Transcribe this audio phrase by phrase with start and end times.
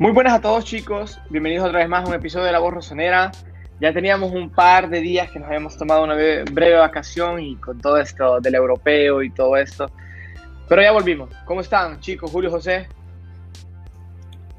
[0.00, 2.72] Muy buenas a todos chicos, bienvenidos otra vez más a un episodio de La Voz
[2.72, 3.30] Rosonera.
[3.82, 7.78] Ya teníamos un par de días que nos habíamos tomado una breve vacación y con
[7.78, 9.90] todo esto del europeo y todo esto.
[10.70, 11.28] Pero ya volvimos.
[11.44, 12.30] ¿Cómo están chicos?
[12.30, 12.88] Julio José.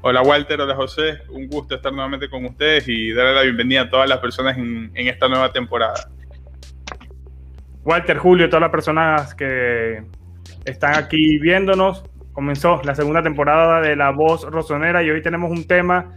[0.02, 1.22] Hola Walter, hola José.
[1.30, 4.92] Un gusto estar nuevamente con ustedes y darle la bienvenida a todas las personas en,
[4.94, 6.08] en esta nueva temporada.
[7.82, 10.04] Walter, Julio, todas las personas que
[10.64, 15.66] están aquí viéndonos comenzó la segunda temporada de La Voz Rosonera y hoy tenemos un
[15.66, 16.12] tema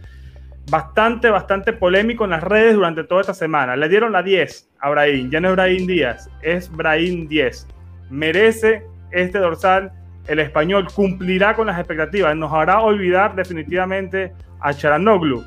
[0.70, 3.76] bastante, bastante polémico en las redes durante toda esta semana.
[3.76, 7.68] Le dieron la 10 a Brahim, ya no es Brahim Díaz, es Brahim 10.
[8.10, 9.92] Merece este dorsal,
[10.26, 15.44] el español cumplirá con las expectativas, nos hará olvidar definitivamente a Charanoglu.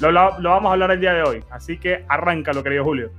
[0.00, 3.10] Lo, lo vamos a hablar el día de hoy, así que arranca lo querido Julio.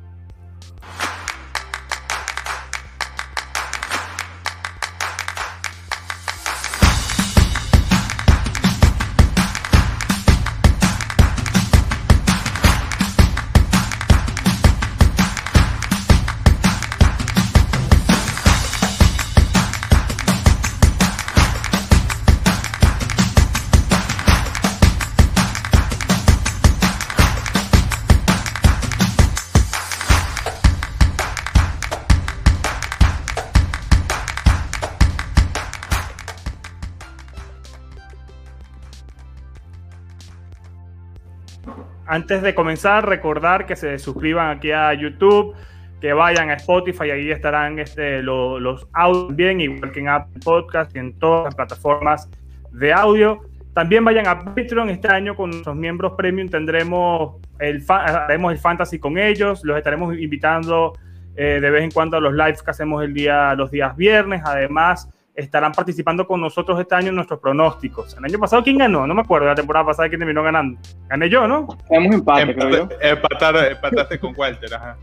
[42.16, 45.54] Antes de comenzar, recordar que se suscriban aquí a YouTube,
[46.00, 50.96] que vayan a Spotify, ahí estarán este, los audios bien, igual que en Apple Podcast
[50.96, 52.30] y en todas las plataformas
[52.72, 53.42] de audio.
[53.74, 56.48] También vayan a Patreon este año con nuestros miembros premium.
[56.48, 59.66] Tendremos el, haremos el fantasy con ellos.
[59.66, 60.94] Los estaremos invitando
[61.36, 64.42] eh, de vez en cuando a los lives que hacemos el día, los días viernes.
[64.46, 68.16] Además, estarán participando con nosotros este año en nuestros pronósticos.
[68.18, 69.06] El año pasado, ¿quién ganó?
[69.06, 70.80] No me acuerdo, la temporada pasada, ¿quién terminó ganando?
[71.10, 71.68] Gané yo, ¿no?
[71.90, 72.90] Tenemos empate, creo yo.
[73.02, 74.98] empataste con Walter, ajá.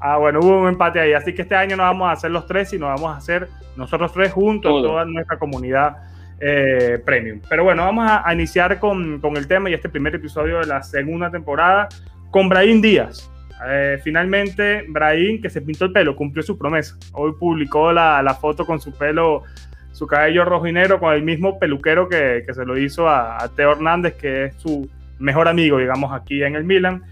[0.00, 1.12] Ah, bueno, hubo un empate ahí.
[1.12, 4.12] Así que este año no vamos a hacer los tres, sino vamos a hacer nosotros
[4.12, 5.96] tres juntos, toda nuestra comunidad
[6.40, 7.40] eh, premium.
[7.48, 10.82] Pero bueno, vamos a, iniciar con, con, el tema y este primer episodio de la
[10.82, 11.88] segunda temporada
[12.32, 13.30] con Brahim Díaz.
[13.64, 16.96] Eh, finalmente, Brahim, que se pintó el pelo, cumplió su promesa.
[17.12, 19.44] Hoy publicó la, la foto con su pelo
[19.92, 23.48] su cabello rojo y negro con el mismo peluquero que, que se lo hizo a,
[23.54, 27.04] Teo Hernández, que es su mejor amigo, digamos, aquí en el Milan.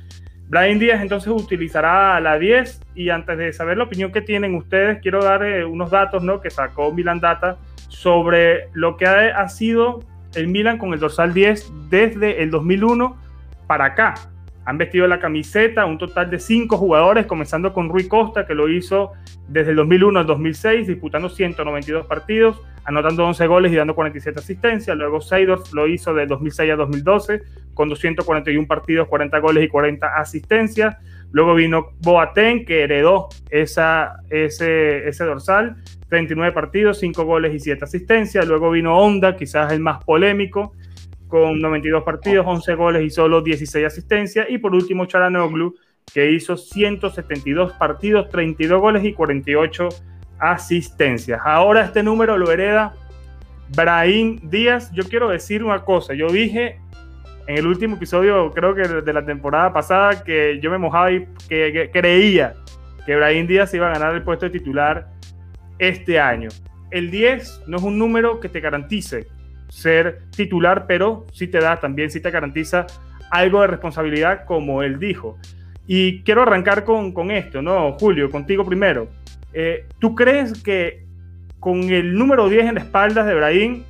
[0.48, 4.98] Brian Díaz entonces utilizará la 10 y antes de saber la opinión que tienen ustedes,
[5.00, 6.40] quiero dar eh, unos datos ¿no?
[6.40, 10.00] que sacó Milan Data sobre lo que ha, ha, sido
[10.34, 13.16] el Milan con el dorsal 10 desde el 2001
[13.68, 14.14] para acá.
[14.64, 18.68] Han vestido la camiseta un total de cinco jugadores, comenzando con Rui Costa, que lo
[18.68, 19.12] hizo
[19.48, 24.96] desde el 2001 al 2006, disputando 192 partidos, anotando 11 goles y dando 47 asistencias.
[24.96, 27.42] Luego Seydorf lo hizo del 2006 a 2012,
[27.74, 30.96] con 241 partidos, 40 goles y 40 asistencias.
[31.32, 35.76] Luego vino Boateng, que heredó esa, ese, ese dorsal,
[36.08, 38.46] 39 partidos, 5 goles y 7 asistencias.
[38.46, 40.74] Luego vino Honda, quizás el más polémico,
[41.28, 44.46] con 92 partidos, 11 goles y solo 16 asistencias.
[44.50, 45.76] Y por último, Charanoglu,
[46.12, 50.19] que hizo 172 partidos, 32 goles y 48 asistencias.
[51.44, 52.94] Ahora este número lo hereda
[53.74, 54.90] Brahim Díaz.
[54.92, 56.80] Yo quiero decir una cosa, yo dije
[57.46, 61.26] en el último episodio, creo que de la temporada pasada, que yo me mojaba y
[61.48, 62.54] que, creía
[63.04, 65.08] que Brahim Díaz iba a ganar el puesto de titular
[65.78, 66.48] este año.
[66.92, 69.26] El 10 no es un número que te garantice
[69.68, 72.86] ser titular, pero sí te da también, sí te garantiza
[73.30, 75.38] algo de responsabilidad, como él dijo.
[75.86, 77.92] Y quiero arrancar con, con esto, ¿no?
[77.98, 79.08] Julio, contigo primero.
[79.52, 81.06] Eh, ¿Tú crees que
[81.58, 83.84] con el número 10 en la espaldas de Brahim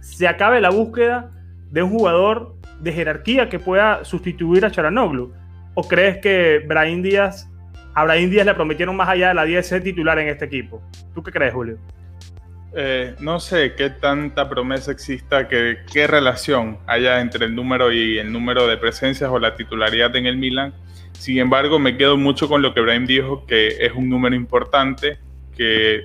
[0.00, 1.30] se acabe la búsqueda
[1.70, 5.32] de un jugador de jerarquía que pueda sustituir a Charanoglu?
[5.74, 7.48] ¿O crees que Brahim Díaz,
[7.94, 10.82] a Brahim Díaz le prometieron más allá de la 10 ser titular en este equipo?
[11.14, 11.78] ¿Tú qué crees, Julio?
[12.78, 18.18] Eh, no sé qué tanta promesa exista, que, qué relación haya entre el número y
[18.18, 20.74] el número de presencias o la titularidad en el Milan.
[21.18, 25.18] Sin embargo, me quedo mucho con lo que Brahim dijo, que es un número importante,
[25.56, 26.02] que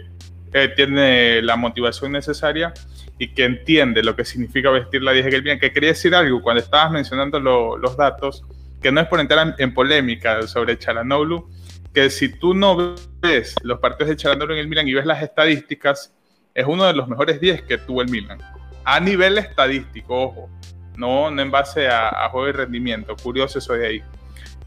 [0.53, 2.73] eh, tiene la motivación necesaria
[3.17, 5.59] y que entiende lo que significa vestir la 10 del Milan.
[5.59, 8.43] Que quería decir algo cuando estabas mencionando los datos,
[8.81, 11.49] que no es por entrar en, polémica sobre Chalanoglu,
[11.93, 15.21] que si tú no ves los partidos de Chalanoglu en el Milan y ves las
[15.21, 16.13] estadísticas,
[16.53, 18.39] es uno de los mejores 10 que tuvo el Milan.
[18.83, 20.49] A nivel estadístico, ojo,
[20.97, 23.15] no, en base a, juego y rendimiento.
[23.15, 24.03] Curioso eso de ahí.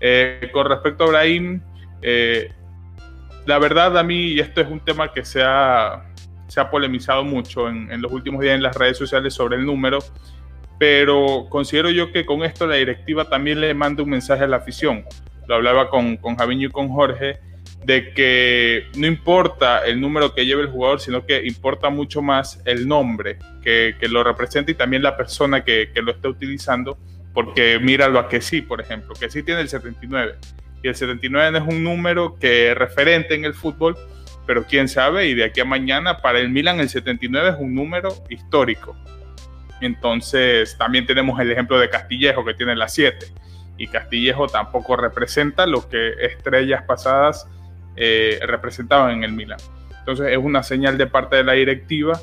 [0.01, 1.61] Eh, con respecto a Brahim,
[2.03, 2.53] eh,
[3.47, 6.05] la verdad a mí, y esto es un tema que se ha,
[6.47, 9.99] se ha polemizado mucho en, los últimos días en las redes sociales sobre el número,
[10.79, 14.57] pero considero yo que con esto la directiva también le manda un mensaje a la
[14.57, 15.05] afición.
[15.47, 17.39] Lo hablaba con, con Javiño y con Jorge,
[17.85, 22.61] de que no importa el número que lleve el jugador, sino que importa mucho más
[22.65, 26.99] el nombre que, lo representa y también la persona que, que, lo está utilizando,
[27.35, 30.37] porque míralo a que sí, por ejemplo, que sí tiene el 79.
[30.83, 33.97] Y el 79 no es un número que es referente en el fútbol,
[34.47, 37.75] pero quién sabe, y de aquí a mañana para el Milan el 79 es un
[37.75, 38.97] número histórico.
[39.81, 43.27] Entonces también tenemos el ejemplo de Castillejo que tiene la 7
[43.77, 47.49] y Castillejo tampoco representa lo que estrellas pasadas
[47.97, 49.59] eh, representaban en el Milan.
[49.99, 52.21] Entonces es una señal de parte de la directiva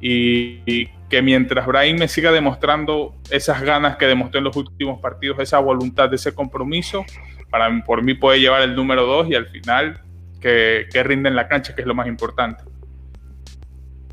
[0.00, 5.40] y, que mientras Brahim me siga demostrando esas ganas que demostró en los últimos partidos,
[5.40, 7.04] esa voluntad, ese compromiso,
[7.50, 10.00] para por mí puede llevar el número 2 y al final
[10.40, 12.64] que, que rinde en la cancha, que es lo más importante.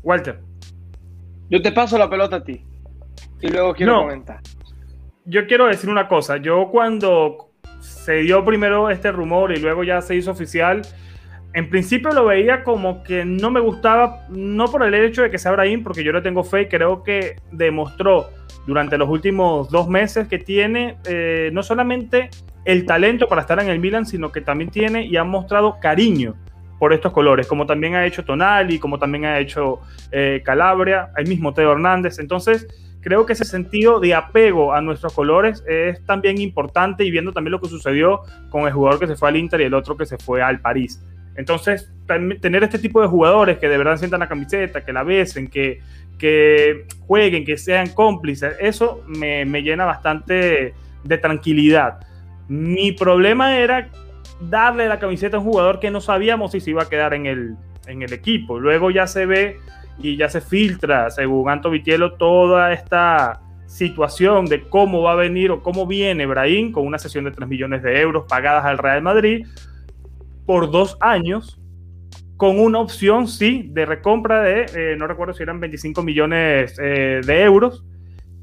[0.02, 0.40] Walter.
[1.48, 2.66] Yo te paso la pelota a ti
[3.40, 4.42] y luego quiero comentar.
[5.24, 6.36] Yo quiero decir una cosa.
[6.36, 7.48] Yo cuando
[7.78, 10.82] se dio primero este rumor y luego ya se hizo oficial,
[11.52, 15.38] en principio lo veía como que no me gustaba, no por el hecho de que
[15.38, 18.28] sea Brahim, porque yo le tengo fe y creo que demostró
[18.66, 22.30] durante los últimos dos meses que tiene eh, no solamente
[22.64, 26.36] el talento para estar en el Milan, sino que también tiene y ha mostrado cariño
[26.78, 29.80] por estos colores, como también ha hecho Tonali, como también ha hecho
[30.12, 32.18] eh, Calabria, el mismo Teo Hernández.
[32.18, 32.66] Entonces,
[33.00, 37.52] creo que ese sentido de apego a nuestros colores es también importante y viendo también
[37.52, 38.20] lo que sucedió
[38.50, 40.60] con el jugador que se fue al Inter y el otro que se fue al
[40.60, 41.02] París.
[41.36, 41.90] Entonces,
[42.40, 45.80] tener este tipo de jugadores que de verdad sientan la camiseta, que la besen, que,
[46.18, 50.74] que jueguen, que sean cómplices, eso me, me llena bastante
[51.04, 52.00] de tranquilidad.
[52.48, 53.88] Mi problema era
[54.40, 57.26] darle la camiseta a un jugador que no sabíamos si se iba a quedar en
[57.26, 57.56] el,
[58.12, 58.58] equipo.
[58.58, 59.58] Luego ya se ve
[59.98, 65.50] y ya se filtra, según Anto Vitielo, toda esta situación de cómo va a venir
[65.50, 69.02] o cómo viene Brahim con una sesión de 3 millones de euros pagadas al Real
[69.02, 69.46] Madrid
[70.50, 71.60] por dos años,
[72.36, 77.20] con una opción, sí, de recompra de, eh, no recuerdo si eran 25 millones eh,
[77.24, 77.84] de euros,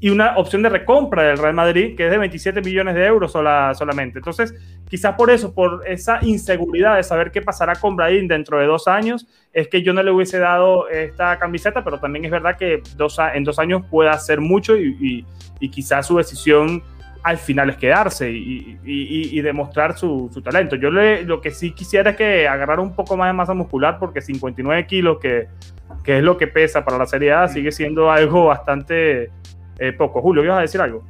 [0.00, 3.32] y una opción de recompra del Real Madrid que es de 27 millones de euros
[3.32, 4.20] sola, solamente.
[4.20, 4.54] Entonces,
[4.88, 8.88] quizás por eso, por esa inseguridad de saber qué pasará con Brahim dentro de dos
[8.88, 12.82] años, es que yo no le hubiese dado esta camiseta, pero también es verdad que
[12.96, 15.26] dos, en dos años puede hacer mucho y,
[15.60, 16.82] y, quizás su decisión
[17.22, 20.76] al final es quedarse y, demostrar su, talento.
[20.76, 23.98] Yo le, lo que sí quisiera es que agarrara un poco más de masa muscular
[23.98, 25.48] porque 59 kilos, que,
[26.04, 29.30] que es lo que pesa para la Serie A, sigue siendo algo bastante
[29.78, 30.20] eh, poco.
[30.20, 31.04] Julio, ¿ibas a decir algo?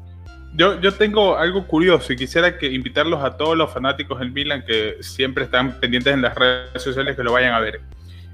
[0.54, 4.64] Yo, yo tengo algo curioso y quisiera que invitarlos a todos los fanáticos del Milan
[4.66, 7.80] que siempre están pendientes en las redes sociales que lo vayan a ver.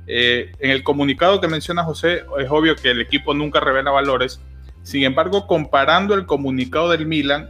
[0.06, 4.40] Eh, en el comunicado que menciona José, es obvio que el equipo nunca revela valores.
[4.84, 7.48] Sin embargo, comparando el comunicado del Milan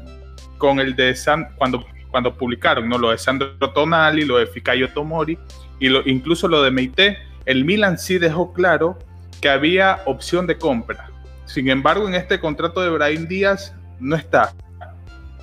[0.57, 2.97] con el de San, cuando, cuando publicaron ¿no?
[2.97, 5.39] lo de Sandro Tonali, lo de Fikayo Tomori
[5.81, 8.99] y lo, incluso lo de Meite, el Milan sí dejó claro
[9.41, 11.11] que había opción de compra.
[11.45, 14.55] Sin embargo, en este contrato de Brahim Díaz no está.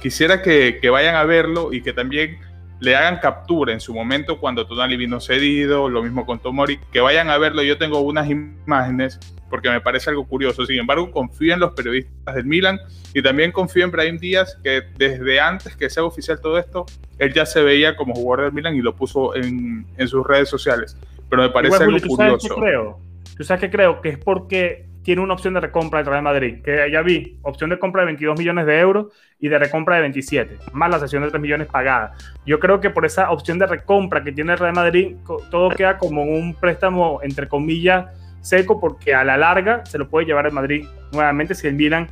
[0.02, 2.40] Quisiera que, vayan a verlo y que también
[2.82, 7.00] le hagan captura en su momento cuando Tonali vino cedido, lo mismo con Tomori, que
[7.00, 7.62] vayan a verlo.
[7.62, 9.20] Yo tengo unas imágenes
[9.52, 10.66] porque me parece algo curioso.
[10.66, 12.80] Sin embargo, confío en los periodistas del Milan
[13.14, 16.88] y también confío en Brahim Díaz, que desde antes que sea oficial todo esto,
[17.20, 20.98] él ya se veía como jugador del Milan y lo puso en, sus redes sociales.
[21.30, 22.56] Pero me parece algo curioso.
[22.56, 23.00] creo?
[23.38, 24.02] ¿Tú sabes qué creo?
[24.02, 27.70] Que es porque tiene una opción de recompra del Real Madrid, que ya vi, opción
[27.70, 29.08] de compra de 22 millones de euros
[29.40, 32.14] y de recompra de 27, más la sesión de 3 millones pagada.
[32.46, 35.16] Yo creo que por esa opción de recompra que tiene el Real Madrid,
[35.50, 38.06] todo queda como un préstamo, entre comillas,
[38.42, 42.08] seco, porque a la larga se lo puede llevar el Madrid nuevamente si el Milan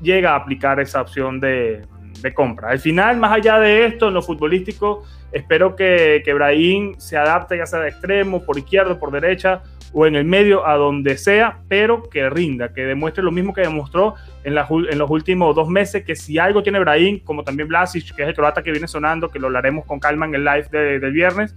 [0.00, 1.82] llega a aplicar esa opción de,
[2.20, 2.70] de compra.
[2.70, 7.56] Al final, más allá de esto, en lo futbolístico, espero que, que Brahim se adapte
[7.56, 9.62] ya sea de extremo, por izquierda, por derecha,
[9.92, 13.62] o en el medio, a donde sea, pero que rinda, que demuestre lo mismo que
[13.62, 18.22] demostró en, los últimos dos meses, que si algo tiene Brahim, como también Blasic, que
[18.22, 21.12] es el croata que viene sonando, que lo hablaremos con calma en el live del
[21.12, 21.54] viernes,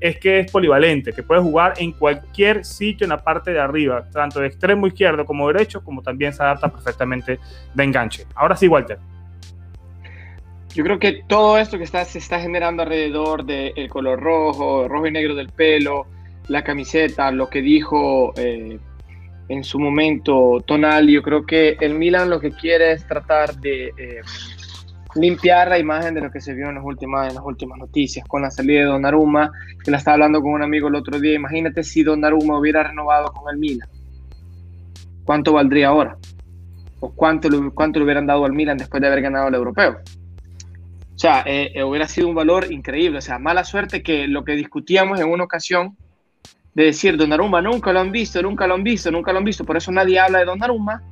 [0.00, 4.08] es que es polivalente, que puede jugar en cualquier sitio en la parte de arriba,
[4.10, 7.38] tanto de extremo izquierdo como derecho, como también se adapta perfectamente
[7.74, 8.24] de enganche.
[8.34, 8.98] Ahora sí, Walter.
[10.74, 15.06] Yo creo que todo esto que está, se está generando alrededor del color rojo, rojo
[15.06, 16.06] y negro del pelo,
[16.50, 18.76] la camiseta, lo que dijo eh,
[19.48, 23.92] en su momento Tonali, yo creo que el Milan lo que quiere es tratar de
[23.96, 24.20] eh,
[25.14, 28.26] limpiar la imagen de lo que se vio en las, últimas, en las últimas noticias,
[28.26, 29.52] con la salida de Donnarumma,
[29.84, 33.32] que la estaba hablando con un amigo el otro día, imagínate si Donnarumma hubiera renovado
[33.32, 33.88] con el Milan,
[35.24, 36.18] ¿cuánto valdría ahora?
[36.98, 39.98] o cuánto, cuánto le hubieran dado al Milan después de haber ganado el europeo.
[41.14, 43.18] O sea, eh, hubiera sido un valor increíble.
[43.18, 45.96] O sea, mala suerte que lo que discutíamos en una ocasión
[46.74, 49.64] de decir Donnarumma nunca lo han visto, nunca lo han visto, nunca lo han visto,
[49.64, 51.02] por eso nadie habla de Donnarumma.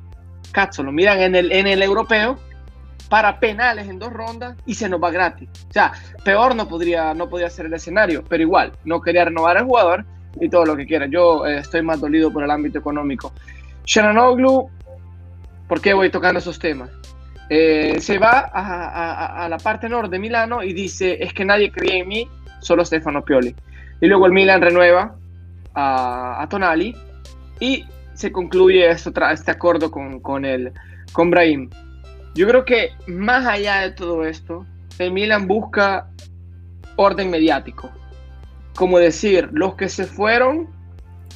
[0.51, 2.39] Cazzo, lo miran en el, en el europeo
[3.09, 5.49] para penales en dos rondas y se nos va gratis.
[5.69, 5.91] O sea,
[6.23, 10.05] peor no podría, no podría ser el escenario, pero igual, no quería renovar al jugador
[10.39, 11.07] y todo lo que quiera.
[11.07, 13.33] Yo eh, estoy más dolido por el ámbito económico.
[14.19, 14.69] Oglu,
[15.67, 16.91] ¿por qué voy tocando esos temas?
[17.49, 22.03] Eh, se va a, la parte norte de Milano y dice, es que nadie creía
[22.03, 23.55] en mí, solo Stefano Pioli.
[24.01, 25.15] Y luego el Milan renueva
[25.79, 26.95] a, Tonali
[27.59, 30.73] y se concluye esto, este acuerdo con, con, el,
[31.13, 31.69] con Brahim.
[32.35, 34.65] Yo creo que más allá de todo esto,
[34.97, 36.09] el Milan busca
[36.95, 37.89] orden mediático.
[38.75, 40.67] Como decir, los que se fueron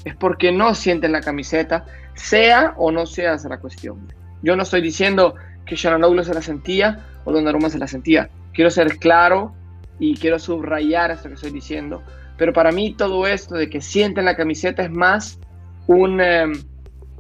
[0.06, 1.86] es porque no sienten la camiseta,
[2.16, 4.14] sea o no sea esa la cuestión.
[4.42, 5.36] Yo no estoy diciendo
[5.66, 8.30] que Sharanoglu se la sentía o Donnarumma se la sentía.
[8.54, 9.54] Quiero ser claro
[10.00, 12.04] y quiero subrayar esto que estoy diciendo.
[12.44, 15.40] Pero para mí todo esto de que sienten la camiseta es más
[15.88, 16.52] un, em,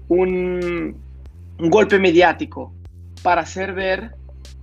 [0.09, 0.97] un,
[1.59, 2.73] golpe mediático
[3.21, 4.15] para hacer ver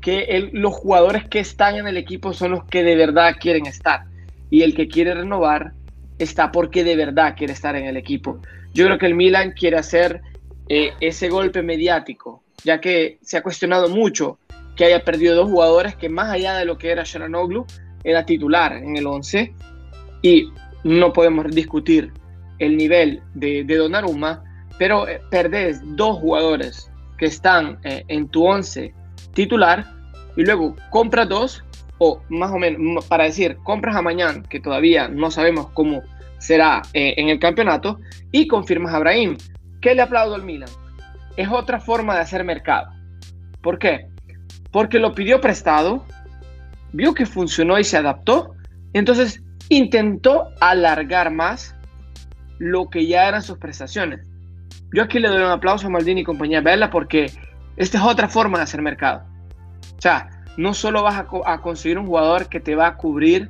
[0.03, 4.05] que los jugadores que están en el equipo son los que de verdad quieren estar.
[4.51, 5.73] Y el que quiere renovar
[6.19, 8.39] está porque de verdad quiere estar en el equipo.
[8.75, 10.21] Yo creo que el Milan quiere hacer
[10.69, 14.39] eh, ese golpe mediático, ya que se ha cuestionado mucho
[14.77, 17.65] que haya perdido dos jugadores que más allá de lo que era Sharanoglu,
[18.05, 19.55] era titular en el 11
[20.23, 20.53] y
[20.85, 22.13] no podemos discutir
[22.59, 24.43] el nivel de, de Donnarumma,
[24.79, 28.95] pero eh, perdés dos jugadores que están eh, en tu 11
[29.35, 29.87] titular
[30.37, 31.65] y luego compras dos
[31.99, 36.03] o más o menos para decir compras a mañana que todavía no sabemos cómo
[36.39, 38.01] será eh, en el campeonato
[38.33, 39.37] y confirmas a Brahim.
[39.83, 40.71] ¿Qué le aplaudo al Milan?
[41.37, 42.91] Es otra forma de hacer mercado.
[43.61, 44.07] ¿Por qué?
[44.71, 46.05] Porque lo pidió prestado,
[46.93, 48.55] vio que funcionó y se adaptó,
[48.95, 51.75] entonces intentó alargar más
[52.59, 54.21] lo que ya eran sus prestaciones.
[54.93, 57.33] Yo aquí le doy un aplauso a Maldini y compañía Bella porque
[57.77, 59.25] esta es otra forma de hacer mercado.
[59.97, 63.49] O sea, no solo vas a, conseguir un jugador que te va a cubrir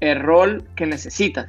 [0.00, 1.48] el rol que necesitas.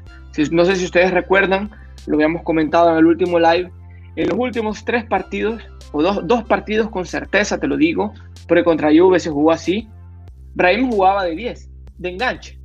[0.52, 1.72] no sé si ustedes recuerdan,
[2.06, 3.72] lo habíamos comentado en el último live,
[4.16, 8.14] en los últimos tres partidos, o dos, dos partidos con certeza, te lo digo,
[8.48, 9.88] porque contra Juve se jugó así,
[10.54, 12.59] Brahim jugaba de 10, de enganche.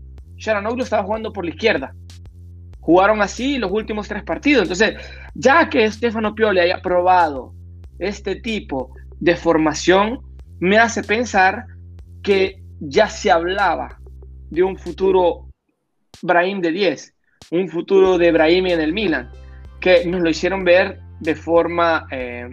[0.45, 1.95] Sharanoglu estaba jugando por la izquierda.
[2.81, 4.65] Jugaron así los últimos tres partidos.
[4.65, 4.97] Entonces,
[5.35, 7.55] ya que Stefano Pioli haya probado
[7.99, 10.21] este tipo de formación,
[10.61, 11.65] me hace pensar
[12.23, 13.99] que ya se hablaba
[14.51, 15.49] de un futuro
[16.23, 17.15] Brahim de 10,
[17.53, 19.31] un futuro de Brahim en el Milan,
[19.81, 22.49] que nos lo hicieron ver de forma eh,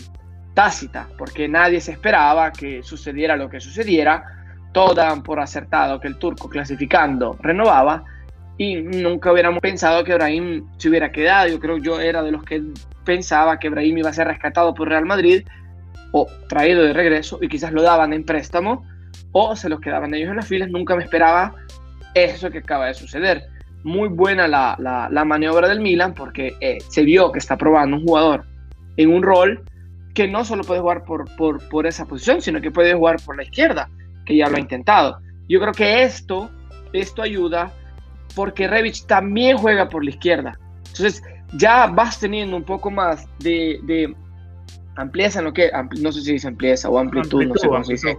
[0.54, 4.41] tácita, porque nadie se esperaba que sucediera lo que sucediera
[4.72, 8.06] todos daban por acertado que el turco clasificando renovaba
[8.58, 11.48] y nunca hubiéramos pensado que Brahim se hubiera quedado.
[11.48, 12.62] Yo creo que yo era de los que
[13.04, 15.44] pensaba que Brahim iba a ser rescatado por Real Madrid
[16.12, 18.86] o traído de regreso y quizás lo daban en préstamo
[19.32, 20.70] o se los quedaban ellos en las filas.
[20.70, 21.56] Nunca me esperaba
[22.13, 23.44] eso que acaba de suceder.
[23.84, 28.04] Muy buena la, la, maniobra del Milan porque eh, se vio que está probando un
[28.04, 28.46] jugador
[28.98, 29.63] en un rol
[30.13, 33.38] que no solo puede jugar por, por, por esa posición, sino que puede jugar por
[33.38, 33.90] la izquierda
[34.25, 35.20] que ya lo ha intentado.
[35.48, 36.50] Yo creo que esto,
[36.94, 37.72] esto ayuda
[38.36, 40.58] porque Revich también juega por la izquierda.
[40.78, 41.22] Entonces
[41.54, 44.16] ya vas teniendo un poco más de, de
[44.96, 47.94] amplieza en lo que, no sé si dice amplieza o amplitud, no sé cómo se
[47.94, 48.18] dice.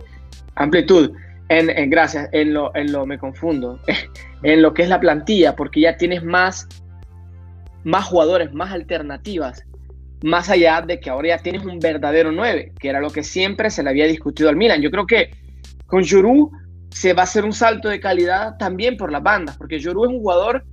[0.55, 1.13] Amplitud.
[1.49, 3.79] En, gracias, en lo, en lo me confundo,
[4.43, 6.67] en lo que es la plantilla, porque ya tienes más,
[7.85, 9.63] más jugadores, más alternativas,
[10.23, 13.69] más allá de que ahora ya tienes un verdadero 9, que era lo que siempre
[13.69, 14.81] se le había discutido al Milan.
[14.81, 15.31] Yo creo que
[15.93, 16.51] con Juru
[16.91, 20.11] se va a hacer un salto de calidad también por las bandas, porque Juru es
[20.11, 20.65] un jugador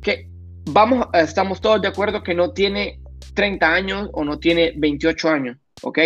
[0.00, 0.30] que
[0.70, 2.98] vamos, estamos todos de acuerdo que no tiene
[3.34, 5.98] 30 años o no tiene 28 años, ¿ok?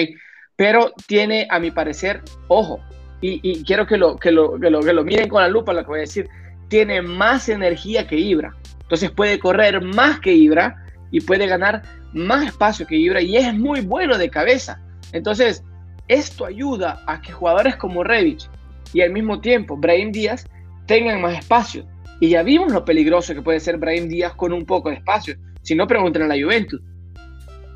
[0.57, 2.81] Pero tiene, a mi parecer, ojo,
[3.21, 5.83] y, quiero que lo, que, lo, que, lo, que lo miren con la lupa lo
[5.83, 6.29] que voy a decir,
[6.67, 8.57] tiene más energía que Ibra.
[8.81, 10.75] Entonces puede correr más que Ibra
[11.13, 14.81] y puede ganar más espacio que Ibra y es muy bueno de cabeza.
[15.13, 15.63] Entonces,
[16.11, 18.51] esto ayuda a que jugadores como Revich
[18.93, 20.45] y al mismo tiempo Brahim Díaz
[20.87, 21.87] tengan más espacio.
[22.19, 25.37] Y ya vimos lo peligroso que puede ser Brahim Díaz con un poco de espacio.
[25.63, 26.83] Si no, pregunten a la Juventus.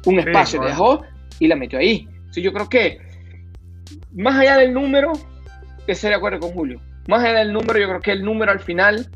[0.06, 1.04] Un espacio dejó
[1.38, 2.08] y la metió ahí.
[2.32, 2.98] Sí, yo creo que
[4.12, 5.12] más allá del número,
[5.86, 6.80] estoy de acuerdo con Julio.
[7.06, 9.08] Más allá del número, yo creo que el número al final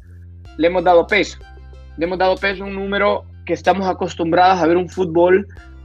[0.59, 1.39] le hemos dado peso.
[1.97, 5.45] Le hemos dado peso a un número que estamos acostumbrados a ver un fútbol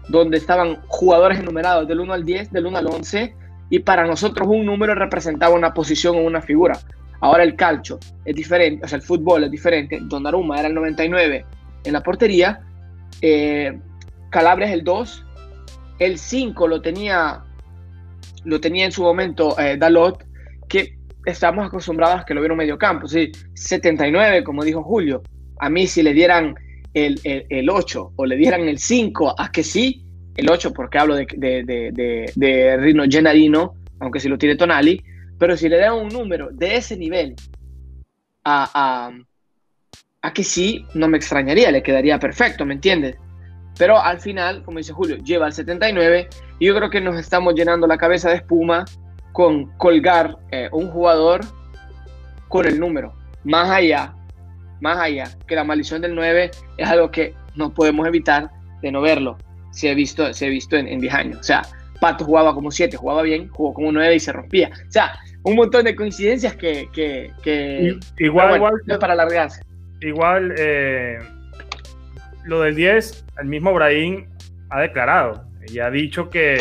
[0.09, 3.35] donde estaban jugadores enumerados del 1 al 10, del 1 al 11,
[3.69, 6.77] y para nosotros un número representaba una posición o una figura.
[7.21, 9.99] Ahora el calcio es diferente, o sea, el fútbol es diferente.
[10.01, 11.45] Donnarumma era el 99
[11.85, 12.61] en la portería,
[13.21, 13.79] eh,
[14.29, 15.25] Calabria es el 2,
[15.99, 17.43] el 5 lo tenía,
[18.43, 20.25] lo tenía en su momento eh, Dalot,
[20.67, 23.31] que estamos acostumbrados a que lo viera un medio campo, ¿sí?
[23.53, 25.21] 79, como dijo Julio.
[25.59, 26.55] A mí si le dieran
[26.93, 31.15] el, el, 8 o le dieran el 5, a que sí, el 8 porque hablo
[31.15, 35.01] de, de, de, Rino Gennarino, aunque si lo tiene Tonali,
[35.37, 37.35] pero si le dan un número de ese nivel
[38.43, 39.11] a, a,
[40.21, 43.17] a que sí, no me extrañaría, le quedaría perfecto, ¿me entiendes?
[43.77, 46.27] Pero al final, como dice Julio, lleva el 79
[46.59, 48.85] y yo creo que nos estamos llenando la cabeza de espuma
[49.31, 51.41] con colgar eh, un jugador
[52.47, 53.13] con el número.
[53.43, 54.15] Más allá,
[54.83, 58.49] más allá, que la maldición del 9 es algo que no podemos evitar
[58.81, 59.37] de no verlo.
[59.71, 61.39] Se ha visto, se ha visto en, en 10 años.
[61.39, 61.63] O sea,
[62.01, 64.69] Pato jugaba como 7, jugaba bien, jugó como 9 y se rompía.
[64.87, 65.13] O sea,
[65.43, 66.89] un montón de coincidencias que...
[66.93, 69.61] que, que igual, igual, no es para alargarse.
[70.01, 71.17] Igual, eh,
[72.43, 74.25] lo del 10, el mismo Brahim
[74.69, 76.59] ha declarado y ha dicho que,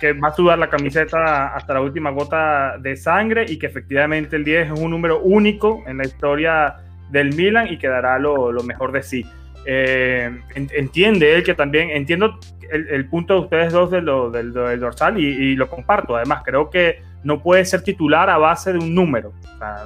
[0.00, 4.36] que, va a sudar la camiseta hasta la última gota de sangre y que efectivamente
[4.36, 6.76] el 10 es un número único en la historia
[7.12, 9.24] del Milan y que dará lo, lo mejor de sí.
[9.64, 15.26] Eh, entiende él que también, entiendo el, punto de ustedes dos del, del, dorsal y,
[15.26, 16.16] y, lo comparto.
[16.16, 19.32] Además, creo que no puede ser titular a base de un número.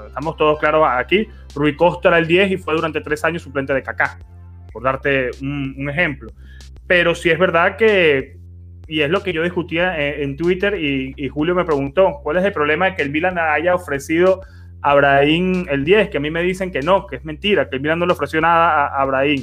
[0.06, 1.28] estamos todos claros aquí.
[1.54, 4.18] Rui Costa era el 10 y fue durante tres años suplente de Kaká
[4.72, 6.30] por darte un, ejemplo.
[6.86, 8.36] Pero sí es verdad que,
[8.86, 12.52] y es lo que yo discutía en, Twitter y, Julio me preguntó, ¿cuál es el
[12.52, 14.42] problema de que el Milan haya ofrecido
[14.82, 16.10] a Brahim el 10?
[16.10, 18.12] Que a mí me dicen que no, que es mentira, que el Milan no le
[18.12, 19.42] ofreció nada a, a Brahim.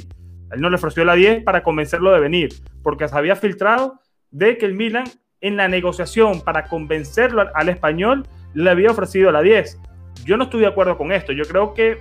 [0.52, 2.50] Él no le ofreció la 10 para convencerlo de venir,
[2.82, 4.00] porque se había filtrado
[4.30, 5.04] de que el Milan
[5.40, 9.80] en la negociación para convencerlo al, al español le había ofrecido la 10.
[10.24, 11.32] Yo no estoy de acuerdo con esto.
[11.32, 11.98] Yo creo que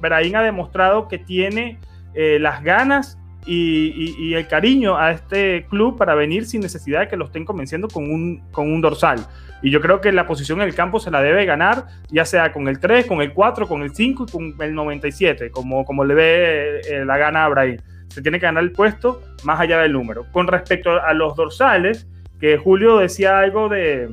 [0.00, 1.78] Brahim ha demostrado que tiene
[2.14, 7.16] eh, las ganas y, el cariño a este club para venir sin necesidad de que
[7.16, 9.26] lo estén convenciendo con un, con un dorsal.
[9.62, 12.52] Y yo creo que la posición en el campo se la debe ganar, ya sea
[12.52, 16.04] con el 3, con el 4, con el 5 y con el 97, como, como
[16.04, 17.78] le ve eh, la gana a Brahim.
[18.08, 20.26] Se tiene que ganar el puesto más allá del número.
[20.32, 22.06] Con respecto a los dorsales,
[22.38, 24.08] que Julio decía algo de,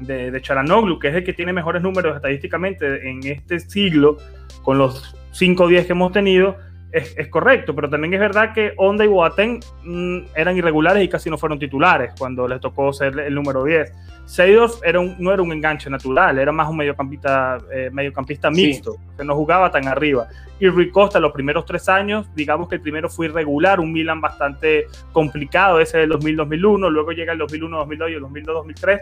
[0.00, 4.18] de, de Charanoglu, que es el que tiene mejores números estadísticamente en este siglo,
[4.62, 6.56] con los 5 o 10 que hemos tenido,
[6.96, 11.28] es, correcto, pero también es verdad que Onda y Boateng mm, eran irregulares y casi
[11.28, 13.92] no fueron titulares cuando les tocó ser el número 10.
[14.24, 19.24] Seydorf era no era un enganche natural, era más un mediocampista, eh, mediocampista mixto, que
[19.24, 20.28] no jugaba tan arriba.
[20.58, 24.20] Y Rui Costa, los primeros tres años, digamos que el primero fue irregular, un Milan
[24.20, 29.00] bastante complicado, ese del 2000-2001, luego llega el 2001-2002 y el 2002-2003.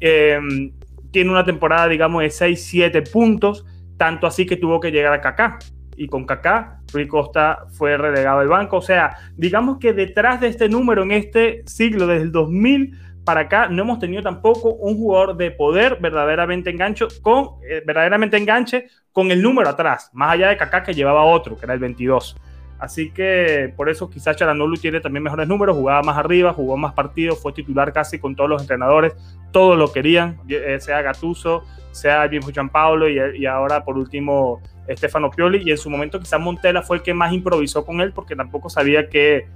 [0.00, 0.72] Em,
[1.10, 5.58] tiene una temporada, digamos, de 6-7 puntos, tanto así que tuvo que llegar a Kaká
[5.96, 8.78] y con Kaká, Rui Costa fue relegado al banco.
[8.78, 13.42] O sea, digamos que detrás de este número en este siglo, desde el 2000 para
[13.42, 18.88] acá, no hemos tenido tampoco un jugador de poder verdaderamente engancho con, eh, verdaderamente enganche
[19.12, 22.36] con el número atrás, más allá de Kaká que llevaba otro, que era el 22.
[22.80, 26.94] Así que por eso quizás Charanoglu tiene también mejores números, jugaba más arriba, jugó más
[26.94, 29.14] partidos, fue titular casi con todos los entrenadores,
[29.52, 35.30] todos lo querían, eh, sea Gatuso, sea Jim Paulo y, y ahora por último Stefano
[35.30, 38.34] Pioli y en su momento quizás Montella fue el que más improvisó con él porque
[38.36, 39.46] tampoco sabía qué,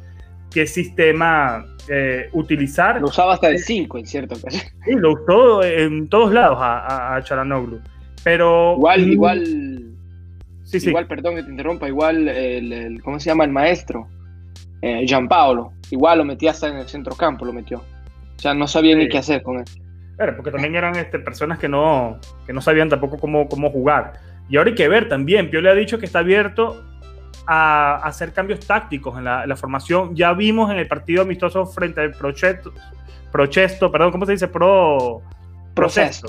[0.50, 3.00] qué sistema eh, utilizar.
[3.00, 4.58] Lo usaba hasta el 5 en cierto caso.
[4.84, 7.80] Sí, lo usó en todos lados a, a, Charanoglu.
[8.24, 8.74] Pero...
[8.74, 9.44] Igual, igual...
[10.64, 10.88] Sí, sí.
[10.88, 13.44] Igual, perdón que te interrumpa, igual el, ¿cómo se llama?
[13.44, 14.08] El maestro,
[14.82, 17.78] eh, Gianpaolo, igual lo metía hasta en el centro campo, lo metió.
[18.36, 19.64] O sea, no sabía ni qué hacer con él.
[20.16, 24.14] Pero porque también eran este, personas que no, que no sabían tampoco cómo, cómo jugar.
[24.48, 26.84] Y ahora hay que ver también, Pio le ha dicho que está abierto
[27.46, 30.14] a, hacer cambios tácticos en la, formación.
[30.14, 32.72] Ya vimos en el partido amistoso frente al Prochesto,
[33.32, 34.48] Prochesto perdón, ¿cómo se dice?
[34.48, 35.22] Pro,
[35.74, 36.28] Proceso.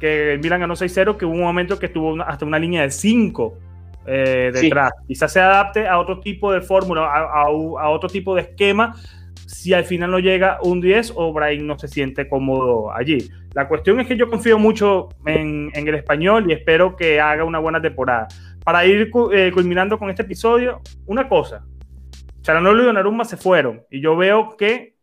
[0.00, 2.90] Que el Milan ganó 6-0, que hubo un momento que tuvo hasta una línea de
[2.90, 3.58] 5
[4.06, 4.92] eh, detrás.
[5.06, 7.48] Quizás se adapte a otro tipo de fórmula, a, a,
[7.88, 8.94] otro tipo de esquema,
[9.46, 13.30] si al final no llega un 10 o Brian no se siente cómodo allí.
[13.54, 17.60] La cuestión es que yo confío mucho en, el español y espero que haga una
[17.60, 18.26] buena temporada.
[18.64, 21.64] Para ir eh, culminando con este episodio, una cosa.
[22.42, 24.96] Charanoglu y Donnarumma se fueron y yo veo que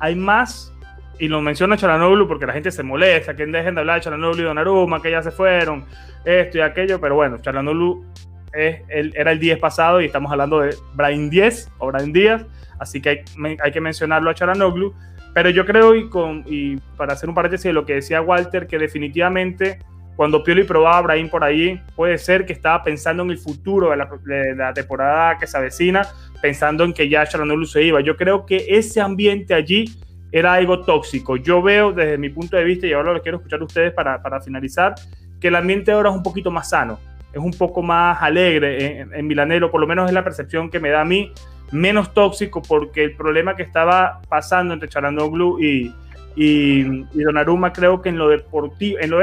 [0.00, 0.74] hay más,
[1.18, 4.40] y lo menciona Charanoglu porque la gente se molesta, que dejen de hablar de Charanoglu
[4.40, 5.84] y Donnarumma, que ya se fueron,
[6.24, 8.04] esto y aquello, pero bueno, Charanoglu
[8.52, 12.46] era el 10 pasado y estamos hablando de Brian 10 o Brian Díaz,
[12.78, 13.24] así que hay,
[13.62, 14.94] hay que mencionarlo a Charanoglu
[15.38, 18.66] Pero yo creo, y, con, y para hacer un paréntesis de lo que decía Walter,
[18.66, 19.78] que definitivamente
[20.16, 23.90] cuando Pioli probaba a Brahim por ahí, puede ser que estaba pensando en el futuro
[23.90, 26.04] de la, temporada que se avecina,
[26.42, 28.00] pensando en que ya Charanolu se iba.
[28.00, 29.84] Yo creo que ese ambiente allí
[30.32, 31.36] era algo tóxico.
[31.36, 34.20] Yo veo desde mi punto de vista, y ahora lo quiero escuchar a ustedes para,
[34.20, 34.96] para finalizar,
[35.40, 36.98] que el ambiente ahora es un poquito más sano,
[37.32, 40.80] es un poco más alegre en, en Milanero, por lo menos es la percepción que
[40.80, 41.32] me da a mí,
[41.72, 45.94] menos tóxico, porque el problema que estaba pasando entre Charanoglu y,
[46.36, 46.80] y,
[47.12, 49.18] y Donnarumma creo que en lo deportivo, en lo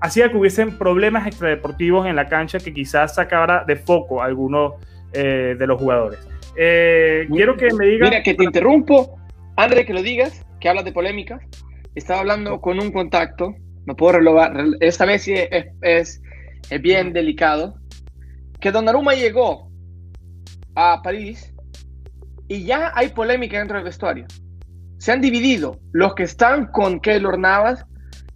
[0.00, 4.74] hacía que hubiesen problemas extradeportivos en la cancha que quizás sacara de foco a algunos
[5.12, 6.18] eh, de los jugadores.
[6.56, 8.10] Eh, quiero que me digas...
[8.10, 9.16] Mira, que te interrumpo,
[9.56, 11.40] André, que lo digas, que hablas de polémica.
[11.94, 13.54] Estaba hablando con un contacto,
[13.86, 16.22] no puedo relevar, esta vez sí es, es,
[16.70, 17.74] es bien delicado,
[18.60, 19.71] que Donnarumma llegó
[20.74, 21.54] a París
[22.48, 24.26] y ya hay polémica dentro del vestuario.
[24.98, 27.84] Se han dividido los que están con Keylor Navas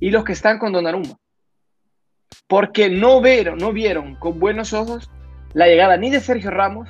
[0.01, 1.17] y los que están con Donnarumma
[2.47, 5.11] porque no vieron, no vieron con buenos ojos
[5.53, 6.89] la llegada ni de Sergio Ramos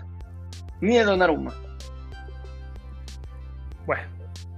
[0.80, 1.54] ni de Donnarumma.
[3.86, 4.02] Bueno,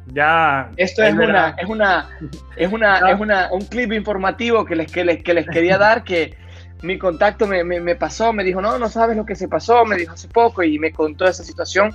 [0.07, 0.71] ya.
[0.77, 2.09] Esto es, una, es una,
[2.57, 6.03] es una, es una, un clip informativo que les, que les, que les quería dar
[6.03, 6.37] que
[6.83, 9.97] mi contacto me, me, pasó, me dijo, no, no sabes lo que se pasó, me
[9.97, 11.93] dijo hace poco y me contó esa situación.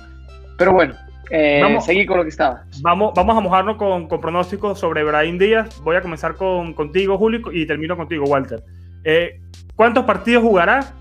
[0.58, 0.94] Pero bueno,
[1.30, 2.64] eh, vamos, seguí con lo que estaba.
[2.82, 5.80] Vamos, vamos a mojarnos con, con pronósticos sobre Brahim Díaz.
[5.82, 8.62] Voy a comenzar con, contigo, Julio, y termino contigo, Walter.
[9.04, 9.40] Eh,
[9.74, 10.92] ¿Cuántos partidos jugará?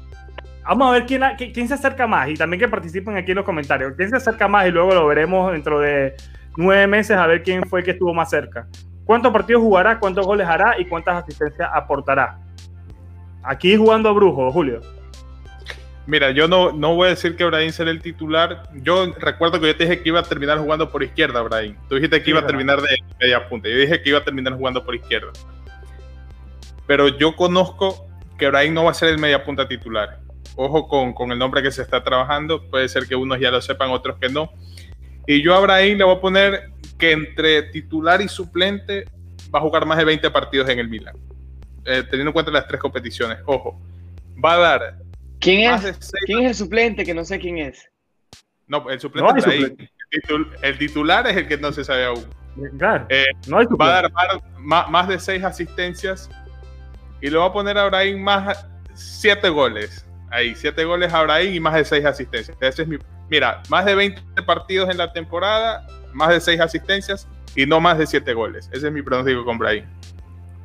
[0.65, 1.21] Vamos a ver quién,
[1.53, 3.93] quién se acerca más y también que participen aquí en los comentarios.
[3.97, 4.67] ¿Quién se acerca más?
[4.67, 6.15] Y luego lo veremos dentro de
[6.55, 8.67] nueve meses a ver quién fue el que estuvo más cerca.
[9.05, 9.99] ¿Cuántos partidos jugará?
[9.99, 10.79] ¿Cuántos goles hará?
[10.79, 12.39] ¿Y cuántas asistencias aportará?
[13.43, 14.81] Aquí jugando a brujo, Julio.
[16.05, 18.69] Mira, yo no, no voy a decir que Brahim será el titular.
[18.75, 21.75] Yo recuerdo que yo te dije que iba a terminar jugando por izquierda, Brahim.
[21.87, 23.69] Tú dijiste que iba a terminar de media punta.
[23.69, 25.31] Yo dije que iba a terminar jugando por izquierda
[26.87, 30.19] pero yo conozco que Brahim no va a ser el media punta titular.
[30.55, 33.89] Ojo con, el nombre que se está trabajando, puede ser que unos ya lo sepan,
[33.89, 34.51] otros que no.
[35.25, 39.05] Y yo a Brahim le voy a poner que entre titular y suplente
[39.53, 41.15] va a jugar más de 20 partidos en el Milan,
[41.85, 43.39] eh, teniendo en cuenta las tres competiciones.
[43.45, 43.79] Ojo,
[44.43, 44.97] va a dar.
[45.39, 46.09] ¿Quién es?
[46.25, 47.03] ¿Quién es el suplente?
[47.03, 47.89] Que no sé quién es.
[48.67, 50.23] No, el suplente es
[50.61, 52.25] El, titular es el que no se sabe aún.
[52.77, 54.11] Claro, eh, no hay va a dar
[54.59, 56.29] más, más de seis asistencias
[57.19, 60.05] y le voy a poner a Brahim más siete goles.
[60.29, 62.57] Ahí, siete goles a Brahim y más de seis asistencias.
[62.59, 62.97] Ese es mi,
[63.29, 67.97] mira, más de 20 partidos en la temporada, más de seis asistencias y no más
[67.97, 68.69] de siete goles.
[68.73, 69.85] Ese es mi pronóstico con Brahim.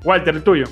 [0.05, 0.67] Walter, el tuyo.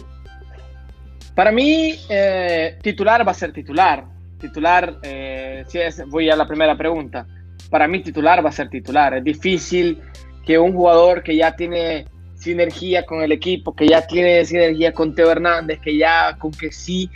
[1.37, 4.07] Para mí, eh, titular va a ser titular.
[4.41, 7.27] Titular, eh, si es, voy a la primera pregunta.
[7.69, 9.13] Para mí, titular va a ser titular.
[9.13, 10.01] Es difícil
[10.47, 15.15] que un jugador que ya tiene sinergia con el equipo, que ya tiene sinergia con
[15.15, 17.11] Teo Hernández, que ya con que sí.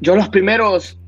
[0.00, 0.98] Yo los primeros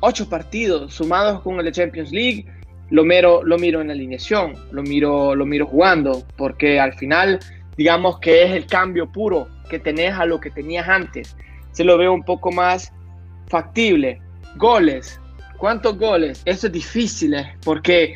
[0.00, 2.46] ocho partidos sumados con el Champions League,
[2.90, 7.38] lo miro, lo miro en alineación, lo miro, lo miro jugando, porque al final,
[7.76, 11.36] digamos que es el cambio puro que tenés a lo que tenías antes.
[11.72, 12.92] Se lo veo un poco más
[13.48, 14.20] factible.
[14.56, 15.20] Goles.
[15.56, 16.42] ¿Cuántos goles?
[16.44, 17.56] Eso es difícil, ¿eh?
[17.64, 18.14] porque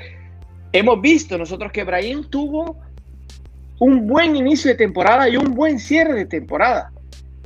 [0.72, 2.76] hemos visto nosotros que Brahim tuvo
[3.78, 6.92] un buen inicio de temporada y un buen cierre de temporada.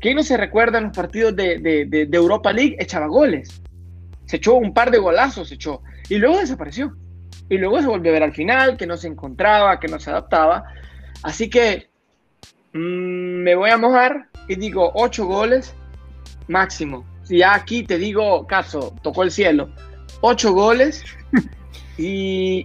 [0.01, 2.77] ¿Quién no se recuerda en los partidos de, Europa League?
[2.81, 3.63] Echaba goles.
[4.25, 5.83] Se echó un par de golazos, se echó.
[6.09, 6.97] Y luego desapareció.
[7.49, 10.11] Y luego se volvió a ver al final, que no se encontraba, que no se
[10.11, 10.65] adaptaba.
[11.23, 11.92] Así que
[12.73, 15.75] mm, me voy a mojar y digo ocho goles
[16.49, 17.05] máximo.
[17.25, 19.71] Si ya aquí te digo, caso, tocó el cielo,
[20.21, 21.05] ocho goles
[21.99, 22.63] y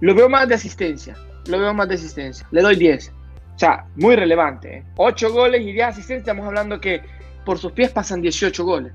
[0.00, 1.16] lo veo más de asistencia
[1.48, 2.46] lo veo más de asistencia.
[2.50, 3.12] Le doy 10.
[3.54, 4.84] O sea, muy relevante.
[4.96, 5.30] 8 ¿eh?
[5.30, 6.20] goles y 10 asistencias.
[6.20, 7.02] Estamos hablando que
[7.44, 8.92] por sus pies pasan 18 goles.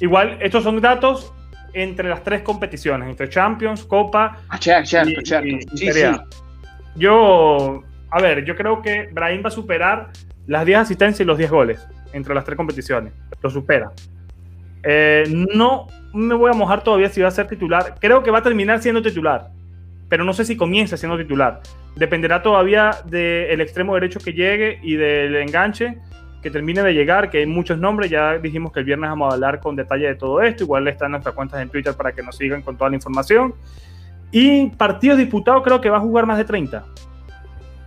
[0.00, 1.32] Igual, estos son datos
[1.74, 4.86] entre las tres competiciones, entre Champions, Copa ah, cierto,
[5.24, 6.24] cierto,
[6.96, 10.10] Yo, a ver, yo creo que Brahim va a superar
[10.46, 13.12] las 10 asistencias y los 10 goles entre las tres competiciones.
[13.42, 13.90] Lo supera.
[14.82, 17.94] Eh, no me voy a mojar todavía si va a ser titular.
[18.00, 19.50] Creo que va a terminar siendo titular
[20.12, 21.62] pero no sé si comienza siendo titular.
[21.96, 25.96] Dependerá todavía del extremo derecho que llegue y del enganche
[26.42, 28.10] que termine de llegar, que hay muchos nombres.
[28.10, 30.64] Ya dijimos que el viernes vamos a hablar con detalle de todo esto.
[30.64, 33.54] Igual están en nuestras cuentas en Twitter para que nos sigan con toda la información.
[34.30, 36.84] Y partidos disputados creo que va a jugar más de 30.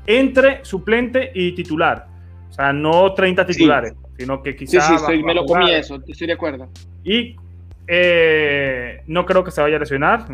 [0.07, 2.07] Entre suplente y titular.
[2.49, 4.87] O sea, no 30 titulares, sino que quizás...
[4.87, 6.69] Sí, sí, me lo comí eso, estoy de acuerdo.
[7.03, 7.35] Y
[7.87, 10.25] Eh, no creo que se vaya a lesionar,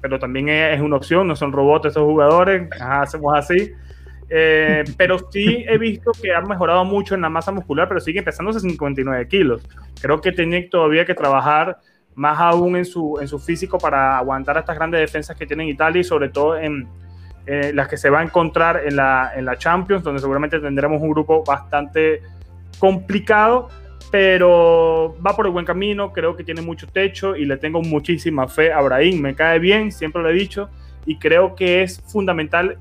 [0.00, 3.72] pero también es una opción, no son robots esos jugadores, hacemos así.
[4.30, 8.20] Eh, pero sí he visto que ha mejorado mucho en la masa muscular, pero sigue
[8.20, 9.62] empezando a 59 kilos.
[10.00, 11.78] Creo que tiene todavía que trabajar
[12.14, 16.00] más aún en su, en su físico para aguantar estas grandes defensas que tiene Italia
[16.00, 16.86] y sobre todo en
[17.46, 21.02] eh, las que se va a encontrar en la, en la Champions, donde seguramente tendremos
[21.02, 22.22] un grupo bastante
[22.78, 23.68] complicado,
[24.10, 28.46] pero va por el buen camino, creo que tiene mucho techo y le tengo muchísima
[28.46, 30.68] fe a Brahim, me cae bien, siempre lo he dicho,
[31.06, 32.78] y creo que es fundamental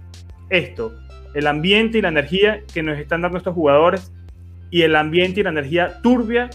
[0.49, 0.93] esto,
[1.33, 4.11] el ambiente y la energía que nos están dando estos jugadores
[4.69, 6.49] y el ambiente y la energía turbia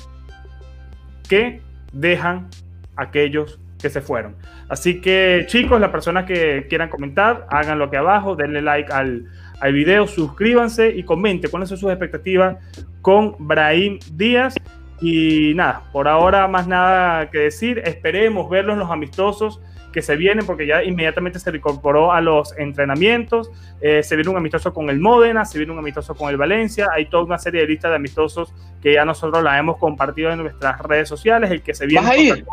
[1.29, 1.61] que
[1.93, 2.49] dejan
[2.97, 4.37] aquellos que se fueron.
[4.69, 9.27] Así que chicos, las personas que quieran comentar, háganlo aquí abajo, denle like al,
[9.61, 12.57] al video, suscríbanse y comenten cuáles son sus expectativas
[13.01, 14.55] con Brahim Díaz.
[15.01, 17.83] Y nada, por ahora más nada que decir.
[17.85, 19.61] Esperemos verlos en los amistosos
[19.93, 23.51] que se vienen, porque ya inmediatamente se incorporó a los entrenamientos.
[23.81, 26.89] Eh, se viene un amistoso con el Módena, se viene un amistoso con el Valencia.
[26.93, 28.53] Hay toda una serie de listas de amistosos
[28.83, 31.51] que ya nosotros la hemos compartido en nuestras redes sociales.
[31.51, 32.45] El que se viene el,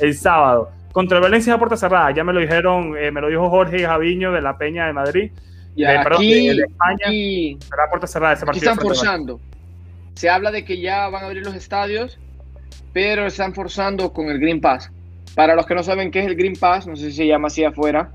[0.00, 0.70] el sábado.
[0.94, 3.84] Contra el Valencia a puerta cerrada, ya me lo dijeron, eh, me lo dijo Jorge
[3.84, 5.32] Javiño de la Peña de Madrid.
[5.74, 8.70] Y aquí, de, España, será puerta cerrada ese partido.
[8.70, 9.40] Están forzando.
[10.14, 12.20] Se habla de que ya van a abrir los estadios,
[12.92, 14.92] pero están forzando con el Green Pass.
[15.34, 17.48] Para los que no saben qué es el Green Pass, no sé si se llama
[17.48, 18.12] así afuera,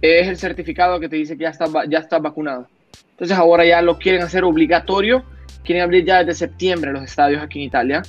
[0.00, 2.68] es el certificado que te dice que ya estás ya está vacunado.
[3.10, 5.24] Entonces ahora ya lo quieren hacer obligatorio,
[5.64, 8.02] quieren abrir ya desde septiembre los estadios aquí en Italia,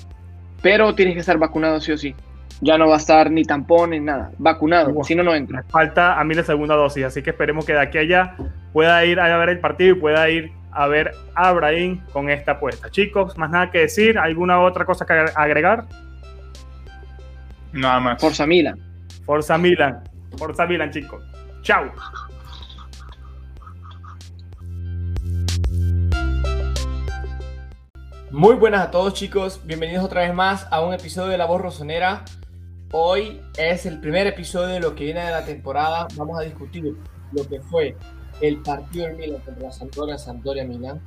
[0.62, 2.14] pero tienes que estar vacunado sí o sí
[2.62, 5.64] ya no va a estar ni tampón ni nada, vacunado, si no, no entra.
[5.70, 8.36] Falta a mí la segunda dosis, así que esperemos que de aquí a allá
[8.72, 12.54] pueda ir a ver el partido y pueda ir a ver a Brahim con esta
[12.54, 12.90] apuesta.
[12.90, 15.86] Chicos, más nada que decir, ¿alguna otra cosa que agregar?
[17.72, 18.22] Nada más.
[18.22, 18.80] Forza Milan.
[19.26, 20.04] Forza Milan.
[20.38, 21.24] Forza Milan, chicos.
[21.62, 21.92] Chao.
[28.32, 31.62] Muy buenas a todos chicos, bienvenidos otra vez más a un episodio de La Voz
[31.62, 32.26] Rosonera.
[32.96, 36.08] Hoy es el primer episodio de lo que viene de la temporada.
[36.16, 36.96] Vamos a discutir
[37.32, 37.98] lo que fue
[38.40, 41.02] el partido del Milan contra la Sampdoria, Sampdoria Milan,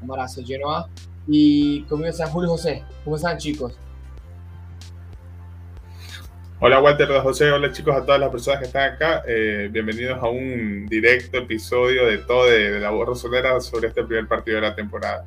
[0.00, 0.88] Amarazo Genoa.
[1.26, 2.84] Y conmigo Julio José.
[3.02, 3.76] ¿Cómo están chicos?
[6.60, 9.24] Hola Walter de José, hola chicos a todas las personas que están acá.
[9.26, 14.60] Eh, bienvenidos a un directo episodio de todo de, la voz sobre este primer partido
[14.60, 15.24] de la temporada.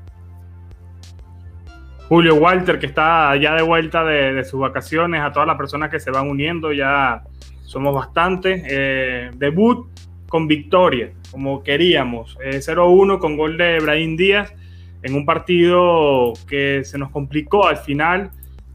[2.08, 6.00] Julio Walter, que está ya de vuelta de, sus vacaciones, a todas las personas que
[6.00, 7.24] se van uniendo, ya
[7.64, 8.64] somos bastantes.
[8.70, 9.88] Eh, debut
[10.28, 12.38] con victoria, como queríamos.
[12.40, 14.54] 0-1 eh, con gol de Brahim Díaz
[15.02, 18.32] en un partido que se nos complicó al final,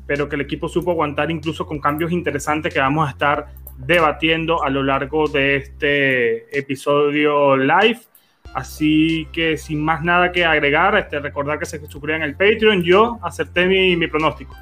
[0.06, 3.46] pero que el equipo supo aguantar incluso con cambios interesantes que vamos a estar
[3.78, 8.00] debatiendo a lo largo de este episodio live.
[8.54, 12.82] Así que sin más nada que agregar, este, recordar que se suscriban el Patreon.
[12.82, 14.56] Yo acerté mi, mi pronóstico.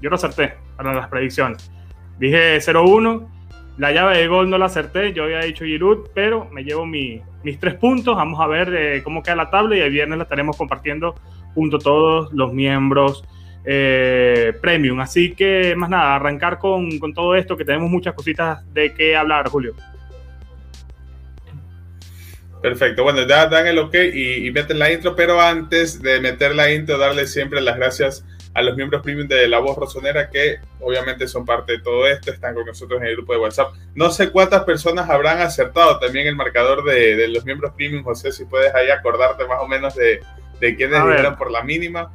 [0.00, 1.70] Yo lo acerté para las predicciones.
[2.18, 3.28] Dije 0-1.
[3.76, 5.12] La llave de gol no la acerté.
[5.12, 7.22] Yo había dicho Giroud, pero me llevo mis
[7.58, 8.14] tres puntos.
[8.14, 11.16] Vamos a ver eh, cómo queda la tabla y el viernes la estaremos compartiendo
[11.54, 13.24] junto a todos los miembros
[13.64, 15.00] eh, premium.
[15.00, 19.16] Así que más nada, arrancar con, con todo esto, que tenemos muchas cositas de qué
[19.16, 19.74] hablar, Julio.
[22.64, 26.72] Perfecto, bueno, ya dan el ok y, meten la intro, pero antes de meter la
[26.72, 28.24] intro, darle siempre las gracias
[28.54, 32.32] a los miembros premium de La Voz Rosonera que obviamente son parte de todo esto,
[32.32, 33.74] están con nosotros en el grupo de WhatsApp.
[33.94, 38.46] No sé cuántas personas habrán acertado también el marcador de, los miembros premium, José, si
[38.46, 40.22] puedes ahí acordarte más o menos de,
[40.58, 42.14] de quiénes dijeron por la mínima.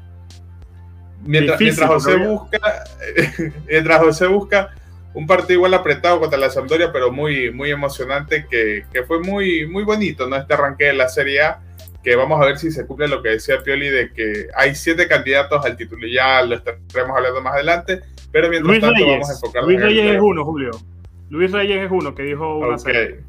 [1.21, 2.85] Mientras, mientras José busca,
[3.67, 4.71] mientras José busca,
[5.13, 9.65] un partido igual apretado contra la Sampdoria, pero muy, muy emocionante, que, que, fue muy,
[9.65, 10.35] muy bonito, ¿no?
[10.35, 11.59] Este arranque de la Serie A,
[12.03, 15.07] que vamos a ver si se cumple lo que decía Pioli, de que hay siete
[15.07, 19.29] candidatos al título, y ya lo estaremos hablando más adelante, pero mientras Luis tanto vamos
[19.29, 20.71] a enfocarnos Luis Reyes es uno, Julio.
[21.29, 22.93] Luis Reyes es uno que dijo una okay.
[22.93, 23.19] serie.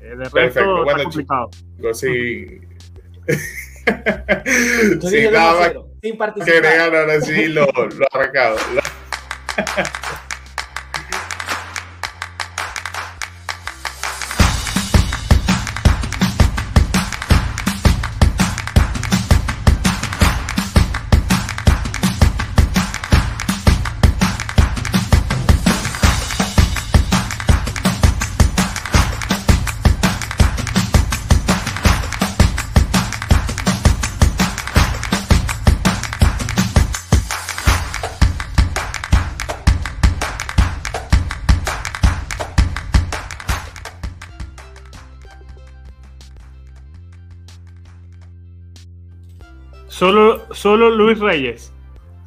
[0.00, 1.50] Eh, de Perfecto, bueno, complicado.
[1.76, 2.60] chicos, sí.
[5.08, 6.62] sí, nada más sin participar.
[6.62, 8.56] Que ahora sí lo, lo arrancado.
[49.98, 51.74] Solo, solo Luis Reyes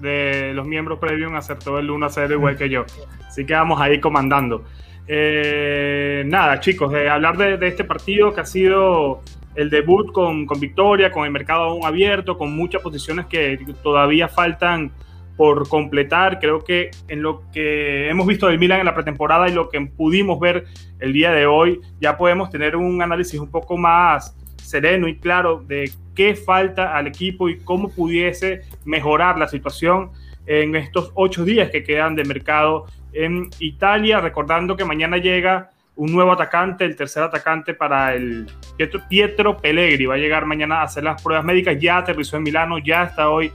[0.01, 2.83] de los miembros Premium acertó el 1 a 0 igual que yo.
[3.25, 4.65] Así que vamos ahí comandando.
[5.07, 9.21] Eh, nada, chicos, de hablar de, este partido que ha sido
[9.55, 14.27] el debut con, con, victoria, con el mercado aún abierto, con muchas posiciones que todavía
[14.27, 14.91] faltan
[15.37, 16.41] por completar.
[16.41, 19.79] Creo que en lo que hemos visto del Milan en la pretemporada y lo que
[19.79, 20.65] pudimos ver
[20.99, 24.35] el día de hoy, ya podemos tener un análisis un poco más
[24.71, 30.11] sereno y claro de qué falta al equipo y cómo pudiese mejorar la situación
[30.47, 36.11] en estos ocho días que quedan de mercado en Italia, recordando que mañana llega un
[36.11, 40.83] nuevo atacante, el tercer atacante para el Pietro, Pietro Pellegri, va a llegar mañana a
[40.83, 43.51] hacer las pruebas médicas, ya aterrizó en Milano, ya está hoy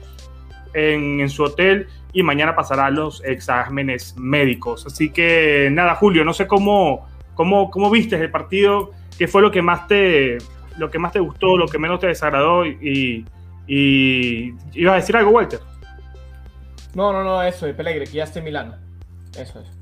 [0.74, 4.87] en, su hotel y mañana pasará los exámenes médicos.
[4.87, 9.50] Así que nada, Julio, no sé cómo, cómo, cómo viste el partido, qué fue lo
[9.50, 10.38] que más te,
[10.79, 13.25] lo que más te gustó, lo que menos te desagradó y,
[13.67, 15.61] y, ibas a decir algo, Walter.
[16.95, 18.75] No, no, no, eso, de Pellegrini, que ya está en Milano.
[19.39, 19.79] Eso es.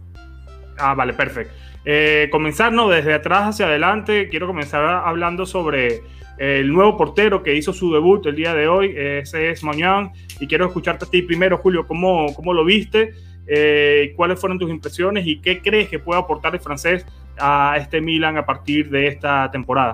[0.79, 1.55] Ah, vale, perfecto.
[1.85, 6.03] Eh, comenzarnos desde atrás hacia adelante, quiero comenzar hablando sobre
[6.39, 10.47] el nuevo portero que hizo su debut el día de hoy, ese es Moñán, y
[10.49, 13.13] quiero escucharte a ti primero, Julio, cómo, cómo lo viste,
[13.47, 17.07] eh, cuáles fueron tus impresiones y qué crees que puede aportar el francés
[17.39, 19.93] a este Milan a partir de esta temporada.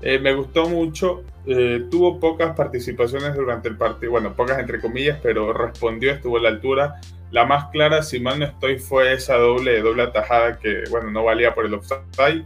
[0.00, 5.18] Eh, me gustó mucho, eh, tuvo pocas participaciones durante el partido, bueno, pocas entre comillas,
[5.22, 7.00] pero respondió, estuvo a la altura.
[7.30, 11.24] La más clara, si mal no estoy, fue esa doble, doble atajada que, bueno, no
[11.24, 12.44] valía por el offside.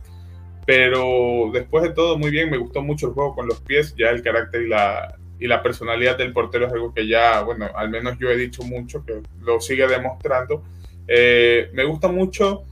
[0.65, 4.11] Pero después de todo, muy bien, me gustó mucho el juego con los pies, ya
[4.11, 7.91] el carácter y la, y la personalidad del portero es algo que ya, bueno, al
[7.91, 10.63] menos yo he dicho mucho, que lo sigue demostrando.
[11.09, 12.63] Eh, me gusta mucho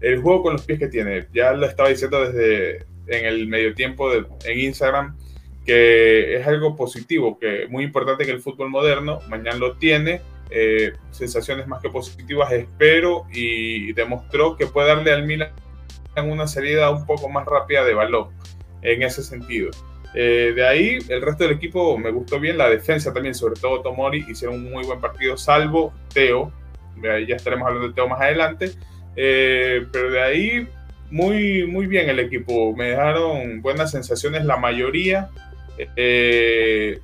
[0.00, 1.26] el juego con los pies que tiene.
[1.32, 5.16] Ya lo estaba diciendo desde, en el medio tiempo de, en Instagram,
[5.64, 10.92] que es algo positivo, que muy importante que el fútbol moderno, mañana lo tiene, eh,
[11.10, 15.50] sensaciones más que positivas, espero, y demostró que puede darle al Milan
[16.16, 18.28] una salida un poco más rápida de balón,
[18.82, 19.70] en ese sentido.
[20.14, 23.82] Eh, de ahí, el resto del equipo me gustó bien, la defensa también, sobre todo
[23.82, 26.52] Tomori, hicieron un muy buen partido, salvo Teo,
[27.02, 28.72] ya estaremos hablando de Teo más adelante,
[29.16, 30.68] eh, pero de ahí
[31.10, 32.74] muy, muy bien el equipo.
[32.76, 35.30] Me dejaron buenas sensaciones la mayoría.
[35.96, 37.00] Eh,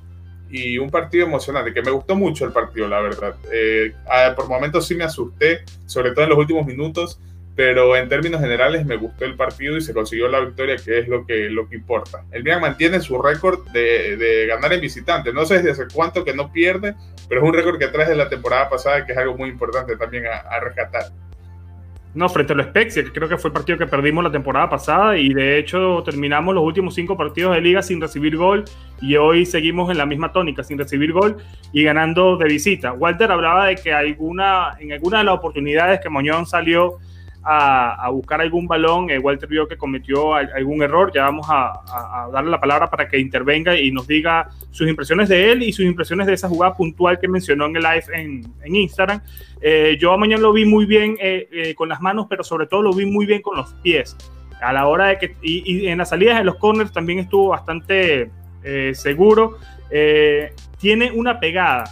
[0.49, 3.35] y un partido emocionante, que me gustó mucho el partido, la verdad.
[3.51, 3.93] Eh,
[4.35, 7.19] por momentos sí me asusté, sobre todo en los últimos minutos,
[7.55, 11.07] pero en términos generales me gustó el partido y se consiguió la victoria, que es
[11.07, 12.23] lo que, lo que importa.
[12.31, 15.31] El Milan mantiene su récord de, de, ganar en visitante.
[15.31, 16.95] No sé desde cuánto que no pierde,
[17.29, 19.95] pero es un récord que trae de la temporada pasada, que es algo muy importante
[19.95, 21.05] también a, a rescatar.
[22.15, 24.69] No, frente a los Spezia, que creo que fue el partido que perdimos la temporada
[24.69, 28.63] pasada y de hecho terminamos los últimos cinco partidos de liga sin recibir gol
[29.01, 31.35] y hoy seguimos en la misma tónica, sin recibir gol
[31.73, 32.93] y ganando de visita.
[32.93, 36.99] Walter hablaba de que alguna, en alguna de las oportunidades que Moñón salió
[37.47, 42.49] a, buscar algún balón, eh, Walter vio que cometió algún error, ya vamos a, darle
[42.49, 46.25] la palabra para que intervenga y nos diga sus impresiones de él y sus impresiones
[46.25, 49.21] de esa jugada puntual que mencionó en el live en, Instagram.
[49.61, 52.93] Eh, yo mañana lo vi muy bien eh, con las manos, pero sobre todo lo
[52.93, 54.17] vi muy bien con los pies.
[54.61, 58.31] A la hora de que, y, en las salidas de los corners también estuvo bastante
[58.93, 59.59] seguro.
[60.79, 61.83] tiene una pegada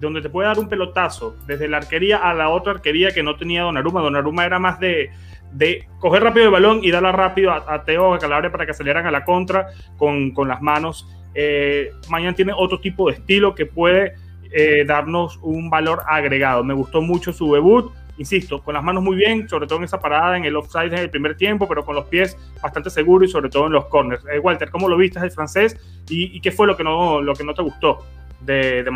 [0.00, 3.36] donde te puede dar un pelotazo desde la arquería a la otra arquería que no
[3.36, 4.00] tenía Donnarumma.
[4.00, 5.10] Donnarumma era más de,
[5.52, 9.06] de coger rápido el balón y darla rápido a, Teo, a Calabria para que salieran
[9.06, 11.08] a la contra con, con las manos.
[11.34, 14.14] Eh, mañana tiene otro tipo de estilo que puede
[14.52, 16.64] eh, darnos un valor agregado.
[16.64, 17.92] Me gustó mucho su debut.
[18.18, 21.00] Insisto, con las manos muy bien, sobre todo en esa parada en el offside en
[21.00, 24.24] el primer tiempo, pero con los pies bastante seguro y sobre todo en los corners.
[24.32, 25.76] Eh, Walter, ¿cómo lo viste el francés
[26.08, 28.06] y, qué fue lo que no, lo que no te gustó
[28.40, 28.90] de, de?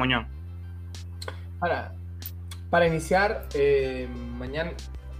[1.60, 1.94] Para,
[2.70, 4.08] para iniciar, eh,
[4.38, 4.72] mañana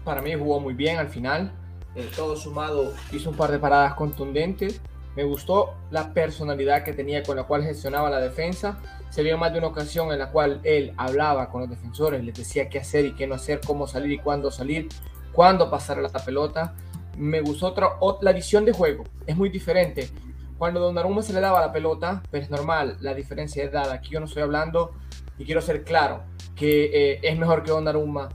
[0.05, 1.53] para mí jugó muy bien al final.
[1.95, 4.80] Eh, todo sumado hizo un par de paradas contundentes.
[5.16, 8.78] Me gustó la personalidad que tenía con la cual gestionaba la defensa.
[9.11, 12.34] Se vio más de una ocasión en la cual él hablaba con los defensores, les
[12.34, 14.88] decía qué hacer y qué no hacer, cómo salir y cuándo salir,
[15.32, 16.74] cuándo pasar la pelota.
[17.18, 17.91] Me gustó otra,
[18.22, 19.05] la visión de juego.
[19.26, 20.09] Es muy diferente.
[20.57, 23.95] Cuando Donnarumma se le daba la pelota, pues es normal, la diferencia es dada.
[23.95, 24.95] Aquí yo no estoy hablando
[25.41, 26.22] y quiero ser claro
[26.55, 28.28] que eh, es mejor que Donnarumma.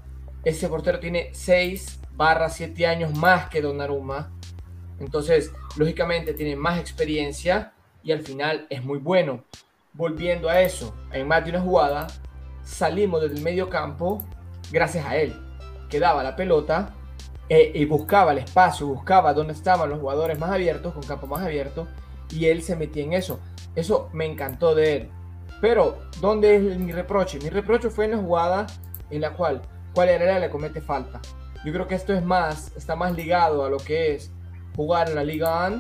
[0.44, 4.32] Ese portero tiene 6 barra 7 años más que Donnarumma.
[5.00, 9.44] Entonces, lógicamente tiene más experiencia y al final es muy bueno.
[9.94, 12.08] Volviendo a eso, en más de una jugada,
[12.64, 14.26] salimos desde el medio campo
[14.72, 15.40] gracias a él,
[15.92, 16.92] que daba la pelota
[17.50, 21.44] eh, y buscaba el espacio, buscaba dónde estaban los jugadores más abiertos, con campo más
[21.44, 21.88] abierto,
[22.32, 23.40] y él se metía en eso.
[23.76, 25.10] Eso me encantó de él.
[25.68, 27.40] Pero, ¿dónde es mi reproche?
[27.40, 28.68] Mi reproche fue en la jugada
[29.10, 29.64] en la cual
[29.96, 31.20] cuál le comete falta.
[31.66, 34.30] Yo creo que esto es más, está más ligado a lo que es
[34.76, 35.72] jugar en la Liga A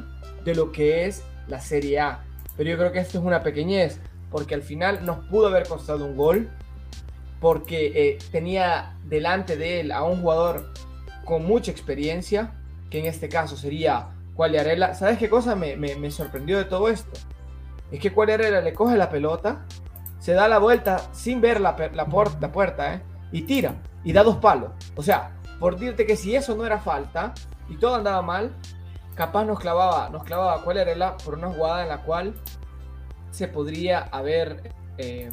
[0.44, 2.24] de lo que es la Serie A.
[2.58, 4.00] Pero yo creo que esto es una pequeñez,
[4.32, 6.50] porque al final nos pudo haber costado un gol,
[7.40, 10.74] porque eh, tenía delante de él a un jugador
[11.26, 12.56] con mucha experiencia,
[12.90, 14.96] que en este caso sería Cualiarela.
[14.96, 17.12] ¿Sabes qué cosa me, me, sorprendió de todo esto?
[17.96, 19.64] Es que Cualiarela le coge la pelota,
[20.20, 22.06] se da la vuelta sin ver la, la,
[22.42, 23.02] la puerta, ¿eh?
[23.32, 24.72] y tira, y da dos palos.
[24.98, 27.34] O sea, por decirte que si eso no era falta
[27.70, 28.54] y todo andaba mal,
[29.16, 32.34] capaz nos clavaba, nos clavaba Cualiarela por una jugada en la cual
[33.32, 35.32] se podría haber eh,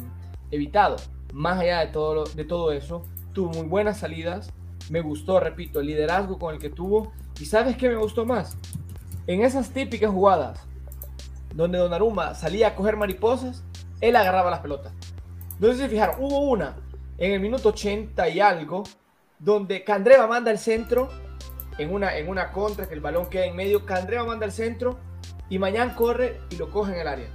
[0.49, 0.95] evitado.
[1.33, 3.03] Más allá de todo, de todo eso,
[3.33, 4.53] tuvo muy buenas salidas.
[4.89, 7.11] Me gustó, repito, el liderazgo con el que tuvo.
[7.41, 8.55] ¿Y sabes qué me gustó más?
[9.27, 10.65] En esas típicas jugadas
[11.53, 13.63] donde Donnarumma salía a coger mariposas,
[14.01, 14.93] él agarraba las pelotas.
[15.59, 16.75] Se fijaron, hubo una
[17.17, 18.83] en el minuto 80 y algo,
[19.39, 21.09] donde Candreva manda el centro,
[21.77, 24.97] en una, en una contra, que el balón queda en medio, Candreva manda el centro
[25.49, 27.27] y Mañán corre y lo coge en el área.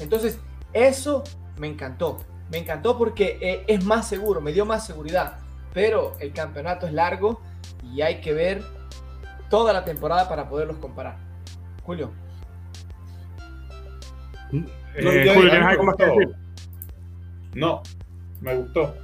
[0.00, 0.38] Entonces,
[0.72, 1.24] eso
[1.58, 2.18] me encantó.
[2.50, 5.38] Me encantó porque eh, es más seguro, me dio más seguridad.
[5.72, 7.40] Pero el campeonato es largo
[7.82, 8.62] y hay que ver
[9.48, 11.16] toda la temporada para poderlos comparar.
[11.84, 12.10] Julio.
[14.52, 16.28] Eh, Julio, ¿tienes algo más que decir?
[17.54, 17.82] No,
[18.40, 18.94] me gustó.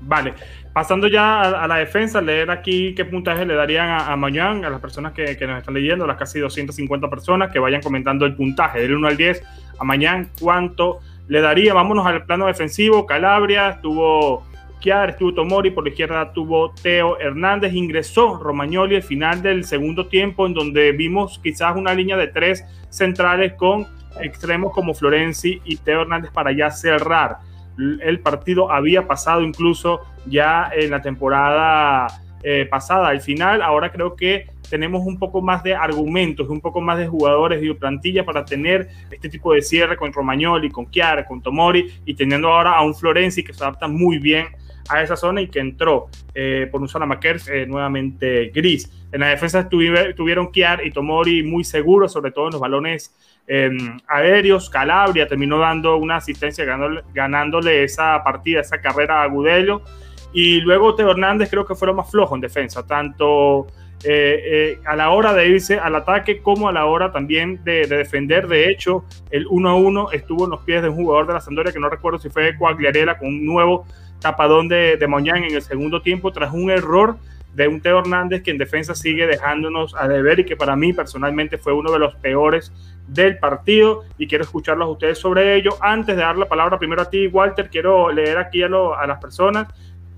[0.00, 0.34] Vale,
[0.72, 4.70] pasando ya a, la defensa, leer aquí qué puntaje le darían a, a Mañán, a
[4.70, 8.36] las personas que, que, nos están leyendo, las casi 250 personas que vayan comentando el
[8.36, 9.42] puntaje del 1 al 10
[9.78, 11.74] a Mañán, cuánto le daría.
[11.74, 14.44] Vámonos al plano defensivo, Calabria, estuvo
[14.80, 20.06] Kiar, estuvo Tomori, por la izquierda tuvo Teo Hernández, ingresó Romagnoli al final del segundo
[20.06, 23.86] tiempo, en donde vimos quizás una línea de tres centrales con
[24.20, 27.38] extremos como Florenzi y Teo Hernández para ya cerrar.
[27.78, 32.08] El partido había pasado incluso ya en la temporada
[32.42, 33.62] eh, pasada al final.
[33.62, 37.72] Ahora creo que tenemos un poco más de argumentos, un poco más de jugadores y
[37.74, 42.48] plantilla para tener este tipo de cierre con Romagnoli, con Chiara, con Tomori y teniendo
[42.52, 44.46] ahora a un Florenzi que se adapta muy bien
[44.88, 48.90] a esa zona y que entró eh, por un Salamakers eh, nuevamente gris.
[49.12, 53.14] En la defensa tuvieron Kiar y Tomori muy seguros, sobre todo en los balones
[53.46, 54.68] em, aéreos.
[54.68, 56.64] Calabria terminó dando una asistencia,
[57.14, 59.82] ganándole, esa partida, esa carrera a Gudelo.
[60.32, 63.66] Y luego Teo Hernández creo que fue lo más flojo en defensa, tanto
[64.04, 68.46] eh, a la hora de irse al ataque como a la hora también de, defender.
[68.46, 71.40] De hecho, el 1 a 1 estuvo en los pies de un jugador de la
[71.40, 73.86] Sandoria que no recuerdo si fue Coagliarela con un nuevo
[74.20, 77.16] tapadón de, de Moñán en el segundo tiempo tras un error
[77.54, 80.92] de un Teo Hernández que en defensa sigue dejándonos a deber y que para mí
[80.92, 82.72] personalmente fue uno de los peores
[83.08, 85.70] del partido y quiero escucharlos a ustedes sobre ello.
[85.80, 89.18] Antes de dar la palabra primero a ti, Walter, quiero leer aquí a, a las
[89.20, 89.66] personas.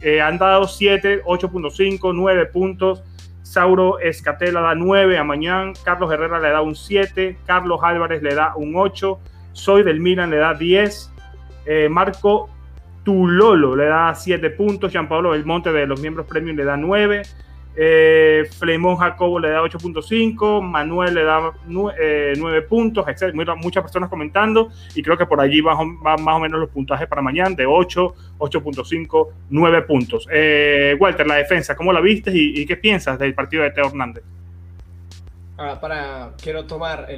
[0.03, 3.03] Eh, han dado 7, 8.5, 9 puntos.
[3.42, 5.72] Sauro Escatela da 9 a Mañán.
[5.84, 7.38] Carlos Herrera le da un 7.
[7.46, 9.18] Carlos Álvarez le da un 8.
[9.53, 11.12] Soy del Milan le da 10.
[11.66, 12.51] Eh, Marco
[13.11, 17.23] Tulolo le da 7 puntos, Jean Pablo Belmonte de los miembros premium le da 9,
[17.75, 18.49] eh,
[18.97, 23.35] Jacobo le da 8.5, Manuel le da 9, eh, puntos, etc.
[23.57, 27.21] Muchas personas comentando y creo que por allí van, más o menos los puntajes para
[27.21, 30.29] mañana de 8, 8.5, 9 puntos.
[30.31, 34.23] Eh, Walter, la defensa, ¿cómo la viste y qué piensas del partido de Teo Hernández?
[35.81, 37.09] Para, quiero tomar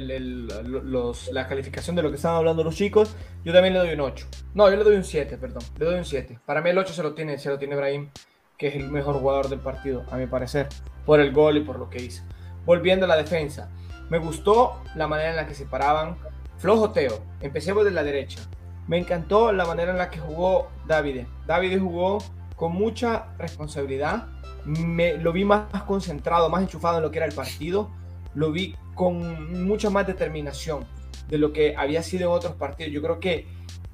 [1.31, 3.15] la calificación de lo que estaban hablando los chicos.
[3.45, 4.27] Yo también le doy un 8.
[4.53, 5.63] No, yo le doy un 7, perdón.
[5.77, 6.39] Le doy un 7.
[6.45, 8.09] Para mí el 8 se lo tiene, se lo tiene Brahim,
[8.57, 10.67] que es el mejor jugador del partido, a mi parecer,
[11.05, 12.23] por el gol y por lo que hizo.
[12.65, 13.69] Volviendo a la defensa.
[14.09, 16.17] Me gustó la manera en la que se paraban.
[16.57, 17.23] Flojo Teo.
[17.39, 18.41] Empecemos de la derecha.
[18.87, 21.25] Me encantó la manera en la que jugó David.
[21.47, 22.17] David jugó
[22.57, 24.27] con mucha responsabilidad.
[24.65, 27.89] Me, lo vi más concentrado, más enchufado en lo que era el partido
[28.35, 30.85] lo vi con mucha más determinación
[31.29, 32.91] de lo que había sido en otros partidos.
[32.91, 33.47] Yo creo que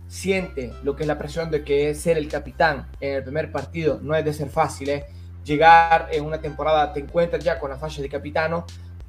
[0.08, 4.00] siente lo que es la presión de que ser el capitán en el primer partido.
[4.02, 5.06] No es de ser fácil, ¿eh?
[5.46, 8.66] Llegar en una temporada, te encuentras ya con la fase de capitano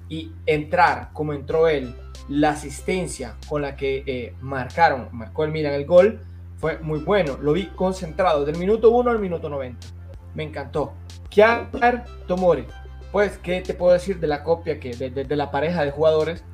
[0.09, 1.95] y entrar como entró él,
[2.29, 6.21] la asistencia con la que eh, marcaron, marcó el Milan el gol,
[6.59, 7.39] fue muy bueno.
[7.41, 9.87] Lo vi concentrado del minuto 1 al minuto 90.
[10.35, 10.93] Me encantó.
[11.31, 11.71] Kiar
[12.27, 12.67] Tomori,
[13.13, 16.45] pues, ¿qué te puedo decir de la copia que de, la pareja de jugadores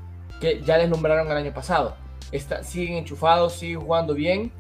[0.41, 1.97] que ya nombraron el año pasado?
[2.33, 4.53] Está, siguen enchufados, siguen jugando bien.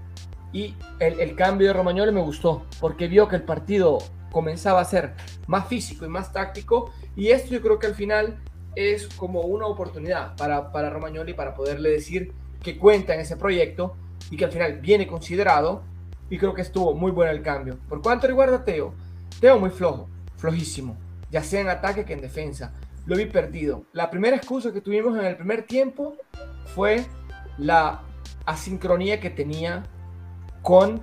[0.52, 3.98] Y el, cambio de Romagnoli me gustó, porque vio que el partido
[4.30, 5.14] comenzaba a ser
[5.46, 6.92] más físico y más táctico.
[7.14, 8.38] Y esto yo creo que al final
[8.74, 12.32] es como una oportunidad para, para Romagnoli para poderle decir
[12.62, 13.96] que cuenta en ese proyecto
[14.30, 15.82] y que al final viene considerado
[16.28, 17.78] y creo que estuvo muy bueno el cambio.
[17.88, 18.92] Por cuanto recuerda Teo,
[19.40, 20.96] Teo muy flojo, flojísimo,
[21.36, 22.72] ya sea en ataque que en defensa.
[23.04, 23.84] Lo vi perdido.
[23.92, 26.16] La primera excusa que tuvimos en el primer tiempo
[26.74, 27.04] fue
[27.58, 28.00] la
[28.46, 29.82] asincronía que tenía
[30.62, 31.02] con,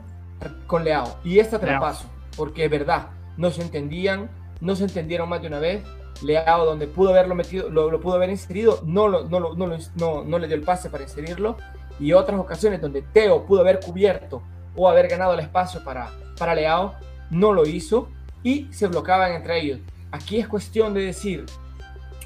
[0.66, 1.20] con Leao.
[1.24, 5.40] Y esta te la paso, porque es verdad, no se entendían, no se entendieron más
[5.44, 5.84] de una vez.
[6.24, 10.40] Leao, donde pudo haberlo metido, lo, pudo haber inserido, no, lo, no, no, no, no
[10.40, 11.58] le dio el pase para inserirlo.
[12.00, 14.42] Y otras ocasiones donde Teo pudo haber cubierto
[14.76, 16.10] o haber ganado el espacio para,
[16.40, 16.96] para Leao,
[17.30, 18.10] no lo hizo
[18.42, 19.80] y se bloqueaban entre ellos.
[20.14, 21.44] Aquí es cuestión de decir,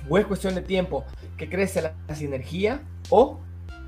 [0.10, 1.06] o es cuestión de tiempo
[1.38, 3.40] que crece la, sinergia o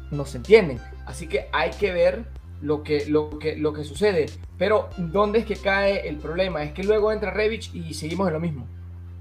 [0.09, 0.79] no se entienden.
[1.05, 2.23] Así que hay que ver
[2.61, 4.27] lo que, lo, que, lo que sucede.
[4.57, 6.63] Pero ¿dónde es que cae el problema?
[6.63, 8.67] Es que luego entra Revich y seguimos en lo mismo.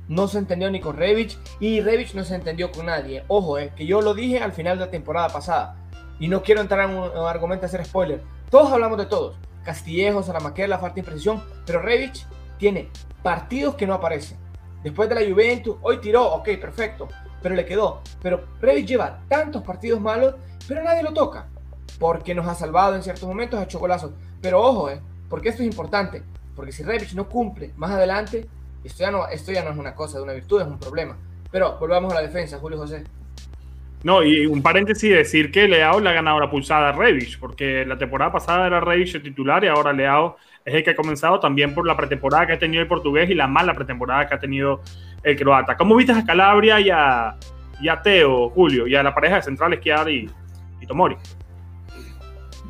[0.06, 3.24] No se entendió ni con Revich y Revich no se entendió con nadie.
[3.26, 5.74] Ojo, es que yo lo dije al final de la temporada pasada.
[6.20, 8.22] Y no quiero entrar en un, argumento hacer spoiler.
[8.48, 9.34] Todos hablamos de todos.
[9.64, 12.24] Castillejo, Salamaquer, la falta de imprecisión, pero Revich
[12.58, 12.90] tiene
[13.24, 14.38] partidos que no aparecen.
[14.82, 17.08] Después de la Juventus, hoy tiró, ok, perfecto,
[17.42, 18.02] pero le quedó.
[18.22, 20.34] Pero Revich lleva tantos partidos malos,
[20.66, 21.46] pero nadie lo toca.
[21.98, 23.80] Porque nos ha salvado en ciertos momentos, a hecho
[24.40, 26.22] Pero ojo, eh, porque esto es importante.
[26.54, 28.46] Porque si Revich no cumple más adelante,
[28.84, 31.16] esto ya, no, es una cosa de una virtud, es un problema.
[31.50, 33.04] Pero volvamos a la defensa, Julio José.
[34.04, 37.84] No, y un paréntesis, decir que Leao le ha ganado la pulsada a Revich, porque
[37.84, 40.36] la temporada pasada era Revich el titular y ahora Leao
[40.68, 43.34] es el que ha comenzado también por la pretemporada que ha tenido el portugués y
[43.34, 44.82] la mala pretemporada que ha tenido
[45.22, 45.76] el croata.
[45.76, 47.36] ¿Cómo viste a Calabria y a,
[47.80, 50.30] y a Teo, Julio, y a la pareja de centrales que y,
[50.80, 51.16] y Tomori?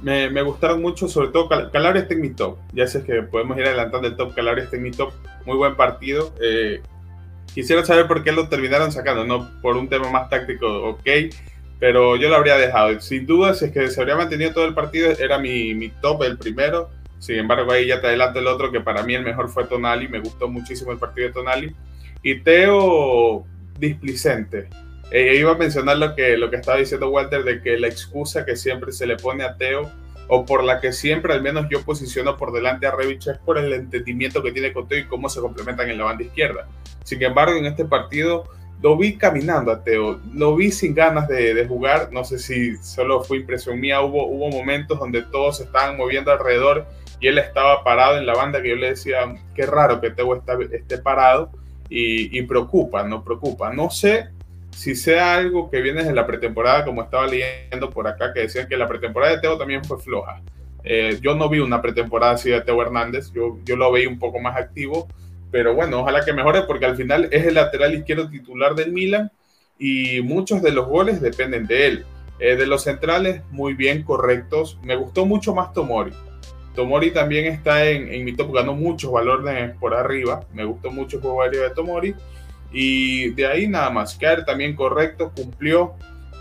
[0.02, 2.58] Me, gustaron mucho, sobre todo Calabria está en mi top.
[2.72, 4.34] Ya sé que podemos ir adelantando el top.
[4.34, 5.12] Calabria está en mi top.
[5.44, 6.32] Muy buen partido.
[6.40, 6.80] Eh,
[7.54, 11.08] Quisiera saber por qué lo terminaron sacando, no por un tema más táctico, ok,
[11.80, 13.00] pero yo lo habría dejado.
[13.00, 16.22] Sin duda, si es que se habría mantenido todo el partido, era mi, mi top,
[16.24, 16.90] el primero.
[17.18, 20.08] Sin embargo, ahí ya te adelanto el otro, que para mí el mejor fue Tonali,
[20.08, 21.76] me gustó muchísimo el partido de Tonali.
[22.22, 23.44] Y Teo,
[23.78, 24.68] displicente.
[25.10, 28.44] Eh, iba a mencionar lo que, lo que estaba diciendo Walter, de que la excusa
[28.44, 29.90] que siempre se le pone a Teo
[30.28, 33.56] o por la que siempre al menos yo posiciono por delante a Revich es por
[33.56, 36.68] el entendimiento que tiene con Teo y cómo se complementan en la banda izquierda.
[37.02, 38.44] Sin embargo, en este partido
[38.82, 43.24] lo vi caminando a Teo, lo vi sin ganas de, jugar, no sé si solo
[43.24, 46.86] fue impresión mía, hubo, hubo momentos donde todos se estaban moviendo alrededor
[47.20, 50.42] y él estaba parado en la banda que yo le decía, qué raro que Teo
[50.72, 51.50] esté parado
[51.88, 53.72] y, y preocupa, no preocupa.
[53.72, 54.28] No sé
[54.70, 58.68] si sea algo que viene desde la pretemporada, como estaba leyendo por acá, que decían
[58.68, 60.40] que la pretemporada de Teo también fue floja.
[60.84, 64.18] Eh, yo no vi una pretemporada así de Teo Hernández, yo, yo lo veí un
[64.18, 65.08] poco más activo,
[65.50, 69.32] pero bueno, ojalá que mejore porque al final es el lateral izquierdo titular del Milan
[69.78, 72.06] y muchos de los goles dependen de él.
[72.38, 74.78] Eh, de los centrales, muy bien, correctos.
[74.82, 76.12] Me gustó mucho más Tomori.
[76.74, 80.44] Tomori también está en, en mi top, ganó muchos valores por arriba.
[80.52, 82.14] Me gustó mucho el juego de Tomori.
[82.72, 84.16] Y de ahí nada más.
[84.16, 85.94] Caer también correcto, cumplió.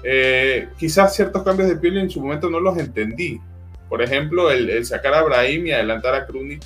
[0.03, 3.39] Eh, quizás ciertos cambios de piel en su momento no los entendí.
[3.89, 6.63] Por ejemplo, el, sacar a Brahim y adelantar a Krunic.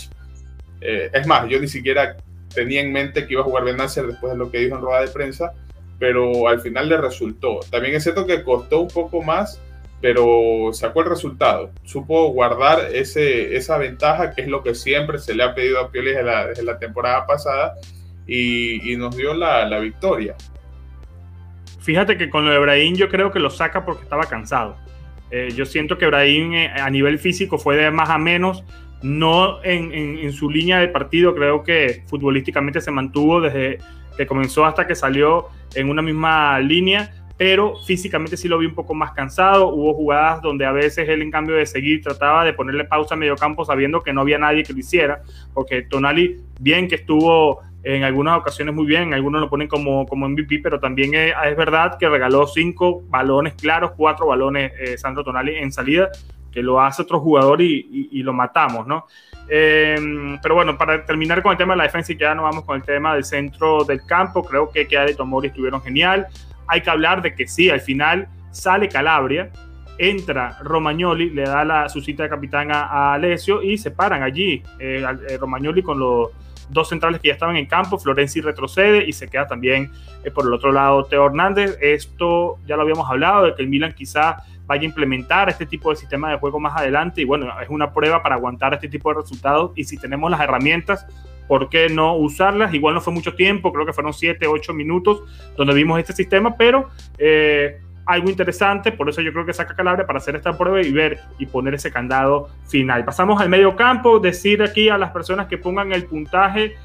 [0.82, 2.18] Eh, es más, yo ni siquiera
[2.54, 5.02] tenía en mente que iba a jugar Benacer después de lo que dijo en rueda
[5.02, 5.54] de prensa,
[6.00, 7.60] pero al final le resultó.
[7.70, 9.62] También es cierto que costó un poco más,
[10.02, 11.72] pero sacó el resultado.
[11.84, 15.92] Supo guardar ese, esa ventaja, que es lo que siempre se le ha pedido a
[15.92, 17.76] Pioli desde la, desde la temporada pasada
[18.28, 20.36] y, nos dio la, la, victoria.
[21.82, 24.76] Fíjate que con lo de Brahim yo creo que lo saca porque estaba cansado.
[25.30, 28.64] Eh, yo siento que Brahim eh, a nivel físico fue de más a menos,
[29.02, 33.80] no en, en, su línea de partido, creo que futbolísticamente se mantuvo desde
[34.18, 38.76] que comenzó hasta que salió en una misma línea, pero físicamente sí lo vi un
[38.76, 39.70] poco más cansado.
[39.70, 43.18] Hubo jugadas donde a veces él, en cambio de seguir, trataba de ponerle pausa a
[43.18, 47.62] medio campo sabiendo que no había nadie que lo hiciera, porque Tonali, bien que estuvo
[47.82, 51.98] en algunas ocasiones muy bien, algunos lo ponen como, como MVP, pero también es, verdad
[51.98, 56.10] que regaló cinco balones claros, cuatro balones eh, Sandro Tonali en salida,
[56.52, 59.08] que lo hace otro jugador y, y, lo matamos, ¿no?
[59.50, 62.66] Em, pero bueno, para terminar con el tema de la defensa y ya no vamos
[62.66, 66.28] con el tema del centro del campo, creo que Keada y Tomori estuvieron genial.
[66.72, 69.52] Hay que hablar de que sí, al final sale Calabria,
[69.98, 74.64] entra Romagnoli, le da la, su cita de capitán a, Alessio y se paran allí
[74.80, 76.30] eh, eh, Romagnoli con los
[76.70, 79.92] dos centrales que ya estaban en campo, Florenzi retrocede y se queda también
[80.24, 81.78] eh, por el otro lado Teo Hernández.
[81.82, 85.90] Esto ya lo habíamos hablado, de que el Milan quizá vaya a implementar este tipo
[85.90, 89.10] de sistema de juego más adelante y bueno, es una prueba para aguantar este tipo
[89.10, 91.06] de resultados y si tenemos las herramientas,
[91.52, 92.74] ¿por qué no usarlas?
[92.74, 95.24] Igual no fue mucho tiempo, creo que fueron 7, 8 minutos
[95.58, 96.88] donde vimos este sistema, pero
[97.18, 100.94] eh, algo interesante, por eso yo creo que saca Calabria para hacer esta prueba y
[100.94, 103.04] ver y poner ese candado final.
[103.04, 106.78] Pasamos al medio campo, decir aquí a las personas que pongan el puntaje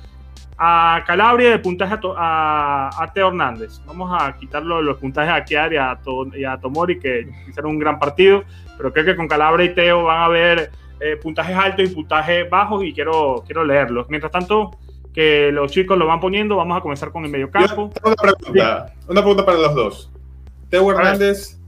[0.58, 3.80] a Calabria y el puntaje a, Teo Hernández.
[3.86, 5.96] Vamos a quitarlo los puntajes a Kiar y a,
[6.34, 8.42] y a Tomori, que hicieron un gran partido,
[8.76, 12.48] pero creo que con Calabria y Teo van a ver eh, puntajes altos y puntajes
[12.48, 14.08] bajos y quiero, quiero leerlos.
[14.08, 14.78] Mientras tanto,
[15.16, 17.90] que los chicos lo van poniendo, vamos a comenzar con el medio campo.
[18.04, 20.12] una pregunta, una pregunta para los dos.
[20.68, 21.58] Teo Hernández,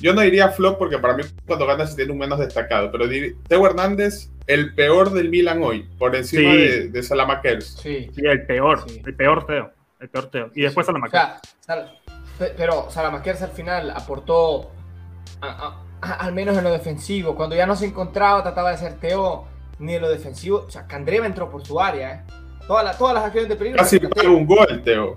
[0.00, 3.06] yo no diría flop porque para mí cuando gana se tiene un menos destacado, pero
[3.46, 7.76] Teo Hernández, el peor del Milan hoy, por encima de, de Salamakers.
[7.82, 8.10] Sí.
[8.16, 9.70] el peor, el peor Teo,
[10.00, 10.50] el peor Teo.
[10.54, 11.40] Y después Salamakers.
[12.56, 14.70] pero Salamakers al final aportó,
[16.12, 19.46] al menos en lo defensivo, cuando ya no se encontraba, trataba de ser Teo
[19.78, 20.64] ni en lo defensivo.
[20.66, 22.20] O sea, Candreva entró por su área, ¿eh?
[22.66, 23.78] Todas, todas las acciones de peligro.
[23.78, 25.16] Casi cae un gol, Teo.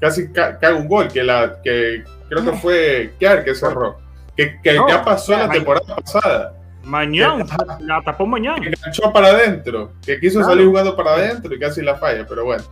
[0.00, 3.98] Casi cae un gol que, la, que creo que fue Kiar que cerró.
[4.36, 6.54] Que, que ya pasó la temporada pasada.
[6.84, 7.44] Mañana,
[7.80, 8.60] la tapó mañana.
[8.60, 12.44] Que enganchó para adentro, que quiso salir jugando para adentro y casi la falla, pero
[12.44, 12.64] bueno.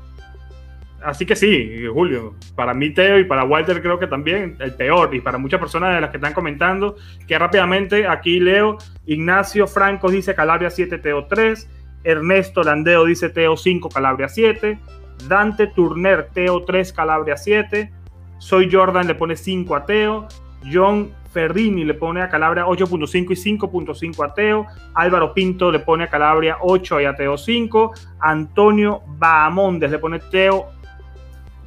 [1.06, 5.14] Así que sí, Julio, para mí Teo y para Walter creo que también el peor,
[5.14, 6.96] y para muchas personas de las que están comentando,
[7.28, 8.76] que rápidamente aquí leo,
[9.06, 11.70] Ignacio Franco dice Calabria 7, Teo 3,
[12.02, 14.80] Ernesto Landeo dice Teo 5, Calabria 7,
[15.28, 17.92] Dante Turner, Teo 3, Calabria 7,
[18.38, 20.28] soy Jordan le pone 5 a Teo.
[20.72, 24.66] John Ferrini le pone a Calabria 8.5 y 5.5 a Teo.
[24.94, 27.92] Álvaro Pinto le pone a Calabria 8 y a Teo 5.
[28.20, 30.70] Antonio Bahamondes le pone Teo.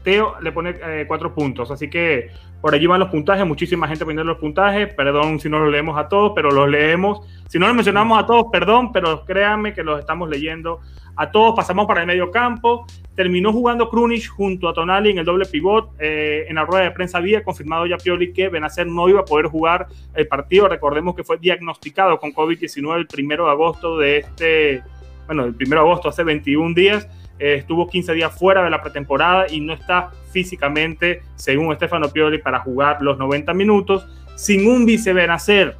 [0.03, 0.75] Teo le pone
[1.05, 1.71] 4 eh, puntos.
[1.71, 2.29] Así que
[2.61, 3.45] por allí van los puntajes.
[3.45, 4.93] Muchísima gente poniendo los puntajes.
[4.93, 7.21] Perdón si no los leemos a todos, pero los leemos.
[7.47, 10.79] Si no los mencionamos a todos, perdón, pero créanme que los estamos leyendo
[11.15, 11.55] a todos.
[11.55, 12.85] Pasamos para el medio campo.
[13.15, 15.91] Terminó jugando Krunic junto a Tonali en el doble pivot.
[15.99, 19.25] Eh, en la rueda de prensa había confirmado ya Pioli que Benacer no iba a
[19.25, 20.67] poder jugar el partido.
[20.67, 24.83] Recordemos que fue diagnosticado con COVID-19 el primero de agosto de este,
[25.25, 27.07] bueno, el primero de agosto, hace 21 días.
[27.39, 32.37] Eh, estuvo 15 días fuera de la pretemporada y no está físicamente, según Stefano Pioli,
[32.37, 34.05] para jugar los 90 minutos.
[34.35, 35.75] Sin un vice Benacer,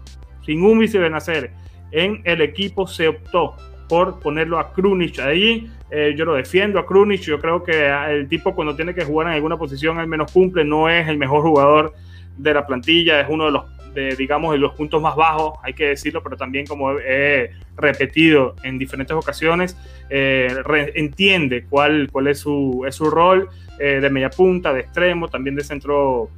[0.46, 1.52] sin un vice Benacer
[1.92, 3.56] en el equipo se optó
[3.88, 5.70] por ponerlo a Krunic ahí.
[5.90, 7.22] Eh, yo lo defiendo a Krunic.
[7.22, 10.64] Yo creo que el tipo cuando tiene que jugar en alguna posición al menos cumple.
[10.64, 11.94] No es el mejor jugador
[12.38, 13.20] de la plantilla.
[13.20, 13.64] Es uno de los,
[13.94, 18.56] de, digamos, de los puntos más bajos, hay que decirlo, pero también como he repetido
[18.64, 19.78] en diferentes ocasiones,
[20.10, 20.56] eh,
[20.96, 25.56] entiende cuál, cuál es, su, es su rol eh, de media punta, de extremo, también
[25.56, 26.30] de centro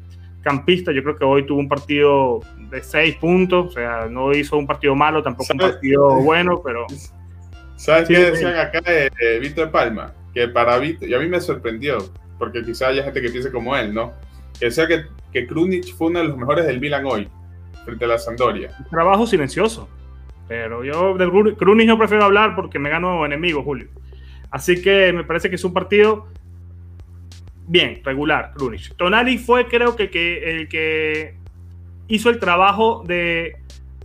[0.42, 0.92] campista.
[0.92, 4.68] Yo creo que hoy tuvo un partido de seis puntos, o sea, no hizo un
[4.68, 6.88] partido malo, tampoco un partido bueno, pero
[7.82, 10.14] ¿Sabes qué decían acá de, Víctor Palma?
[10.36, 11.98] Que para Víctor, y a mí me sorprendió,
[12.38, 14.14] porque quizá haya gente que piense como él, ¿no?
[14.60, 17.28] Que decía que, que Krunic fue uno de los mejores del Milan hoy,
[17.86, 18.72] frente a la Sampdoria.
[18.90, 19.90] Trabajo silencioso.
[20.48, 23.88] Pero yo del Krunic no prefiero hablar porque me gano enemigos, Julio.
[24.50, 26.28] Así que me parece que es un partido
[27.68, 28.96] bien, regular, Krunic.
[28.98, 31.36] Tonali fue, creo que, que el que
[32.10, 33.56] hizo el trabajo de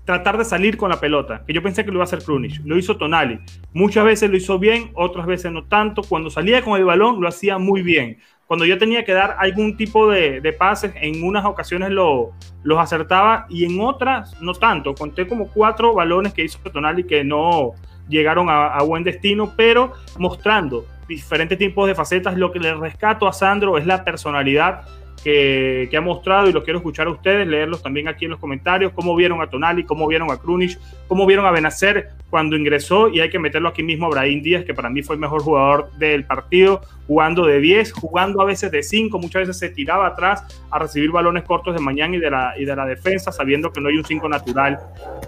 [0.04, 2.60] tratar de salir con la pelota, que yo pensé que lo iba a hacer Krunic,
[2.64, 3.40] lo hizo Tonali.
[3.72, 6.02] Muchas veces lo hizo bien, otras veces no tanto.
[6.02, 8.18] Cuando salía con el balón lo hacía muy bien.
[8.46, 12.32] Cuando yo tenía que dar algún tipo de, pases, en unas ocasiones lo,
[12.62, 14.94] los acertaba y en otras no tanto.
[14.94, 17.72] Conté como cuatro balones que hizo Tonali que no
[18.08, 22.36] llegaron a, a buen destino, pero mostrando diferentes tipos de facetas.
[22.36, 24.84] Lo que le rescato a Sandro es la personalidad
[25.26, 28.92] que, ha mostrado y los quiero escuchar a ustedes, leerlos también aquí en los comentarios,
[28.92, 30.78] cómo vieron a Tonali, cómo vieron a Krunic,
[31.08, 34.64] cómo vieron a Benacer cuando ingresó y hay que meterlo aquí mismo a Brahim Díaz,
[34.64, 38.70] que para mí fue el mejor jugador del partido, jugando de 10, jugando a veces
[38.70, 42.30] de 5, muchas veces se tiraba atrás a recibir balones cortos de mañana y de
[42.30, 44.78] la, y de la defensa, sabiendo que no hay un 5 natural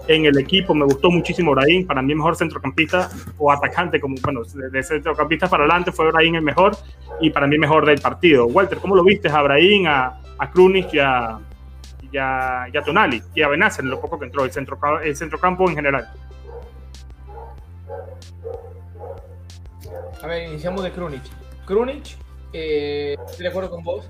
[0.07, 0.73] en el equipo.
[0.73, 5.63] Me gustó muchísimo Brahim, para mí mejor centrocampista o atacante, como bueno, de centrocampista para
[5.63, 6.75] adelante fue Brahim el mejor
[7.21, 8.45] y para mí mejor del partido.
[8.47, 11.39] Walter, ¿cómo lo viste a Brahim, a, a Krunic y a,
[12.11, 15.69] y a, Tonali y a Benacer en lo poco que entró, el, centro, el centrocampo
[15.69, 16.09] en general?
[20.21, 21.21] A ver, iniciamos de Krunic.
[21.69, 22.17] Krunic,
[22.51, 24.09] eh, estoy de acuerdo con vos,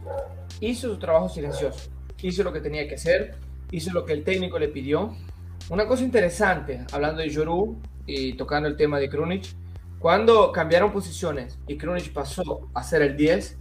[0.61, 1.89] hizo su trabajo silencioso.
[2.21, 3.35] Hizo lo que tenía que hacer,
[3.69, 5.13] hizo lo que el técnico le pidió.
[5.69, 9.43] Una cosa interesante, hablando de Yoru y tocando el tema de Krunic,
[9.99, 13.57] cuando cambiaron posiciones y Krunic pasó a ser el 10,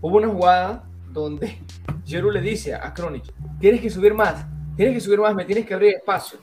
[0.00, 1.56] hubo una jugada donde
[2.04, 4.44] Yoru le dice a Krunic, tienes que subir más,
[4.76, 6.40] tienes que subir más, me tienes que abrir espacio.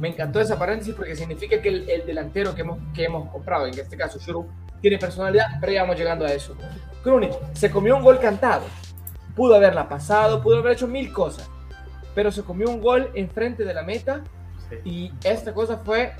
[0.00, 3.78] Me encantó esa paréntesis porque significa que el, delantero que hemos, que hemos comprado, en
[3.78, 4.46] este caso Yoru,
[4.80, 6.56] tiene personalidad, pero ya vamos llegando a eso.
[7.02, 8.64] Krunic se comió un gol cantado.
[9.34, 11.48] Pudo haberla pasado, pudo haber hecho mil cosas,
[12.14, 14.22] pero se comió un gol enfrente de la meta
[14.84, 16.12] y esta cosa fue,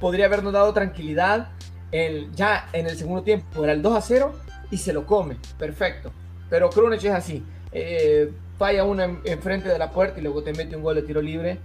[0.00, 1.50] podría habernos dado tranquilidad
[1.92, 4.32] el, ya en el segundo tiempo, era el 2 a 0
[4.70, 6.10] y se lo come, perfecto.
[6.48, 10.76] Pero Krunic es así, eh, falla una enfrente de la puerta y luego te mete
[10.76, 11.58] un gol de tiro libre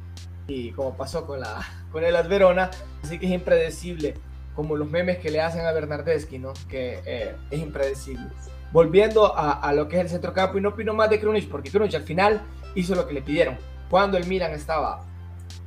[0.48, 2.70] y como pasó con, la, con el Adverona,
[3.04, 4.16] así que es impredecible,
[4.58, 6.52] como los memes que le hacen a Bernardeschi, ¿no?
[6.68, 8.26] que eh, es impredecible.
[8.72, 11.94] Volviendo a, lo que es el centrocampo, y no opino más de Krunic, porque Krunic
[11.94, 12.42] al final
[12.74, 13.56] hizo lo que le pidieron.
[13.88, 15.06] Cuando el Milan estaba,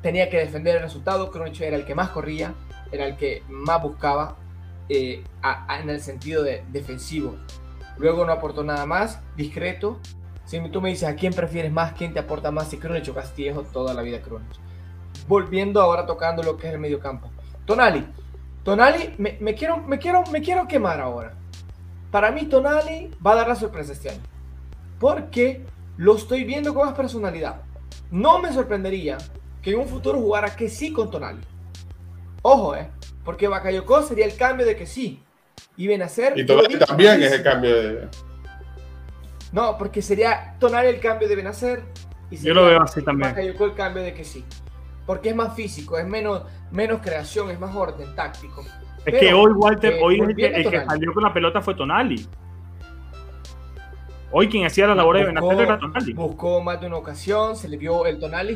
[0.02, 2.52] tenía que defender el resultado, Krunic era el que más corría,
[2.90, 4.34] era el que más buscaba
[4.88, 5.22] eh,
[5.80, 7.36] en el sentido de defensivo.
[7.96, 10.00] Luego no aportó nada más, discreto.
[10.46, 13.14] Si tú me dices a quién prefieres más, quién te aporta más, si Krunic o
[13.14, 14.50] Castillejo, toda la vida Krunic.
[15.28, 17.30] Volviendo ahora tocando lo que es el medio campo.
[17.66, 18.04] Tonali.
[18.62, 21.34] Tonali, me, me, quiero, me, quiero, me quiero quemar ahora.
[22.10, 24.22] Para mí, Tonali va a dar la sorpresa este año.
[24.98, 25.64] Porque
[25.96, 27.62] lo estoy viendo con más personalidad.
[28.10, 29.18] No me sorprendería
[29.62, 31.40] que en un futuro jugara que sí con Tonali.
[32.42, 32.90] Ojo, eh.
[33.24, 35.22] Porque Bakayoko sería el cambio de que sí.
[35.76, 36.38] Y Benacer.
[36.38, 38.08] Y Tonali también es el cambio de.
[39.52, 41.82] No, porque sería Tonali el cambio de Benacer.
[42.30, 43.30] Y Yo lo veo así también.
[43.30, 44.44] Bakayoko el cambio de que sí.
[45.10, 48.64] Porque es más físico, es menos, menos creación, es más orden táctico.
[49.04, 51.74] Es que hoy, Walter, eh, hoy el, que, el que salió con la pelota fue
[51.74, 52.28] Tonali.
[54.30, 56.12] Hoy quien hacía la labor de Benacer era Tonali.
[56.12, 58.54] Buscó más de una ocasión, se le vio el Tonali.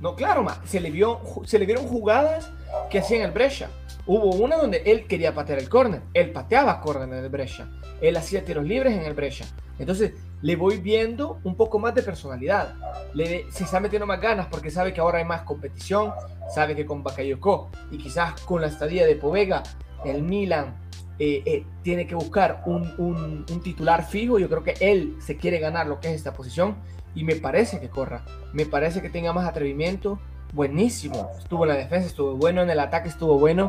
[0.00, 2.50] No, claro, se le, vio, se le vieron jugadas
[2.90, 3.68] que hacían el Brescia.
[4.06, 6.02] Hubo una donde él quería patear el córner.
[6.14, 7.68] Él pateaba córner en el Brescia.
[8.00, 9.46] Él hacía tiros libres en el Brescia.
[9.78, 12.74] Entonces, le voy viendo un poco más de personalidad.
[13.12, 16.12] Le, se está metiendo más ganas porque sabe que ahora hay más competición.
[16.54, 19.62] Sabe que con Bakayoko y quizás con la estadía de Povega,
[20.04, 20.76] el Milan
[21.18, 24.38] eh, eh, tiene que buscar un, un, un, titular fijo.
[24.38, 26.76] Yo creo que él se quiere ganar lo que es esta posición
[27.14, 28.22] y me parece que corra.
[28.52, 30.18] Me parece que tenga más atrevimiento.
[30.52, 31.30] Buenísimo.
[31.38, 33.68] Estuvo en la defensa, estuvo bueno en el ataque, estuvo bueno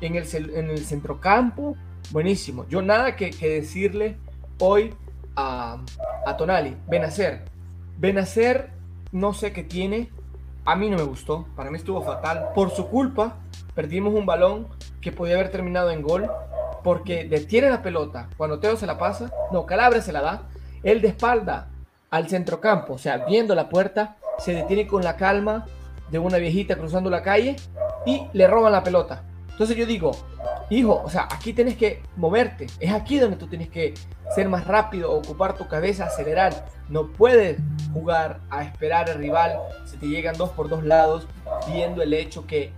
[0.00, 1.76] en el, en el centrocampo.
[2.10, 2.66] Buenísimo.
[2.68, 4.16] Yo nada que, que decirle
[4.58, 4.94] hoy
[5.36, 5.78] a,
[6.26, 6.76] a Tonali.
[6.88, 7.44] Benacer.
[7.98, 8.70] Benacer,
[9.12, 10.10] no sé qué tiene.
[10.64, 11.46] A mí no me gustó.
[11.56, 12.48] Para mí estuvo fatal.
[12.54, 13.36] Por su culpa,
[13.74, 14.68] perdimos un balón
[15.00, 16.30] que podía haber terminado en gol.
[16.84, 18.28] Porque detiene la pelota.
[18.36, 20.42] Cuando Teo se la pasa, no, Calabre se la da.
[20.82, 21.68] Él de espalda
[22.10, 25.66] al centrocampo, o sea, viendo la puerta, se detiene con la calma
[26.10, 27.56] de una viejita cruzando la calle
[28.06, 29.24] y le roban la pelota.
[29.50, 30.12] Entonces yo digo,
[30.70, 33.94] hijo, o sea, aquí tienes que moverte, es aquí donde tú tienes que
[34.34, 36.66] ser más rápido, ocupar tu cabeza, acelerar.
[36.88, 37.58] No puedes
[37.92, 41.26] jugar a esperar al rival, se te llegan dos por dos lados,
[41.72, 42.72] viendo el hecho que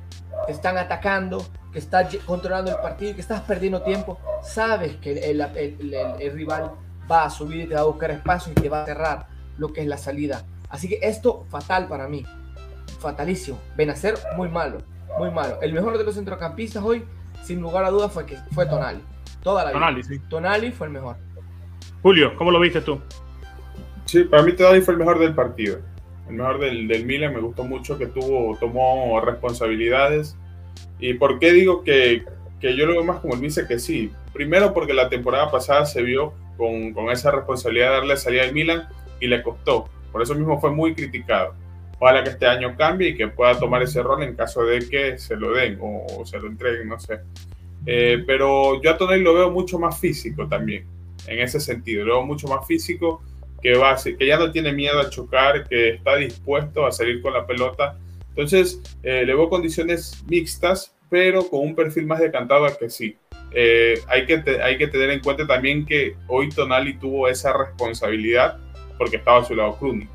[0.46, 4.18] te están atacando, que estás controlando el partido, que estás perdiendo tiempo.
[4.42, 6.72] Sabes que el, el, el rival
[7.10, 9.26] va a subir y te va a buscar espacio y te va a cerrar
[9.58, 10.44] lo que es la salida.
[10.68, 12.24] Así que esto fatal para mí.
[13.00, 13.58] Fatalísimo.
[13.76, 14.78] Benacer muy malo.
[15.18, 15.60] Muy malo.
[15.60, 17.04] El mejor de los centrocampistas hoy,
[17.42, 19.00] sin lugar a dudas, fue, que, fue Tonali.
[19.42, 19.80] Toda la vida.
[19.80, 20.18] Tonali, sí.
[20.28, 21.16] Tonali fue el mejor.
[22.02, 23.00] Julio, ¿cómo lo viste tú?
[24.04, 25.80] Sí, para mí Tonali fue el mejor del partido.
[26.28, 27.34] El mejor del, del Milan.
[27.34, 30.36] Me gustó mucho que tuvo, tomó responsabilidades.
[31.00, 32.24] ¿Y por qué digo que,
[32.60, 34.12] que yo lo veo más como el vice que sí?
[34.32, 38.86] Primero porque la temporada pasada se vio con, esa responsabilidad de darle salida al Milan
[39.18, 39.88] y le costó.
[40.12, 41.54] Por eso mismo fue muy criticado.
[41.98, 45.18] Ojalá que este año cambie y que pueda tomar ese rol en caso de que
[45.18, 47.20] se lo den o, se lo entreguen, no sé.
[47.86, 50.86] Eh, pero yo a Tonali lo veo mucho más físico también,
[51.26, 52.04] en ese sentido.
[52.04, 53.22] Lo veo mucho más físico,
[53.62, 57.32] que, va, que ya no tiene miedo a chocar, que está dispuesto a salir con
[57.32, 57.98] la pelota.
[58.30, 63.16] Entonces, eh, le veo condiciones mixtas, pero con un perfil más decantado a que sí.
[63.52, 64.38] Eh, hay, que
[64.86, 68.58] tener en cuenta también que hoy Tonali tuvo esa responsabilidad
[68.96, 70.08] porque estaba a su lado Krunic.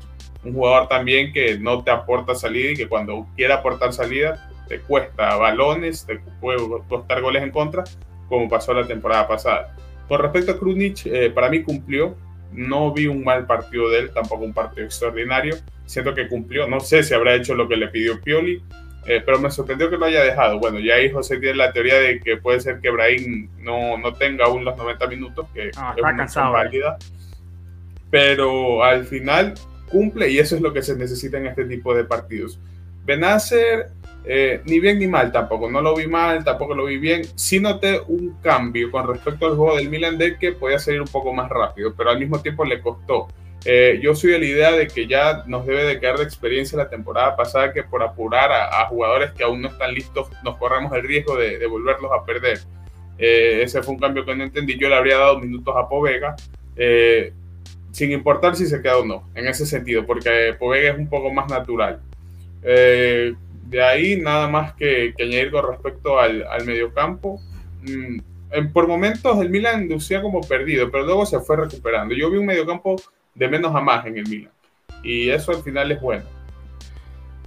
[0.44, 4.80] Un jugador también que no te aporta salida y que cuando quiere aportar salida te
[4.80, 6.58] cuesta balones, te puede
[6.88, 7.84] costar goles en contra,
[8.28, 9.76] como pasó la temporada pasada.
[10.08, 12.16] Con respecto a Krunic, eh, para mí cumplió.
[12.52, 15.56] No vi un mal partido de él, tampoco un partido extraordinario.
[15.84, 16.66] Siento que cumplió.
[16.68, 18.62] No sé si habrá hecho lo que le pidió Pioli,
[19.06, 20.58] eh, pero me sorprendió que lo haya dejado.
[20.58, 24.12] Bueno, ya ahí José tiene la teoría de que puede ser que Brahim no, no
[24.14, 26.98] tenga aún los 90 minutos, que ah, es una cansado, válida.
[28.10, 29.54] Pero al final
[29.88, 32.58] cumple y eso es lo que se necesita en este tipo de partidos.
[33.04, 33.90] Benacer,
[34.24, 37.22] eh, ni bien ni mal tampoco, no lo vi mal, tampoco lo vi bien.
[37.36, 41.08] Sí noté un cambio con respecto al juego del Milan de que podía salir un
[41.08, 43.28] poco más rápido, pero al mismo tiempo le costó.
[43.68, 46.78] Eh, yo soy de la idea de que ya nos debe de quedar de experiencia
[46.78, 50.92] la temporada pasada que por apurar a, jugadores que aún no están listos nos corremos
[50.92, 52.60] el riesgo de, volverlos a perder.
[53.18, 54.78] Eh, ese fue un cambio que no entendí.
[54.78, 56.36] Yo le habría dado minutos a Povega,
[56.76, 57.32] eh,
[57.90, 61.32] sin importar si se queda o no, en ese sentido, porque Povega es un poco
[61.32, 62.00] más natural.
[62.62, 67.40] de ahí nada más que, añadir con respecto al, al mediocampo.
[67.82, 68.20] Mm,
[68.72, 72.14] por momentos el Milan lucía como perdido, pero luego se fue recuperando.
[72.14, 72.96] Yo vi un mediocampo
[73.36, 74.52] de menos a más en el Milan.
[75.02, 76.24] Y eso al final es bueno.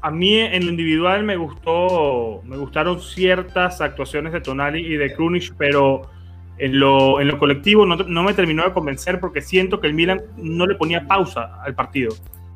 [0.02, 5.14] A mí en lo individual me gustó, me gustaron ciertas actuaciones de Tonali y de
[5.14, 6.10] Krunic, pero
[6.58, 9.94] en lo, en lo colectivo no, no, me terminó de convencer porque siento que el
[9.94, 12.14] Milan no le ponía pausa al partido.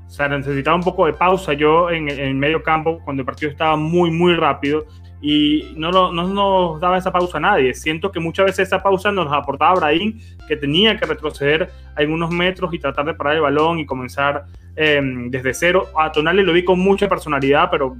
[0.07, 3.25] O sea, necesitaba un poco de pausa yo en, en el medio campo cuando el
[3.25, 4.85] partido estaba muy, muy rápido
[5.25, 7.73] y no, no, nos daba esa pausa a nadie.
[7.73, 10.19] Siento que muchas veces esa pausa nos aportaba Brahim,
[10.49, 14.43] que tenía que retroceder algunos metros y tratar de parar el balón y comenzar
[14.75, 15.87] em, desde cero.
[15.97, 17.95] A Tonali lo vi con mucha personalidad, pero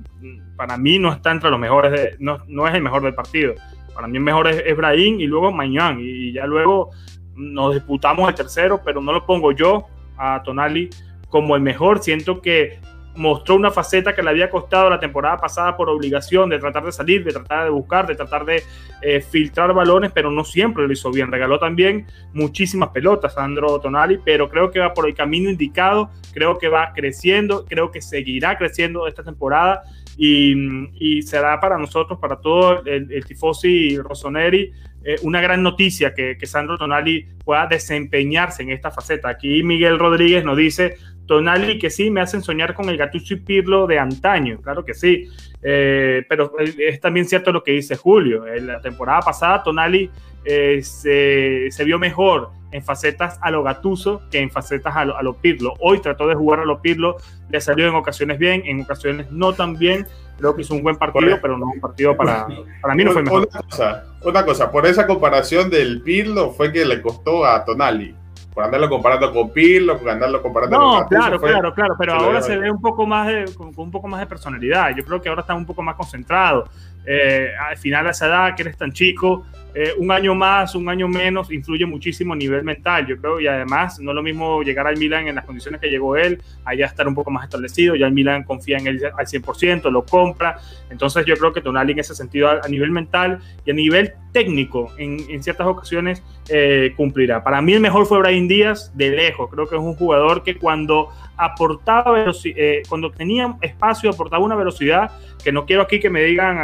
[0.58, 3.54] para mí no está entre los mejores, no, no, es el mejor del partido.
[3.96, 6.90] Para mí el mejor es, es Brahim y luego Mañán, y ya luego
[7.38, 9.86] nos disputamos el tercero, pero no lo pongo yo
[10.18, 10.90] a Tonali
[11.30, 12.00] como el mejor.
[12.00, 12.80] Siento que
[13.16, 16.92] mostró una faceta que le había costado la temporada pasada por obligación de tratar de
[16.92, 18.64] salir, de tratar de buscar, de tratar de
[19.02, 21.32] eh, filtrar balones, pero no siempre lo hizo bien.
[21.32, 26.10] Regaló también muchísimas pelotas a Sandro Tonali, pero creo que va por el camino indicado,
[26.34, 29.84] creo que va creciendo, creo que seguirá creciendo esta temporada
[30.18, 34.72] y, será para nosotros, para todo el, el tifosi Rossoneri,
[35.06, 39.28] eh, una gran noticia que, que Sandro Tonali pueda desempeñarse en esta faceta.
[39.28, 40.98] Aquí Miguel Rodríguez nos dice,
[41.28, 44.94] Tonali que sí me hacen soñar con el Gattuso y Pirlo de antaño, claro que
[44.94, 45.30] sí,
[45.62, 50.10] eh, pero es también cierto lo que dice Julio, en la temporada pasada Tonali
[50.46, 55.76] eh, se, vio mejor en facetas a lo Gattuso que en facetas a lo, Pirlo.
[55.80, 57.18] Hoy trató de jugar a lo Pirlo,
[57.50, 60.06] le salió en ocasiones bien, en ocasiones no tan bien,
[60.38, 62.48] creo que hizo un buen partido, pero no un partido para,
[62.82, 63.48] para mí no fue mejor.
[63.50, 68.16] Una cosa, una cosa, por esa comparación del Pirlo fue que le costó a Tonali
[68.54, 72.42] por andarlo comparando con Pirlo, por andarlo comparando con No, claro, claro, claro, pero ahora
[72.42, 74.96] se ve un poco más de, con, un poco más de personalidad.
[74.96, 76.70] Yo creo que ahora está un poco más concentrado.
[77.06, 79.46] Eh, al final a esa edad que eres tan chico,
[79.76, 83.48] eh, un año más, un año menos, influye muchísimo a nivel mental, yo creo, y
[83.48, 86.86] además no es lo mismo llegar al Milan en las condiciones que llegó él, allá
[86.86, 90.60] estar un poco más establecido, ya el Milan confía en él al 100%, lo compra,
[90.92, 94.92] entonces yo creo que Tonali en ese sentido a, nivel mental y a nivel técnico
[94.98, 97.44] en, ciertas ocasiones eh, cumplirá.
[97.44, 100.56] Para mí el mejor fue Brian Díaz de lejos, creo que es un jugador que
[100.56, 105.12] cuando aportaba, eh, cuando tenía espacio aportaba una velocidad,
[105.44, 106.60] que no quiero aquí que me digan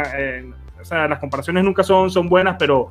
[0.80, 2.90] o sea, las comparaciones nunca son, son buenas, pero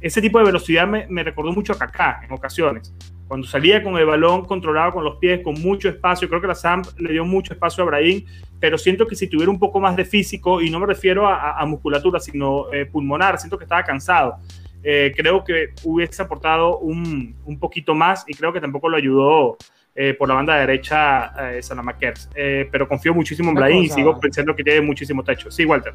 [0.00, 2.94] ese tipo de velocidad me, me, recordó mucho a Kaká en ocasiones.
[3.26, 6.54] Cuando salía con el balón controlado con los pies, con mucho espacio, creo que la
[6.54, 8.24] Sam le dio mucho espacio a Brahim,
[8.58, 11.64] pero siento que si tuviera un poco más de físico, y no me refiero a,
[11.66, 14.38] musculatura, sino eh, pulmonar, siento que estaba cansado.
[14.82, 19.58] Eh, creo que hubiese aportado un, un, poquito más y creo que tampoco lo ayudó
[19.94, 22.30] eh, por la banda derecha eh, Salamakers.
[22.34, 25.50] pero confío muchísimo en Brahim y sigo pensando que tiene muchísimo techo.
[25.50, 25.94] Sí, Walter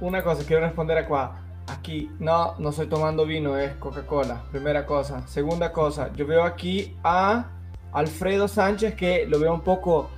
[0.00, 1.38] una cosa, quiero responder acá.
[1.68, 4.42] Aquí, no, no estoy tomando vino, es Coca-Cola.
[4.50, 5.26] Primera cosa.
[5.26, 7.50] Segunda cosa, yo veo aquí a
[7.92, 10.10] Alfredo Sánchez que lo veo un poco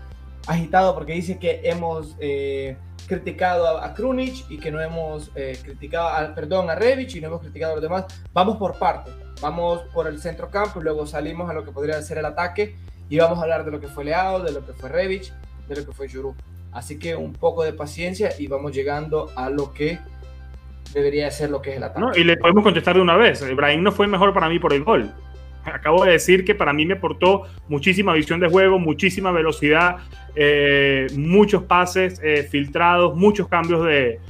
[0.47, 5.59] agitado porque dice que hemos eh, criticado a, a, Krunic y que no hemos eh,
[5.63, 8.05] criticado, a, perdón, a Revich y no hemos criticado a los demás.
[8.33, 9.11] Vamos por parte.
[9.41, 12.77] Vamos por el centro campo y luego salimos a lo que podría ser el ataque
[13.09, 15.33] y vamos a hablar de lo que fue Leao, de lo que fue Revich,
[15.69, 16.35] de lo que fue Juru.
[16.75, 20.01] Así que un poco de paciencia y vamos llegando a lo que
[20.93, 22.21] debería ser lo que es el ataque.
[22.21, 23.43] y le podemos contestar de una vez.
[23.49, 25.13] Ibrahim no fue mejor para mí por el gol.
[25.65, 29.97] Acabo de decir que para mí me aportó muchísima visión de juego, muchísima velocidad,
[30.35, 34.21] eh, muchos pases eh, filtrados, muchos cambios de,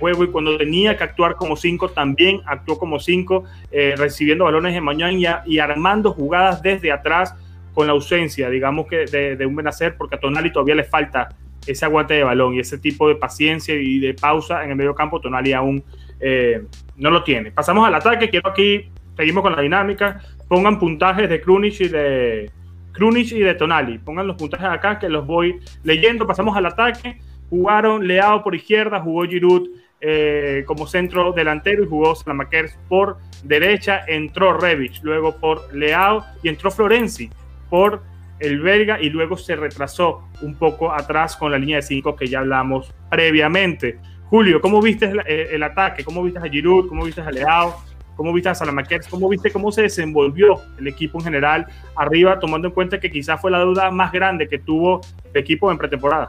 [0.00, 4.74] juego y cuando tenía que actuar como cinco, también actuó como cinco, eh, recibiendo balones
[4.74, 7.36] de mañana y, armando jugadas desde atrás
[7.72, 11.28] con la ausencia, digamos que de, de un Benacer, porque a Tonali todavía le falta
[11.66, 14.94] ese aguante de balón y ese tipo de paciencia y de pausa en el medio
[14.94, 15.82] campo, Tonali aún
[16.20, 16.62] eh,
[16.96, 17.50] no lo tiene.
[17.50, 22.50] Pasamos al ataque, quiero aquí, seguimos con la dinámica, pongan puntajes de Krunic y de
[22.92, 27.20] Krunic y de Tonali, pongan los puntajes acá que los voy leyendo, pasamos al ataque,
[27.50, 29.68] jugaron Leao por izquierda, jugó Giroud
[30.00, 36.48] eh, como centro delantero y jugó Salamakers por derecha, entró Revich, luego por Leao y
[36.48, 37.30] entró Florenzi
[37.70, 38.02] por
[38.38, 42.26] el belga y luego se retrasó un poco atrás con la línea de 5 que
[42.26, 43.98] ya hablamos previamente.
[44.26, 46.04] Julio, ¿cómo viste el, ataque?
[46.04, 46.88] ¿Cómo viste a Giroud?
[46.88, 47.76] ¿Cómo viste a Leao?
[48.16, 52.68] cómo viste a Salamakers, cómo viste cómo se desenvolvió el equipo en general arriba, tomando
[52.68, 56.28] en cuenta que quizás fue la duda más grande que tuvo el equipo en pretemporada.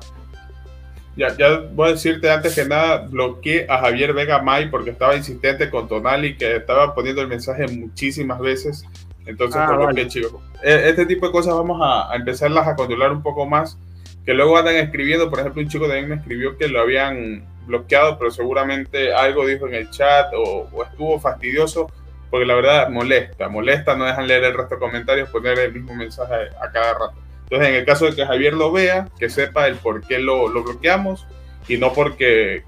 [1.16, 5.16] Ya, ya voy a decirte antes que nada, bloqueé a Javier Vega May porque estaba
[5.16, 8.86] insistente con Tonali, que estaba poniendo el mensaje muchísimas veces.
[9.28, 10.08] Entonces, ah, vale.
[10.08, 10.34] chicos.
[10.64, 13.78] E, este tipo de cosas vamos a, empezarlas a controlar un poco más.
[14.26, 18.18] Que luego andan escribiendo, por ejemplo, un chico también me escribió que lo habían bloqueado,
[18.18, 21.90] pero seguramente algo dijo en el chat o, o estuvo fastidioso,
[22.30, 25.96] porque la verdad molesta, molesta, no dejan leer el resto de comentarios, poner el mismo
[25.96, 27.14] mensaje a cada rato.
[27.44, 30.50] Entonces, en el caso de que Javier lo vea, que sepa el por qué lo,
[30.50, 31.26] lo bloqueamos
[31.70, 32.64] y no porque,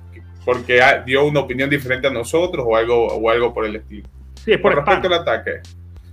[0.45, 4.07] porque dio una opinión diferente a nosotros o algo, o algo por el estilo.
[4.35, 5.61] Sí, por con respecto al ataque,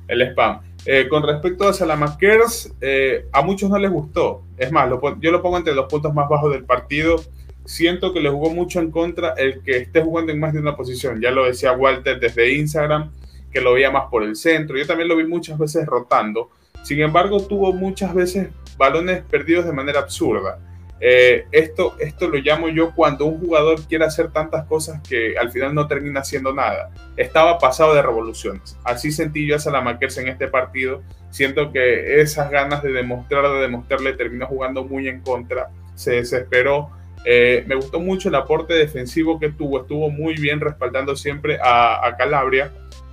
[0.08, 0.60] el spam.
[0.84, 4.42] Eh, con respecto a Salamakers, eh, a muchos no les gustó.
[4.56, 4.88] Es más,
[5.20, 7.16] yo lo pongo entre los puntos más bajos del partido.
[7.64, 10.76] Siento que le jugó mucho en contra el que esté jugando en más de una
[10.76, 11.20] posición.
[11.20, 13.10] Ya lo decía Walter desde Instagram,
[13.50, 14.78] que lo veía más por el centro.
[14.78, 16.50] Yo también lo vi muchas veces rotando
[16.86, 20.60] sin embargo, tuvo muchas veces balones perdidos de manera absurda.
[21.00, 25.50] Eh, esto, esto lo llamo yo cuando un jugador quiere hacer tantas cosas que al
[25.50, 26.90] final no termina haciendo nada.
[27.16, 28.76] Estaba pasado de revoluciones.
[28.84, 31.02] Así sentí yo a Salamakers en este partido.
[31.30, 35.68] Siento que esas ganas de demostrar, de demostrarle, terminó jugando muy en contra.
[35.94, 36.90] Se desesperó.
[37.24, 39.80] Eh, me gustó mucho el aporte defensivo que tuvo.
[39.80, 42.72] Estuvo muy bien respaldando siempre a, a Calabria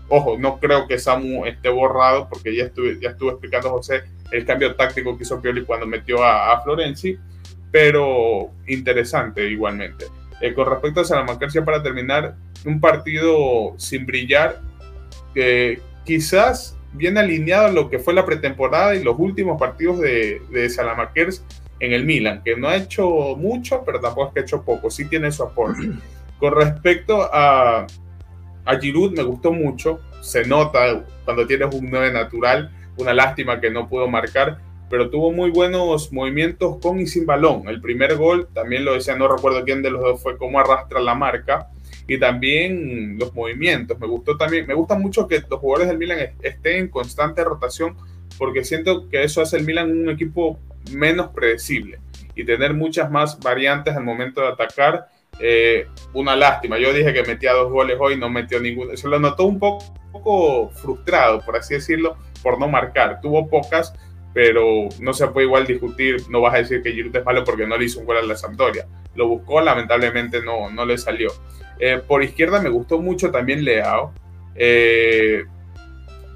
[0.10, 4.46] Ojo, no creo que Samu esté borrado porque ya estuve, ya estuvo explicando José el
[4.46, 7.18] cambio táctico que hizo Pioli cuando metió a, Florenzi,
[7.74, 10.06] pero interesante igualmente.
[10.40, 14.62] Eh, con respecto a Salamanca, para terminar, un partido sin brillar,
[15.34, 20.40] que quizás bien alineado a lo que fue la pretemporada y los últimos partidos de,
[20.52, 21.44] de Salamakers
[21.80, 23.08] en el Milan, que no ha hecho
[23.38, 25.90] mucho, pero tampoco es que ha hecho poco, sí tiene su aporte.
[26.38, 27.88] Con respecto a,
[28.66, 33.72] a Giroud me gustó mucho, se nota cuando tienes un 9 natural, una lástima que
[33.72, 34.60] no pudo marcar,
[34.94, 37.68] pero tuvo muy buenos movimientos con y sin balón.
[37.68, 41.00] El primer gol, también lo decía, no recuerdo quién de los dos fue, cómo arrastra
[41.00, 41.70] la marca
[42.08, 43.98] y también los movimientos.
[44.00, 47.98] Me gustó también, me gusta mucho que los jugadores del Milan estén en constante rotación
[48.38, 50.60] porque siento que eso hace el Milan un equipo
[50.92, 51.98] menos predecible
[52.36, 55.08] y tener muchas más variantes al momento de atacar
[55.40, 56.78] eh, una lástima.
[56.78, 58.96] Yo dije que metía dos goles hoy, no metió ninguno.
[58.96, 63.22] Se lo notó un poco, frustrado, por así decirlo, por no marcar.
[63.22, 63.96] Tuvo pocas,
[64.34, 66.18] pero no se puede igual discutir.
[66.30, 68.22] No vas a decir que Giroud es malo porque no le hizo un gol a
[68.22, 68.88] la Sampdoria.
[69.16, 71.32] Lo buscó, lamentablemente no, no le salió.
[71.80, 74.14] Eh, por izquierda me gustó mucho también Leao.
[74.56, 75.44] Eh,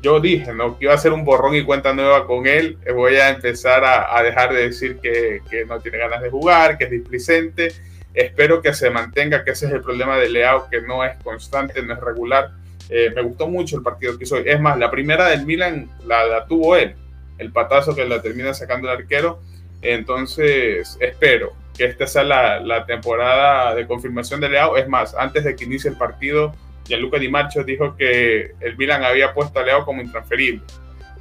[0.02, 0.78] yo dije, ¿no?
[0.78, 2.78] Que iba a hacer un borrón y cuenta nueva con él.
[2.93, 6.91] Voy a empezar a, dejar de decir que, no tiene ganas de jugar, que es
[6.91, 7.74] displicente
[8.18, 11.84] Espero que se mantenga, que ese es el problema de Leao, que no es constante,
[11.84, 12.50] no es regular.
[12.89, 14.38] Eh, me gustó mucho el partido que hizo.
[14.38, 16.95] Es más, la primera del Milan la, tuvo él,
[17.38, 19.41] el patazo que la termina sacando el arquero.
[19.81, 24.77] Entonces, espero que esta sea la, temporada de confirmación de Leao.
[24.77, 26.53] Es más, antes de que inicie el partido,
[26.85, 27.31] Gianluca Di
[27.65, 30.61] dijo que el Milan había puesto a Leao como intransferible.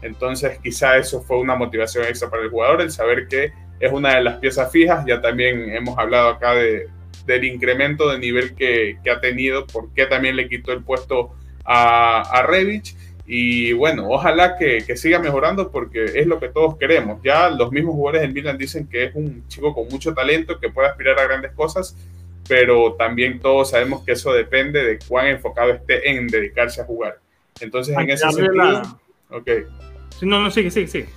[0.03, 4.17] Entonces, quizá eso fue una motivación extra para el jugador, el saber que es una
[4.17, 5.05] de las piezas fijas.
[5.07, 6.89] Ya también hemos hablado acá de,
[7.27, 12.43] del incremento de nivel que, ha tenido, porque también le quitó el puesto a, a
[12.43, 12.97] Revich.
[13.29, 17.21] Y bueno, ojalá que, siga mejorando porque es lo que todos queremos.
[17.25, 20.71] Ya los mismos jugadores del Milan dicen que es un chico con mucho talento, que
[20.71, 21.97] puede aspirar a grandes cosas,
[22.49, 27.19] pero también todos sabemos que eso depende de cuán enfocado esté en dedicarse a jugar.
[27.61, 28.83] Entonces, en ese sentido...
[29.31, 29.51] Ok.
[30.23, 31.09] no, no, sigue, sigue, sigue.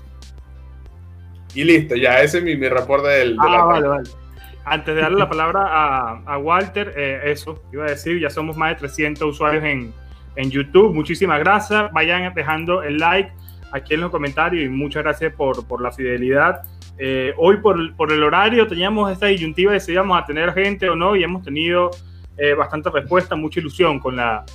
[1.53, 4.09] Y listo, ya, ese es mi, mi reporte del, ah, vale, vale.
[4.65, 8.57] Antes de darle la palabra a, a Walter, eh, eso, iba a decir, ya somos
[8.57, 9.93] más de 300 usuarios en,
[10.39, 10.93] en YouTube.
[10.93, 11.91] Muchísimas gracias.
[11.91, 13.31] Vayan dejando el like
[13.71, 16.61] aquí en los comentarios y muchas gracias por, por la fidelidad.
[16.97, 20.89] Eh, hoy por, por, el horario teníamos esta disyuntiva de si íbamos a tener gente
[20.89, 21.91] o no y hemos tenido
[22.37, 24.45] eh, bastante respuesta, mucha ilusión con la,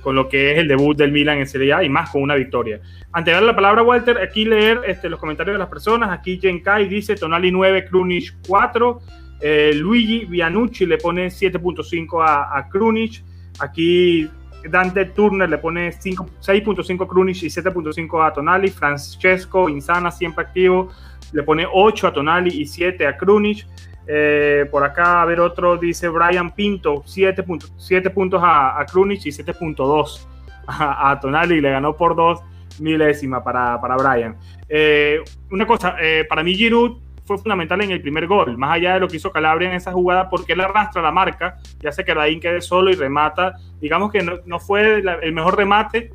[0.00, 2.36] con lo que es el debut del Milan en Serie A y más con una
[2.36, 2.80] victoria.
[3.12, 6.10] Antes de darle la palabra a Walter, aquí leer este, los comentarios de las personas.
[6.10, 9.00] Aquí Kai dice Tonali 9, Krunic 4.
[9.40, 13.24] Eh, Luigi Vianucci le pone 7.5 a, a Krunic.
[13.58, 14.28] Aquí
[14.68, 18.68] Dante Turner le pone 6.5 Krunic y 7.5 a Tonali.
[18.70, 20.90] Francesco Insana, siempre activo,
[21.32, 23.66] le pone 8 a Tonali y 7 a Krunic.
[24.06, 27.72] Eh, por acá, a ver otro, dice Brian Pinto, 7, puntos,
[28.12, 30.26] puntos a, a y 7.2
[30.66, 32.40] a, Tonali, le ganó por 2
[32.80, 34.36] milésima para, para Brian.
[34.68, 38.94] Eh, una cosa, eh, para mí Giroud fue fundamental en el primer gol, más allá
[38.94, 42.04] de lo que hizo Calabria en esa jugada, porque él arrastra la marca y hace
[42.04, 43.56] que Brahim quede solo y remata.
[43.80, 46.12] Digamos que no, fue el mejor remate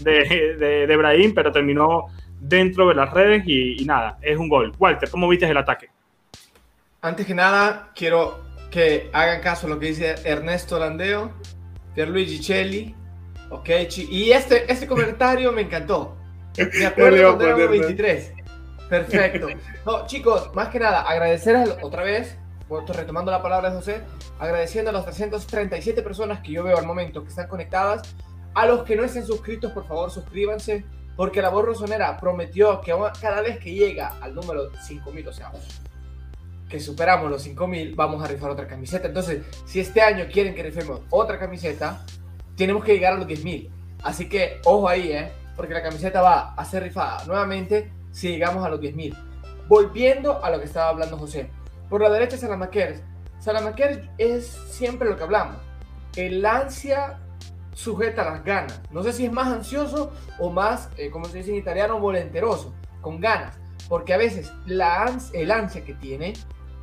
[0.00, 2.06] de, de, Brahim, pero terminó
[2.40, 4.72] dentro de las redes y, y nada, es un gol.
[4.78, 5.90] Walter, ¿cómo viste el ataque?
[7.00, 8.40] Antes que nada, quiero
[8.70, 11.32] que hagan caso a lo que dice Ernesto Landeo,
[11.94, 12.94] Pierluigi Celli,
[13.50, 13.68] ok,
[14.08, 16.16] y este, este comentario me encantó.
[16.78, 18.32] Me acuerdo cuando éramos 23.
[18.88, 19.48] Perfecto.
[19.86, 22.36] No, chicos, más que nada, agradecer otra vez,
[22.88, 24.02] retomando la palabra de José,
[24.38, 28.02] agradeciendo a las 337 personas que yo veo al momento que están conectadas.
[28.54, 30.84] A los que no estén suscritos, por favor, suscríbanse,
[31.16, 35.52] porque la voz rosonera prometió que cada vez que llega al número 5000, o sea,
[36.68, 39.08] que superamos los 5000, vamos a rifar otra camiseta.
[39.08, 42.04] Entonces, si este año quieren que rifemos otra camiseta,
[42.56, 43.70] tenemos que llegar a los 10000.
[44.02, 45.30] Así que, ojo ahí, ¿eh?
[45.56, 49.16] porque la camiseta va a ser rifada nuevamente si llegamos a los 10.000.
[49.66, 51.50] Volviendo a lo que estaba hablando José.
[51.88, 53.00] Por la derecha, Salamaquer.
[53.40, 55.56] Salamaquer es siempre lo que hablamos.
[56.14, 57.18] El ansia
[57.74, 58.80] sujeta las ganas.
[58.90, 62.72] No sé si es más ansioso o más, eh, como se dice en italiano, volenteroso,
[63.00, 63.58] con ganas.
[63.88, 66.34] Porque a veces la el ansia que tiene,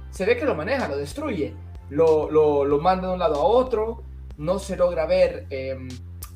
[0.10, 1.56] se ve que lo maneja, lo destruye.
[1.90, 4.04] Lo, lo, manda de un lado a otro.
[4.38, 5.88] No se logra ver em,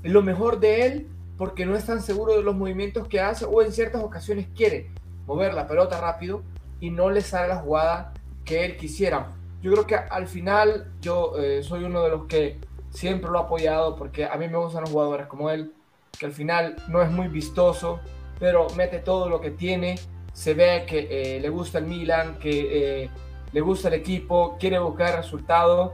[0.03, 1.07] lo mejor de él
[1.37, 4.91] porque no es tan seguro de los movimientos que hace o en ciertas ocasiones quiere
[5.25, 6.43] mover la pelota rápido
[6.79, 8.13] y no le sale la jugada
[8.45, 9.31] que él quisiera.
[9.61, 12.59] Yo creo que al final yo eh, soy uno de los que
[12.89, 15.73] siempre lo ha apoyado porque a mí me gustan los jugadores como él,
[16.17, 17.99] que al final no es muy vistoso,
[18.39, 19.97] pero mete todo lo que tiene,
[20.33, 23.09] se ve que eh, le gusta el Milan, que eh,
[23.51, 25.93] le gusta el equipo, quiere buscar resultados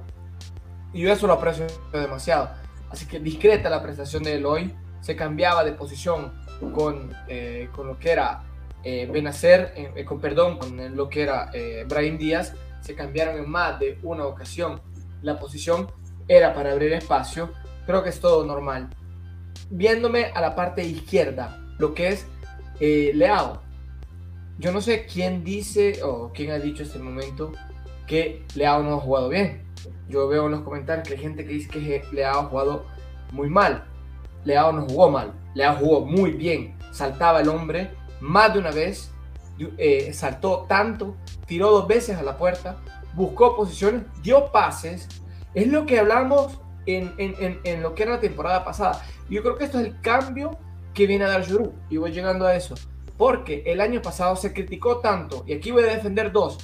[0.91, 2.49] y yo eso lo aprecio demasiado.
[2.89, 6.33] Así que discreta la prestación de él hoy se cambiaba de posición
[6.73, 8.43] con, eh, con lo que era
[8.83, 13.49] eh, Benacer, eh, con perdón, con lo que era eh, Brahim Díaz, se cambiaron en
[13.49, 14.81] más de una ocasión.
[15.21, 15.91] La posición
[16.27, 17.51] era para abrir espacio,
[17.85, 18.89] creo que es todo normal.
[19.69, 22.27] Viéndome a la parte izquierda, lo que es
[22.79, 23.61] Leao.
[24.57, 27.51] Yo no sé quién dice o quién ha dicho en este momento
[28.07, 29.63] que Leao no ha jugado bien.
[30.07, 32.85] Yo veo en los comentarios que hay gente que dice que Leao ha jugado
[33.31, 33.85] muy mal.
[34.45, 39.11] Leao no jugó mal, Leao jugó muy bien, saltaba el hombre más de una vez,
[39.77, 41.15] eh, saltó tanto,
[41.45, 42.77] tiró dos veces a la puerta,
[43.13, 45.07] buscó posiciones, dio pases,
[45.53, 47.11] es lo que hablamos en,
[47.81, 49.01] lo que era la temporada pasada.
[49.29, 50.57] Yo creo que esto es el cambio
[50.93, 52.75] que viene a dar Juru, y voy llegando a eso,
[53.17, 56.57] porque el año pasado se criticó tanto, y aquí voy a defender dos,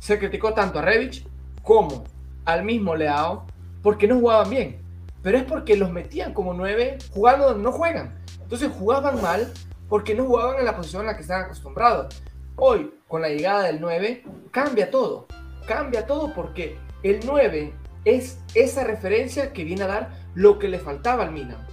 [0.00, 1.26] se criticó tanto a Revich
[1.62, 2.04] como
[2.44, 3.46] al mismo Leao,
[3.82, 4.83] porque no jugaban bien
[5.24, 8.14] pero es porque los metían como nueve jugando donde no juegan.
[8.42, 9.50] Entonces jugaban mal
[9.88, 12.22] porque no jugaban en la posición en la que estaban acostumbrados.
[12.56, 15.26] Hoy, con la llegada del 9, cambia todo.
[15.66, 17.72] Cambia todo porque el 9
[18.04, 21.66] es esa referencia que viene a dar lo que le faltaba al Milan.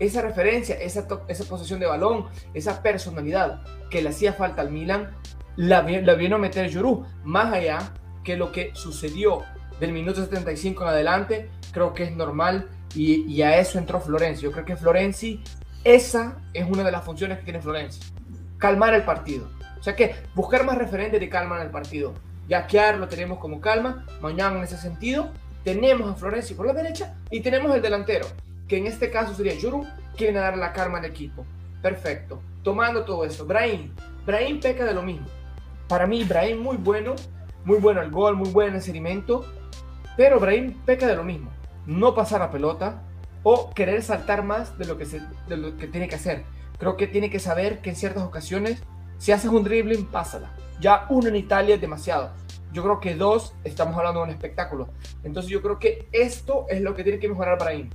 [0.00, 5.14] Esa referencia, esa, esa posesión de balón, esa personalidad que le hacía falta al Milan,
[5.54, 7.06] la, la vino a meter Juru.
[7.22, 7.94] Más allá
[8.24, 9.44] que lo que sucedió
[9.78, 14.42] del minuto 75 en adelante, creo que es normal y, a eso entró Florenzi.
[14.42, 15.42] Yo creo que Florenzi,
[15.84, 18.00] esa es una de las funciones que tiene Florenzi.
[18.58, 19.50] Calmar el partido.
[19.78, 22.14] O sea que buscar más referentes de calma en el partido.
[22.48, 24.06] Yaquear lo tenemos como calma.
[24.20, 25.30] Mañana en ese sentido.
[25.62, 28.26] Tenemos a Florenzi por la derecha y tenemos el delantero,
[28.68, 31.44] que en este caso sería Juru, a dar la calma al equipo.
[31.82, 32.40] Perfecto.
[32.62, 33.44] Tomando todo eso.
[33.44, 33.92] Brahim.
[34.24, 35.26] Brahim peca de lo mismo.
[35.88, 37.14] Para mí, Brahim muy bueno.
[37.64, 39.44] Muy bueno el gol, muy buen el seguimiento.
[40.16, 41.50] Pero Brahim peca de lo mismo
[41.86, 43.02] no pasar la pelota
[43.42, 46.44] o querer saltar más de lo que, se, de lo que tiene que hacer.
[46.78, 48.82] Creo que tiene que saber que en ciertas ocasiones,
[49.18, 50.52] si haces un dribbling, pásala.
[50.80, 52.32] Ya uno en Italia es demasiado.
[52.72, 54.88] Yo creo que dos, estamos hablando de un espectáculo.
[55.22, 57.88] Entonces yo creo que esto es lo que tiene que mejorar Brahim.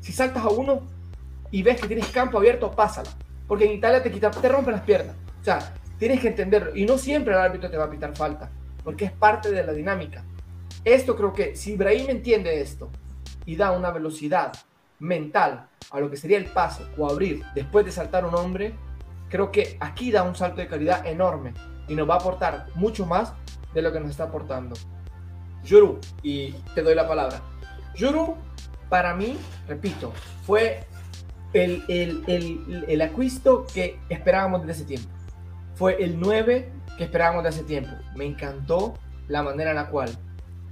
[0.00, 0.82] Si saltas a uno
[1.50, 3.10] y ves que tienes campo abierto, pásala.
[3.48, 5.16] Porque en Italia te, quita, te rompen las piernas.
[5.40, 6.76] O sea, tienes que entenderlo.
[6.76, 8.50] Y no siempre el árbitro te va a pitar falta.
[8.84, 10.22] Porque es parte de la dinámica.
[10.84, 12.90] Esto creo que si Brahim entiende esto
[13.48, 14.52] y da una velocidad
[14.98, 18.74] mental a lo que sería el pase o abrir después de saltar un hombre,
[19.30, 21.54] creo que aquí da un salto de calidad enorme
[21.88, 23.32] y nos va a aportar mucho más
[23.72, 24.76] de lo que nos está aportando.
[25.64, 27.40] Yuru, y te doy la palabra.
[27.94, 28.36] Yuru,
[28.90, 30.12] para mí, repito,
[30.42, 30.86] fue
[31.54, 35.08] el, el, el, el acuisto que esperábamos desde ese tiempo.
[35.74, 37.92] Fue el 9 que esperábamos desde hace tiempo.
[38.14, 38.92] Me encantó
[39.26, 40.10] la manera en la cual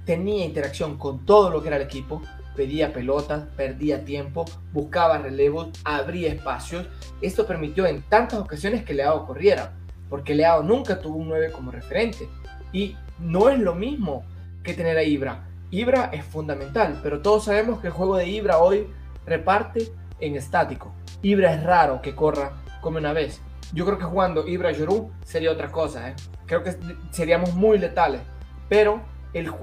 [0.05, 2.21] tenía interacción con todo lo que era el equipo,
[2.57, 4.43] pedía pelotas, perdía tiempo,
[4.73, 6.87] buscaba relevos, abría espacios.
[7.21, 9.73] Esto permitió en tantas ocasiones que Leao corriera,
[10.09, 12.27] porque Leao nunca tuvo un 9 como referente.
[12.73, 14.25] Y no es lo mismo
[14.63, 15.47] que tener a Ibra.
[15.69, 18.87] Ibra es fundamental, pero todos sabemos que el juego de Ibra hoy
[19.25, 19.87] reparte
[20.19, 20.93] en estático.
[21.21, 23.41] Ibra es raro que corra como una vez.
[23.73, 26.09] Yo creo que jugando Ibra Yoru sería otra cosa.
[26.09, 26.15] ¿eh?
[26.45, 26.75] Creo que
[27.11, 28.21] seríamos muy letales.
[28.69, 29.01] Pero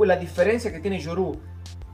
[0.04, 1.40] la diferencia que tiene Yoru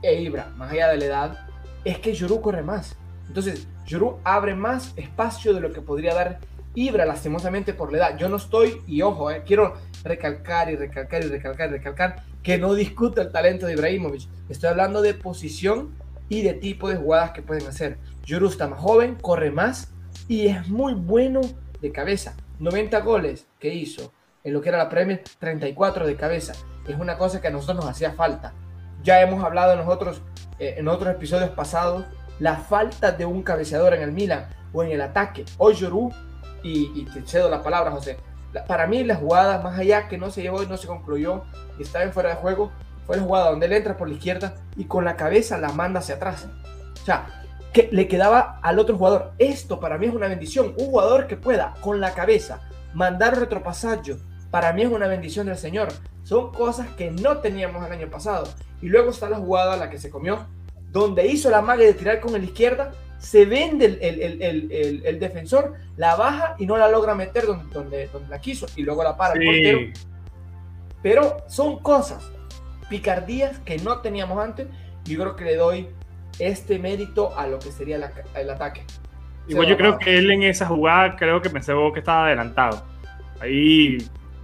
[0.01, 1.47] e Ibra, más allá de la edad,
[1.83, 2.95] es que Yoru corre más.
[3.27, 6.39] Entonces, Yoru abre más espacio de lo que podría dar
[6.73, 8.17] Ibra, lastimosamente por la edad.
[8.17, 12.57] Yo no estoy, y ojo, eh, quiero recalcar y recalcar y recalcar y recalcar que
[12.57, 14.27] no discuto el talento de Ibrahimovic.
[14.49, 15.93] Estoy hablando de posición
[16.29, 17.97] y de tipo de jugadas que pueden hacer.
[18.25, 19.91] Yoru está más joven, corre más
[20.27, 21.41] y es muy bueno
[21.81, 22.35] de cabeza.
[22.59, 24.13] 90 goles que hizo
[24.43, 26.53] en lo que era la Premier, 34 de cabeza.
[26.87, 28.53] Es una cosa que a nosotros nos hacía falta.
[29.03, 30.21] Ya hemos hablado nosotros
[30.59, 32.05] eh, en otros episodios pasados
[32.39, 35.45] la falta de un cabeceador en el Milan o en el ataque.
[35.57, 36.11] Hoy Yoru,
[36.63, 38.17] y, te cedo la palabra, José,
[38.67, 41.43] para mí la jugada, más allá que no se llevó y no se concluyó
[41.79, 42.71] y estaba en fuera de juego,
[43.05, 45.99] fue la jugada donde él entra por la izquierda y con la cabeza la manda
[45.99, 46.47] hacia atrás.
[47.01, 47.27] O sea,
[47.73, 49.31] que le quedaba al otro jugador.
[49.37, 50.73] Esto para mí es una bendición.
[50.77, 52.61] Un jugador que pueda con la cabeza
[52.93, 54.15] mandar un retropasaje,
[54.49, 55.89] para mí es una bendición del Señor.
[56.31, 58.47] Son cosas que no teníamos el año pasado.
[58.81, 60.47] Y luego está la jugada, la que se comió,
[60.89, 66.55] donde hizo la magia de tirar con la izquierda, se vende el, defensor, la baja
[66.57, 69.79] y no la logra meter donde, donde, la quiso y luego la para el portero.
[71.03, 72.31] Pero son cosas,
[72.87, 74.67] picardías que no teníamos antes
[75.03, 75.89] yo creo que le doy
[76.39, 77.97] este mérito a lo que sería
[78.35, 78.85] el ataque.
[79.49, 82.85] Igual yo creo que él en esa jugada creo que pensé que estaba adelantado.
[83.41, 83.97] Ahí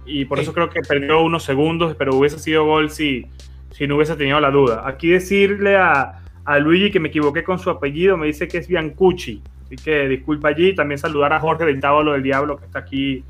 [0.08, 3.26] y por eso creo que perdió unos segundos, pero hubiese sido gol si,
[3.70, 4.82] si no hubiese tenido la duda.
[4.86, 8.68] Aquí decirle a, a Luigi que me equivoqué con su apellido, me dice que es
[8.68, 10.74] Biancucci, así que disculpa allí.
[10.74, 13.22] También saludar a Jorge del Tábalo del Diablo que está aquí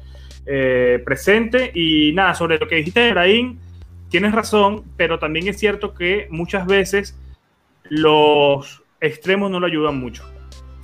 [0.46, 1.72] eh, presente.
[1.74, 3.58] Y nada, sobre lo que dijiste, Efraín,
[4.08, 7.18] tienes razón, pero también es cierto que muchas veces
[7.90, 10.24] los extremos no lo ayudan mucho.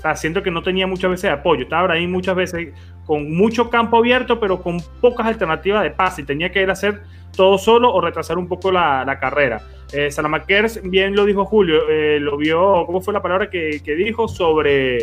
[0.05, 1.63] Sea, siento que no tenía muchas veces apoyo.
[1.63, 2.75] Estaba ahí muchas veces
[3.07, 6.21] con mucho campo abierto, pero con pocas alternativas de pase.
[6.21, 7.03] Y tenía que ir a hacer
[7.35, 9.63] todo solo o retrasar un poco la, carrera.
[9.95, 14.29] Eh, Salamakers, bien lo dijo Julio, eh, lo vio, ¿cómo fue la palabra que, dijo?
[14.29, 14.99] Sobre,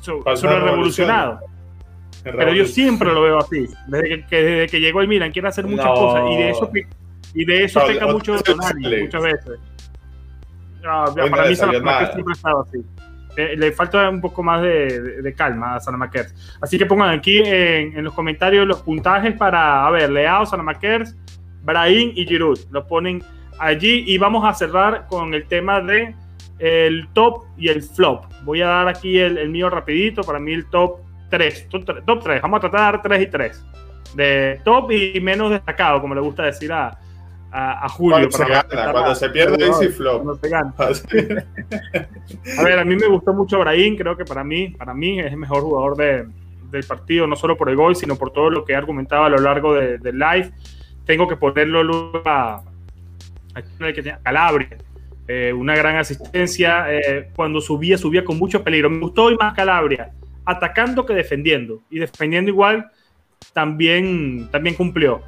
[0.00, 1.40] sobre, revolucionado.
[2.22, 3.66] Pero yo siempre lo veo así.
[3.88, 6.22] Desde que, desde que llegó el Milan, quiere hacer muchas cosas.
[6.30, 6.70] Y de eso,
[7.34, 9.58] y de eso peca mucho muchas veces.
[10.82, 12.84] para mí, Salamakers siempre ha estado así.
[13.36, 16.58] Eh, le falta un poco más de, calma a Sanamakers.
[16.60, 21.16] Así que pongan aquí en, los comentarios los puntajes para, a ver, Leao, Sanamakers,
[21.62, 22.58] Brahim y Giroud.
[22.70, 23.22] Lo ponen
[23.58, 26.14] allí y vamos a cerrar con el tema de
[26.58, 28.26] el top y el flop.
[28.44, 31.00] Voy a dar aquí el, mío rapidito, para mí el top
[31.30, 33.66] 3, top, 3, vamos a tratar de dar 3 y 3.
[34.14, 36.96] De top y menos destacado, como le gusta decir a,
[37.56, 38.28] a, Julio.
[38.30, 40.26] Cuando, se, pierde, Easy Flop.
[42.58, 45.26] a ver, a mí me gustó mucho Brahim, creo que para mí, para mí es
[45.26, 46.26] el mejor jugador de,
[46.70, 49.28] del partido, no solo por el gol, sino por todo lo que he argumentado a
[49.28, 50.50] lo largo del de live.
[51.06, 52.60] Tengo que ponerlo a,
[53.54, 53.62] a
[54.22, 54.76] Calabria.
[55.28, 56.86] Eh, una gran asistencia.
[56.92, 58.90] Eh, cuando subía, subía con mucho peligro.
[58.90, 60.12] Me gustó y más Calabria,
[60.44, 61.82] atacando que defendiendo.
[61.88, 62.90] Y defendiendo igual,
[63.52, 65.22] también, también cumplió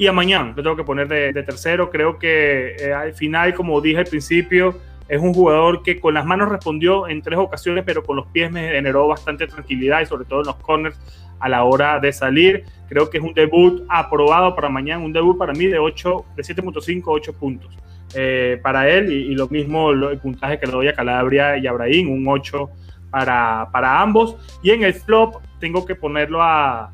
[0.00, 1.90] y a mañana lo tengo que poner de, tercero.
[1.90, 6.24] Creo que eh, al final, como dije al principio, es un jugador que con las
[6.24, 10.24] manos respondió en tres ocasiones, pero con los pies me generó bastante tranquilidad y sobre
[10.24, 10.98] todo en los corners
[11.38, 12.64] a la hora de salir.
[12.88, 16.42] Creo que es un debut aprobado para mañana, un debut para mí de 8, de
[16.44, 17.76] 7.5 8 puntos.
[18.14, 22.08] Eh, para él y, lo mismo el puntaje que le doy a Calabria y Abraham,
[22.08, 22.70] un 8
[23.10, 24.34] para, para ambos.
[24.62, 26.90] Y en el flop tengo que ponerlo a,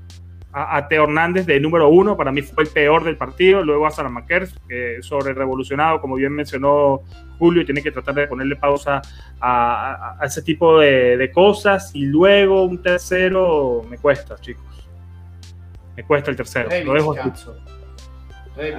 [0.58, 3.90] a, Teo Hernández de número uno, para mí fue el peor del partido, luego a
[3.90, 7.02] Salamakers, que sobre revolucionado, como bien mencionó
[7.38, 9.02] Julio, y tiene que tratar de ponerle pausa
[9.38, 14.64] a, ese tipo de, cosas, y luego un tercero me cuesta, chicos.
[15.94, 17.14] Me cuesta el tercero, lo dejo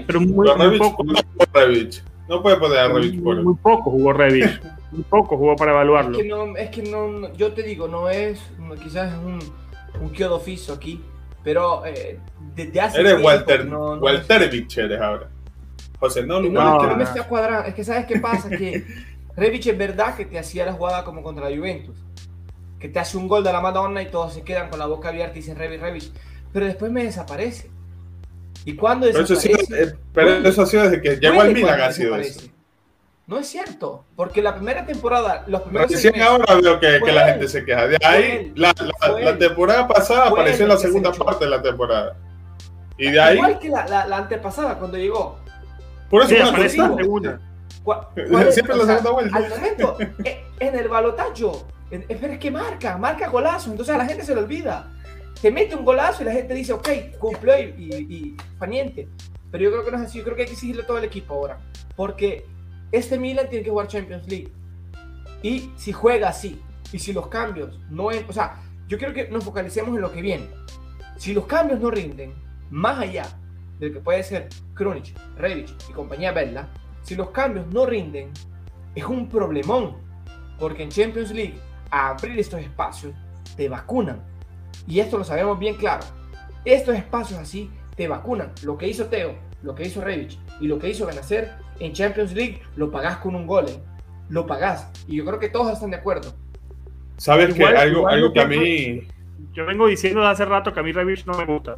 [0.07, 1.03] Pero muy, poco.
[2.27, 4.61] No puede poner a Revich muy, muy, poco jugó Revich.
[4.91, 6.17] muy poco jugó para evaluarlo.
[6.17, 8.41] Es que no, es que no yo te digo, no es,
[8.83, 9.39] quizás es un,
[10.01, 10.41] un quedo
[10.73, 11.01] aquí,
[11.43, 12.19] pero eh,
[12.55, 15.29] desde hace Eres Walter, no, no Waltervich eres ahora.
[15.99, 17.67] José, no, no, no, es que no me está cuadrando.
[17.67, 18.85] Es que sabes qué pasa, que
[19.35, 21.97] Revich es verdad que te hacía la jugada como contra la Juventus.
[22.79, 25.09] Que te hace un gol de la Madonna y todos se quedan con la boca
[25.09, 26.11] abierta y dicen Revich, Revich.
[26.53, 27.69] Pero después me desaparece.
[28.65, 29.49] ¿Y cuando desaparece?
[29.49, 32.15] Pero eso, ha sido, pero eso ha sido desde que llegó al Milan ha sido
[32.17, 32.41] eso.
[33.27, 37.27] No es cierto, porque la primera temporada, los primeros Recién ahora veo que, que la
[37.27, 37.85] gente se queja.
[37.85, 38.73] De ahí, la,
[39.21, 42.15] la, temporada pasada apareció en la segunda parte de la temporada.
[42.97, 43.35] Y de ahí.
[43.35, 45.39] Igual que la, la, la antepasada, cuando llegó.
[46.09, 47.39] Por eso aparece una la segunda.
[47.83, 48.53] ¿Cuál- cuál es?
[48.53, 49.37] Siempre la O sea, segunda vuelta.
[49.37, 54.05] Al momento, eh, en el balotacho, pero es que marca, marca golazo, entonces a la
[54.05, 54.89] gente se le olvida.
[55.41, 56.87] Te mete un golazo y la gente dice, ok,
[57.19, 59.09] cumplió y, y, y paniente.
[59.51, 60.97] Pero yo creo que no es así, yo creo que hay que exigirle a todo
[60.97, 61.59] el equipo ahora.
[61.95, 62.45] Porque
[62.91, 64.51] este Milan tiene que jugar Champions League.
[65.43, 66.61] Y si juega así,
[66.91, 70.21] y si los cambios no o sea, yo quiero que nos focalicemos en lo que
[70.21, 70.47] viene.
[71.17, 72.33] Si los cambios no rinden,
[72.69, 73.25] más allá
[73.79, 76.67] del que puede ser Krunic, Rebic y compañía Bella,
[77.01, 78.31] si los cambios no rinden,
[78.95, 79.97] es un problemón.
[80.59, 81.59] Porque en Champions League,
[81.91, 83.13] a abrir estos espacios,
[83.55, 84.21] te vacunan.
[84.87, 86.05] Y esto lo sabemos bien claro.
[86.65, 88.51] Estos espacios así te vacunan.
[88.63, 92.33] Lo que hizo Teo, lo que hizo Rebic y lo que hizo Benacer en Champions
[92.33, 93.65] League, lo pagás con un gol.
[93.67, 93.79] ¿eh?
[94.29, 94.91] Lo pagás.
[95.07, 96.33] Y yo creo que todos están de acuerdo.
[97.17, 99.07] Sabes que algo, igual algo que a mí.
[99.53, 101.77] Yo vengo diciendo de hace rato que a mí Revich no me gusta.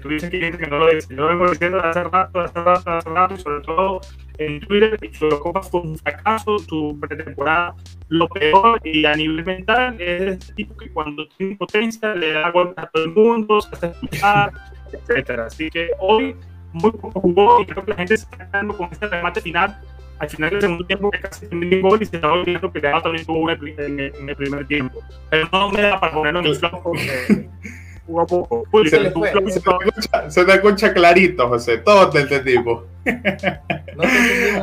[0.00, 1.14] Tú dices que no lo dice.
[1.14, 4.00] Yo vengo diciendo de hace rato, de hace rato, de hace rato, y sobre todo
[4.38, 7.74] en Twitter, y su Eurocopa fue un fracaso, su pretemporada
[8.08, 12.50] lo peor, y a nivel mental es ese tipo que cuando tiene potencia le da
[12.50, 14.52] golpes a todo el mundo, se hace escuchar,
[14.92, 15.46] etcétera.
[15.46, 16.36] Así que hoy
[16.76, 19.78] muy poco jugó y creo que la gente se está quedando con este remate final
[20.18, 22.80] al final del segundo tiempo que casi terminó el gol y se estaba olvidando que
[22.80, 25.00] Leao también tuvo en el, en el primer tiempo.
[25.28, 27.48] Pero no me da para ponerlo en el flop porque
[28.06, 28.64] jugó poco.
[28.70, 29.30] Julio, Se fue.
[29.32, 31.78] flop Se te escucha, se te escucha clarito, José.
[31.78, 32.84] Todo te entendimos.
[33.04, 33.60] No te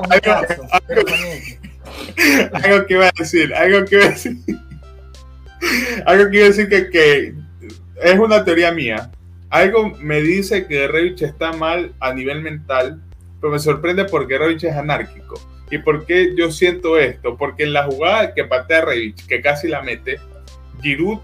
[0.09, 1.59] Algo- caso, paniente.
[2.53, 4.37] algo que iba a decir, algo que iba a decir.
[6.07, 7.33] algo que iba a decir que, que
[8.01, 9.11] es una teoría mía.
[9.53, 13.03] Algo me dice que Revich está mal a nivel mental,
[13.39, 15.39] pero me sorprende porque Revich es anárquico.
[15.69, 17.37] ¿Y por qué yo siento esto?
[17.37, 20.19] Porque en la jugada que patea Revich, que casi la mete,
[20.81, 21.19] Giroud,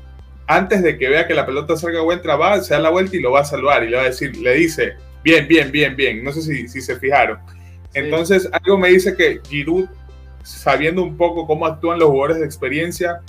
[0.46, 3.20] antes de que vea que la pelota salga buen trabajo, se da la vuelta y
[3.20, 4.94] lo va a salvar y le va a decir, le dice,
[5.24, 6.24] bien, bien, bien, bien.
[6.24, 7.40] No sé si, si se fijaron.
[7.96, 9.88] Entonces, algo me dice que Giroud,
[10.44, 13.22] sabiendo un poco cómo actúan los jugadores de experiencia,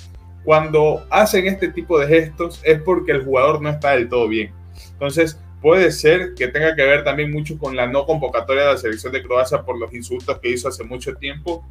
[0.45, 4.60] cuando hacen este tipo de gestos es porque el jugador no está del todo bien.
[5.01, 8.77] Entonces, puede ser que tenga que ver también mucho con la no convocatoria de la
[8.77, 11.67] selección de Croacia por los insultos que hizo hace mucho tiempo,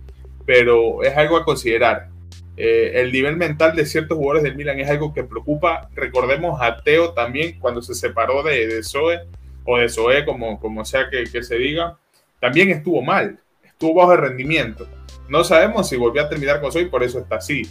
[0.48, 2.10] pero es algo a considerar.
[2.58, 5.92] Eh, el nivel mental de ciertos jugadores del Milan es algo que preocupa.
[5.94, 9.20] Recordemos a Teo también cuando se separó de, de Zoe
[9.64, 12.00] o de Zoe, como, como sea que, que se diga,
[12.42, 14.88] también estuvo mal, estuvo bajo de rendimiento.
[15.30, 17.62] No sabemos si volvió a terminar con Zoe por eso está así,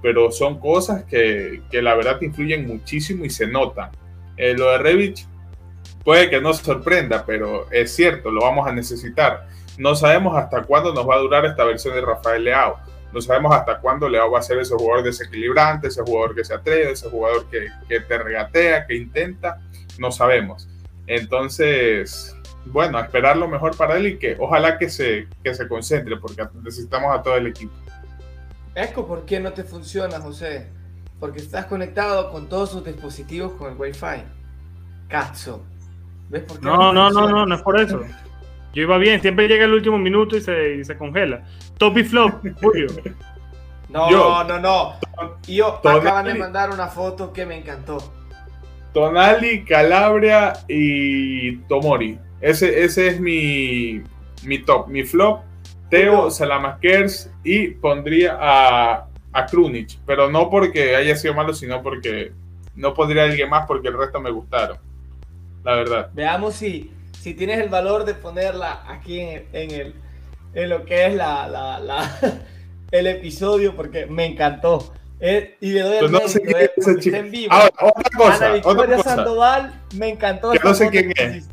[0.00, 3.90] pero son cosas que, que la verdad influyen muchísimo y se notan.
[4.36, 5.26] Eh, lo de Revich
[6.04, 9.46] puede que no sorprenda, pero es cierto, lo vamos a necesitar.
[9.78, 12.78] No sabemos hasta cuándo nos va a durar esta versión de Rafael Leao.
[13.12, 16.54] No sabemos hasta cuándo Leao va a ser ese jugador desequilibrante, ese jugador que se
[16.54, 19.60] atreve, ese jugador que, que te regatea, que intenta.
[19.98, 20.68] No sabemos.
[21.06, 22.34] Entonces,
[22.64, 26.42] bueno, esperar lo mejor para él y que ojalá que se, que se concentre, porque
[26.62, 27.72] necesitamos a todo el equipo.
[28.74, 30.68] Eco, ¿por qué no te funciona, José?
[31.22, 34.24] Porque estás conectado con todos sus dispositivos con el Wi-Fi.
[35.06, 35.62] Cazzo.
[36.28, 38.00] ¿Ves por qué No, no, no, no, no es por eso.
[38.74, 41.44] Yo iba bien, siempre llega el último minuto y se, y se congela.
[41.78, 42.88] Top y flop, Julio.
[43.88, 44.94] No, Yo- no, no.
[45.46, 47.98] Y yo Tonali- acaban de mandar una foto que me encantó.
[48.92, 52.18] Tonali, Calabria y Tomori.
[52.40, 54.02] Ese, ese es mi,
[54.42, 54.88] mi top.
[54.88, 55.42] Mi flop,
[55.88, 56.32] Teo.
[56.32, 59.98] Salamakers y pondría a, a Krunic.
[60.06, 62.32] Pero no porque haya sido malo, sino porque
[62.74, 64.78] no pondría a alguien más porque el resto me gustaron.
[65.64, 66.10] La verdad.
[66.12, 66.90] Veamos si,
[67.20, 69.94] si tienes el valor de ponerla aquí en, en el,
[70.54, 72.18] en lo que es la, la, la-
[72.90, 74.92] el episodio, porque me encantó.
[75.24, 77.52] Eh, y le doy Pues no sé mérito, eh, está en vivo.
[77.52, 79.14] Ahora, otra cosa, Ana otra Victoria cosa.
[79.14, 80.52] Sandoval, me encantó.
[80.52, 81.48] No sé quién es.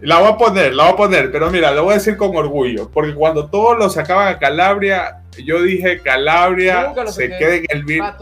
[0.00, 2.34] La voy a poner, la voy a poner, pero mira, lo voy a decir con
[2.36, 7.84] orgullo, porque cuando todos lo sacaban a Calabria, yo dije Calabria se quede en el
[7.84, 8.16] Milan.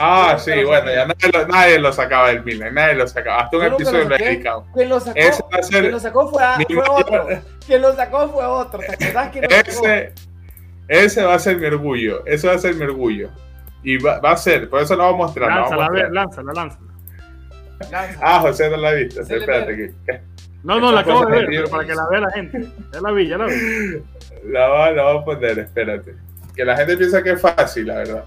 [0.00, 3.40] Ah, Yo sí, bueno, ya nadie lo, nadie lo sacaba del Milan, nadie lo sacaba,
[3.42, 4.64] hasta un Yo episodio lo dedicado.
[4.72, 7.00] Quien lo sacó, Ese va a ser quien lo sacó fue, a- mi fue mayor-
[7.00, 7.28] otro.
[7.66, 8.78] Quien lo sacó fue otro.
[8.80, 9.68] ¿Te acordás quién lo sacó?
[9.68, 10.12] Ese,
[10.86, 13.28] ese va a ser mi orgullo, ese va a ser mi orgullo.
[13.82, 15.50] Y va, va a ser, por eso lo voy a mostrar.
[15.50, 16.12] a Lánzala, a ver, mostrar.
[16.12, 16.87] lánzala, lánzala.
[18.20, 20.20] Ah, José no la ha visto, espérate, que,
[20.64, 22.66] No, no, la acabo de ver, pero para que la vea la gente.
[22.92, 23.54] Ya la vi, ya la vi.
[24.50, 26.14] la, va- la voy a poner, espérate.
[26.56, 28.24] Que la gente piensa que es fácil, la verdad.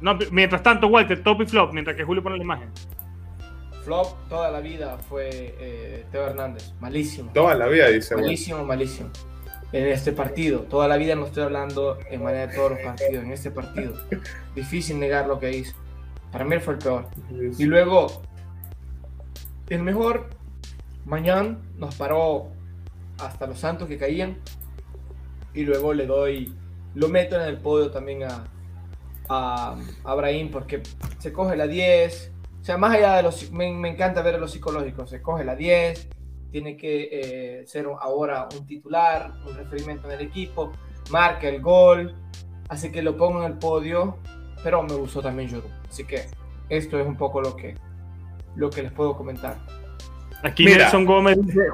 [0.00, 2.68] No, mientras tanto, Walter, top y flop, mientras que Julio pone la imagen.
[3.84, 5.30] Flop toda la vida fue
[5.60, 6.72] eh, Teo Hernández.
[6.80, 7.30] Malísimo.
[7.32, 8.14] Toda la vida, dice.
[8.14, 8.26] bueno.
[8.26, 9.10] Malísimo, malísimo.
[9.72, 10.60] En este partido.
[10.62, 13.24] Toda la vida no estoy hablando en manera de todos los partidos.
[13.24, 13.94] En este partido.
[14.56, 15.76] Difícil negar lo que hizo.
[16.32, 17.06] Para mí fue el peor.
[17.58, 18.22] Y luego,
[19.68, 20.28] el mejor,
[21.06, 22.48] Mañana nos paró
[23.18, 24.38] hasta los santos que caían.
[25.54, 26.52] Y luego le doy,
[26.94, 28.44] lo meto en el podio también a,
[29.28, 30.82] a, Abraham porque
[31.18, 32.32] se coge la 10.
[32.60, 33.52] O sea, más allá de los.
[33.52, 35.08] Me, me encanta ver a los psicológicos.
[35.08, 36.08] Se coge la 10.
[36.50, 40.72] Tiene que eh, ser ahora un titular, un referimiento en el equipo.
[41.10, 42.16] Marca el gol.
[42.68, 44.18] Así que lo pongo en el podio.
[44.64, 45.68] Pero me gustó también Juru.
[45.88, 46.26] Así que
[46.68, 47.76] esto es un poco lo que,
[48.56, 49.56] lo que les puedo comentar.
[50.42, 51.68] Aquí Nelson Gómez dice,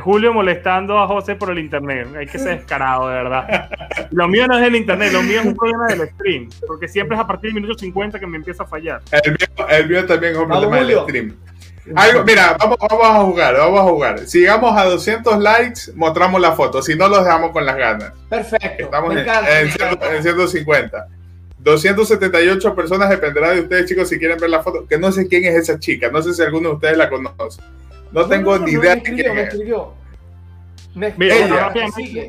[0.00, 2.08] Julio molestando a José por el internet.
[2.16, 3.70] Hay que ser descarado, de verdad.
[4.10, 6.48] Lo mío no es el internet, lo mío es un problema del stream.
[6.66, 9.00] Porque siempre es a partir del minuto 50 que me empieza a fallar.
[9.10, 11.36] El mío, también es un problema del stream.
[12.26, 14.18] mira, vamos, vamos, a jugar, vamos a jugar.
[14.20, 16.82] Si llegamos a 200 likes, mostramos la foto.
[16.82, 18.12] Si no, los dejamos con las ganas.
[18.28, 18.84] Perfecto.
[18.84, 21.08] Estamos en, 150.
[21.64, 24.86] 278 personas dependerá de ustedes, chicos, si quieren ver la foto.
[24.86, 27.62] Que no sé quién es esa chica, no sé si alguno de ustedes la conoce.
[28.12, 29.56] No tengo ni idea de quién es.
[30.94, 31.72] Mira,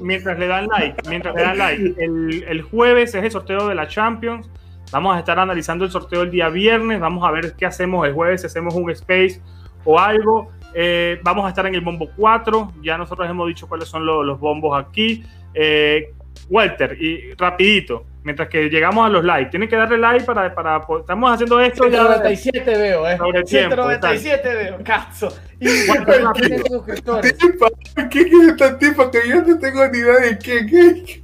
[0.01, 3.75] mientras le dan like, mientras le dan like, el, el, jueves es el sorteo de
[3.75, 4.49] la Champions.
[4.91, 6.99] Vamos a estar analizando el sorteo el día viernes.
[6.99, 9.41] Vamos a ver qué hacemos el jueves, si hacemos un space
[9.83, 10.49] o algo.
[10.73, 12.73] Eh, vamos a estar en el bombo 4.
[12.81, 15.23] Ya nosotros hemos dicho cuáles son los, los bombos aquí.
[15.53, 16.13] Eh,
[16.49, 20.81] Walter, y rapidito, mientras que llegamos a los likes, tienen que darle like para, para
[20.99, 23.17] estamos haciendo esto 197 ya, veo, eh.
[23.17, 25.29] Sobre 197 veo, cazo.
[25.59, 25.67] Y
[28.09, 30.65] ¿Qué es esta tipa que yo no tengo ni idea de qué?
[30.65, 31.23] qué?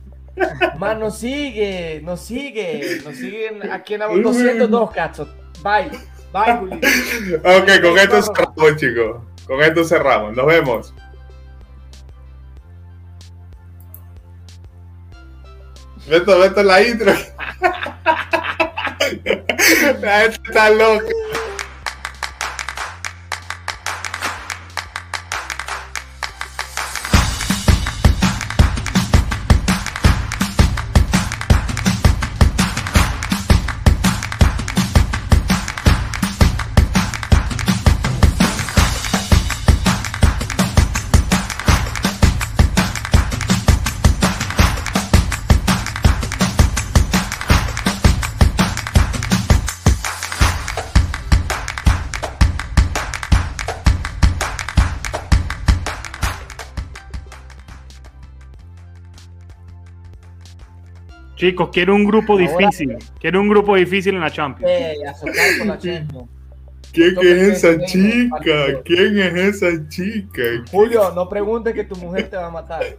[0.78, 5.28] Man, nos sigue, nos sigue, nos siguen aquí en la 202, cacho.
[5.64, 5.90] Bye,
[6.32, 6.76] bye, Juli.
[7.44, 9.22] Ok, con esto cerramos, chicos.
[9.48, 10.36] Con esto cerramos.
[10.36, 10.94] Nos vemos.
[16.08, 17.14] Beto, Beto la intro.
[20.02, 21.06] la gente está loca.
[61.42, 63.00] Chicos, quiero un grupo difícil.
[63.20, 64.72] Quiero un grupo difícil en la Champions.
[64.72, 65.12] Eh, la
[65.80, 66.30] Champions.
[66.94, 68.80] ¿Quién es esa chica?
[68.86, 70.44] ¿Quién es esa chica?
[70.70, 72.84] Julio, no preguntes que tu mujer te va a matar.